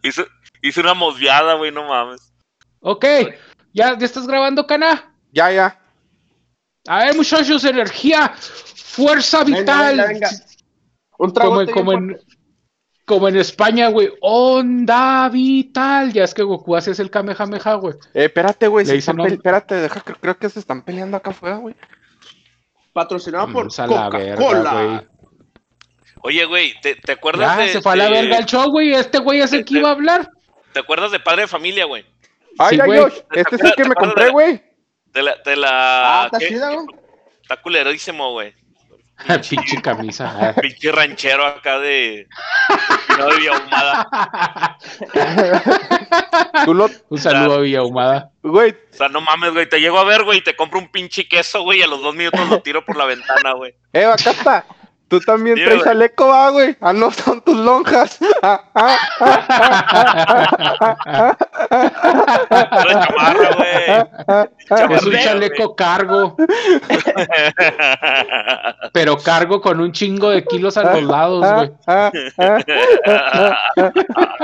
[0.01, 0.25] hice,
[0.63, 2.33] hice una mosviada, güey, no mames.
[2.79, 3.05] Ok,
[3.73, 5.13] ¿ya, ya estás grabando, Cana?
[5.31, 5.79] Ya, ya.
[6.87, 8.33] A ver, muchachos, energía,
[8.75, 9.97] fuerza Venga, vital.
[9.97, 10.29] venga, venga.
[11.23, 11.61] Un Como,
[11.93, 12.17] en,
[13.05, 14.09] como en España, güey.
[14.21, 16.11] Onda vital.
[16.13, 17.93] Ya es que Goku hace el Kamehameha, güey.
[18.13, 18.85] Eh, espérate, güey.
[18.85, 21.75] Dicen están un- Espérate, deja, creo, creo que se están peleando acá afuera, güey.
[22.93, 25.03] Patrocinado por Vamos Coca-Cola.
[26.23, 27.69] Oye, güey, ¿te, te acuerdas Ya, de.
[27.69, 28.93] se fue a la de- verga el show, güey.
[28.93, 30.29] Este güey es el que iba a hablar.
[30.73, 32.05] ¿Te acuerdas de Padre de Familia, güey?
[32.59, 32.99] Ay, Sí, ay.
[32.99, 34.61] Josh, este es el que me ¿Te acuerdas compré, güey.
[35.13, 35.69] De la, de la
[36.23, 36.47] Ah, está ¿qué?
[36.47, 36.85] chida, güey.
[37.41, 38.53] Está culerísimo, güey.
[39.49, 40.33] Pinche camisa.
[40.39, 40.53] ah.
[40.59, 42.27] Pinche ranchero acá de.
[43.17, 44.77] No de Ahumada.
[46.65, 48.31] Tú lo, Un saludo a Villa Humada.
[48.43, 49.67] güey, O sea, no mames, güey.
[49.69, 52.01] Te llego a ver, güey, y te compro un pinche queso, güey, y a los
[52.01, 53.73] dos minutos lo tiro por la ventana, güey.
[53.93, 54.65] eh, acá está.
[55.11, 56.77] Tú también traes chaleco, va, güey.
[56.79, 58.17] Ah, no, son tus lonjas.
[58.41, 58.97] Ah, ah,
[62.85, 63.89] Una chamarra, güey.
[63.89, 64.47] ah, ah.
[64.89, 66.37] Es un chaleco cargo,
[68.93, 71.71] pero cargo con un chingo de kilos a los lados, güey.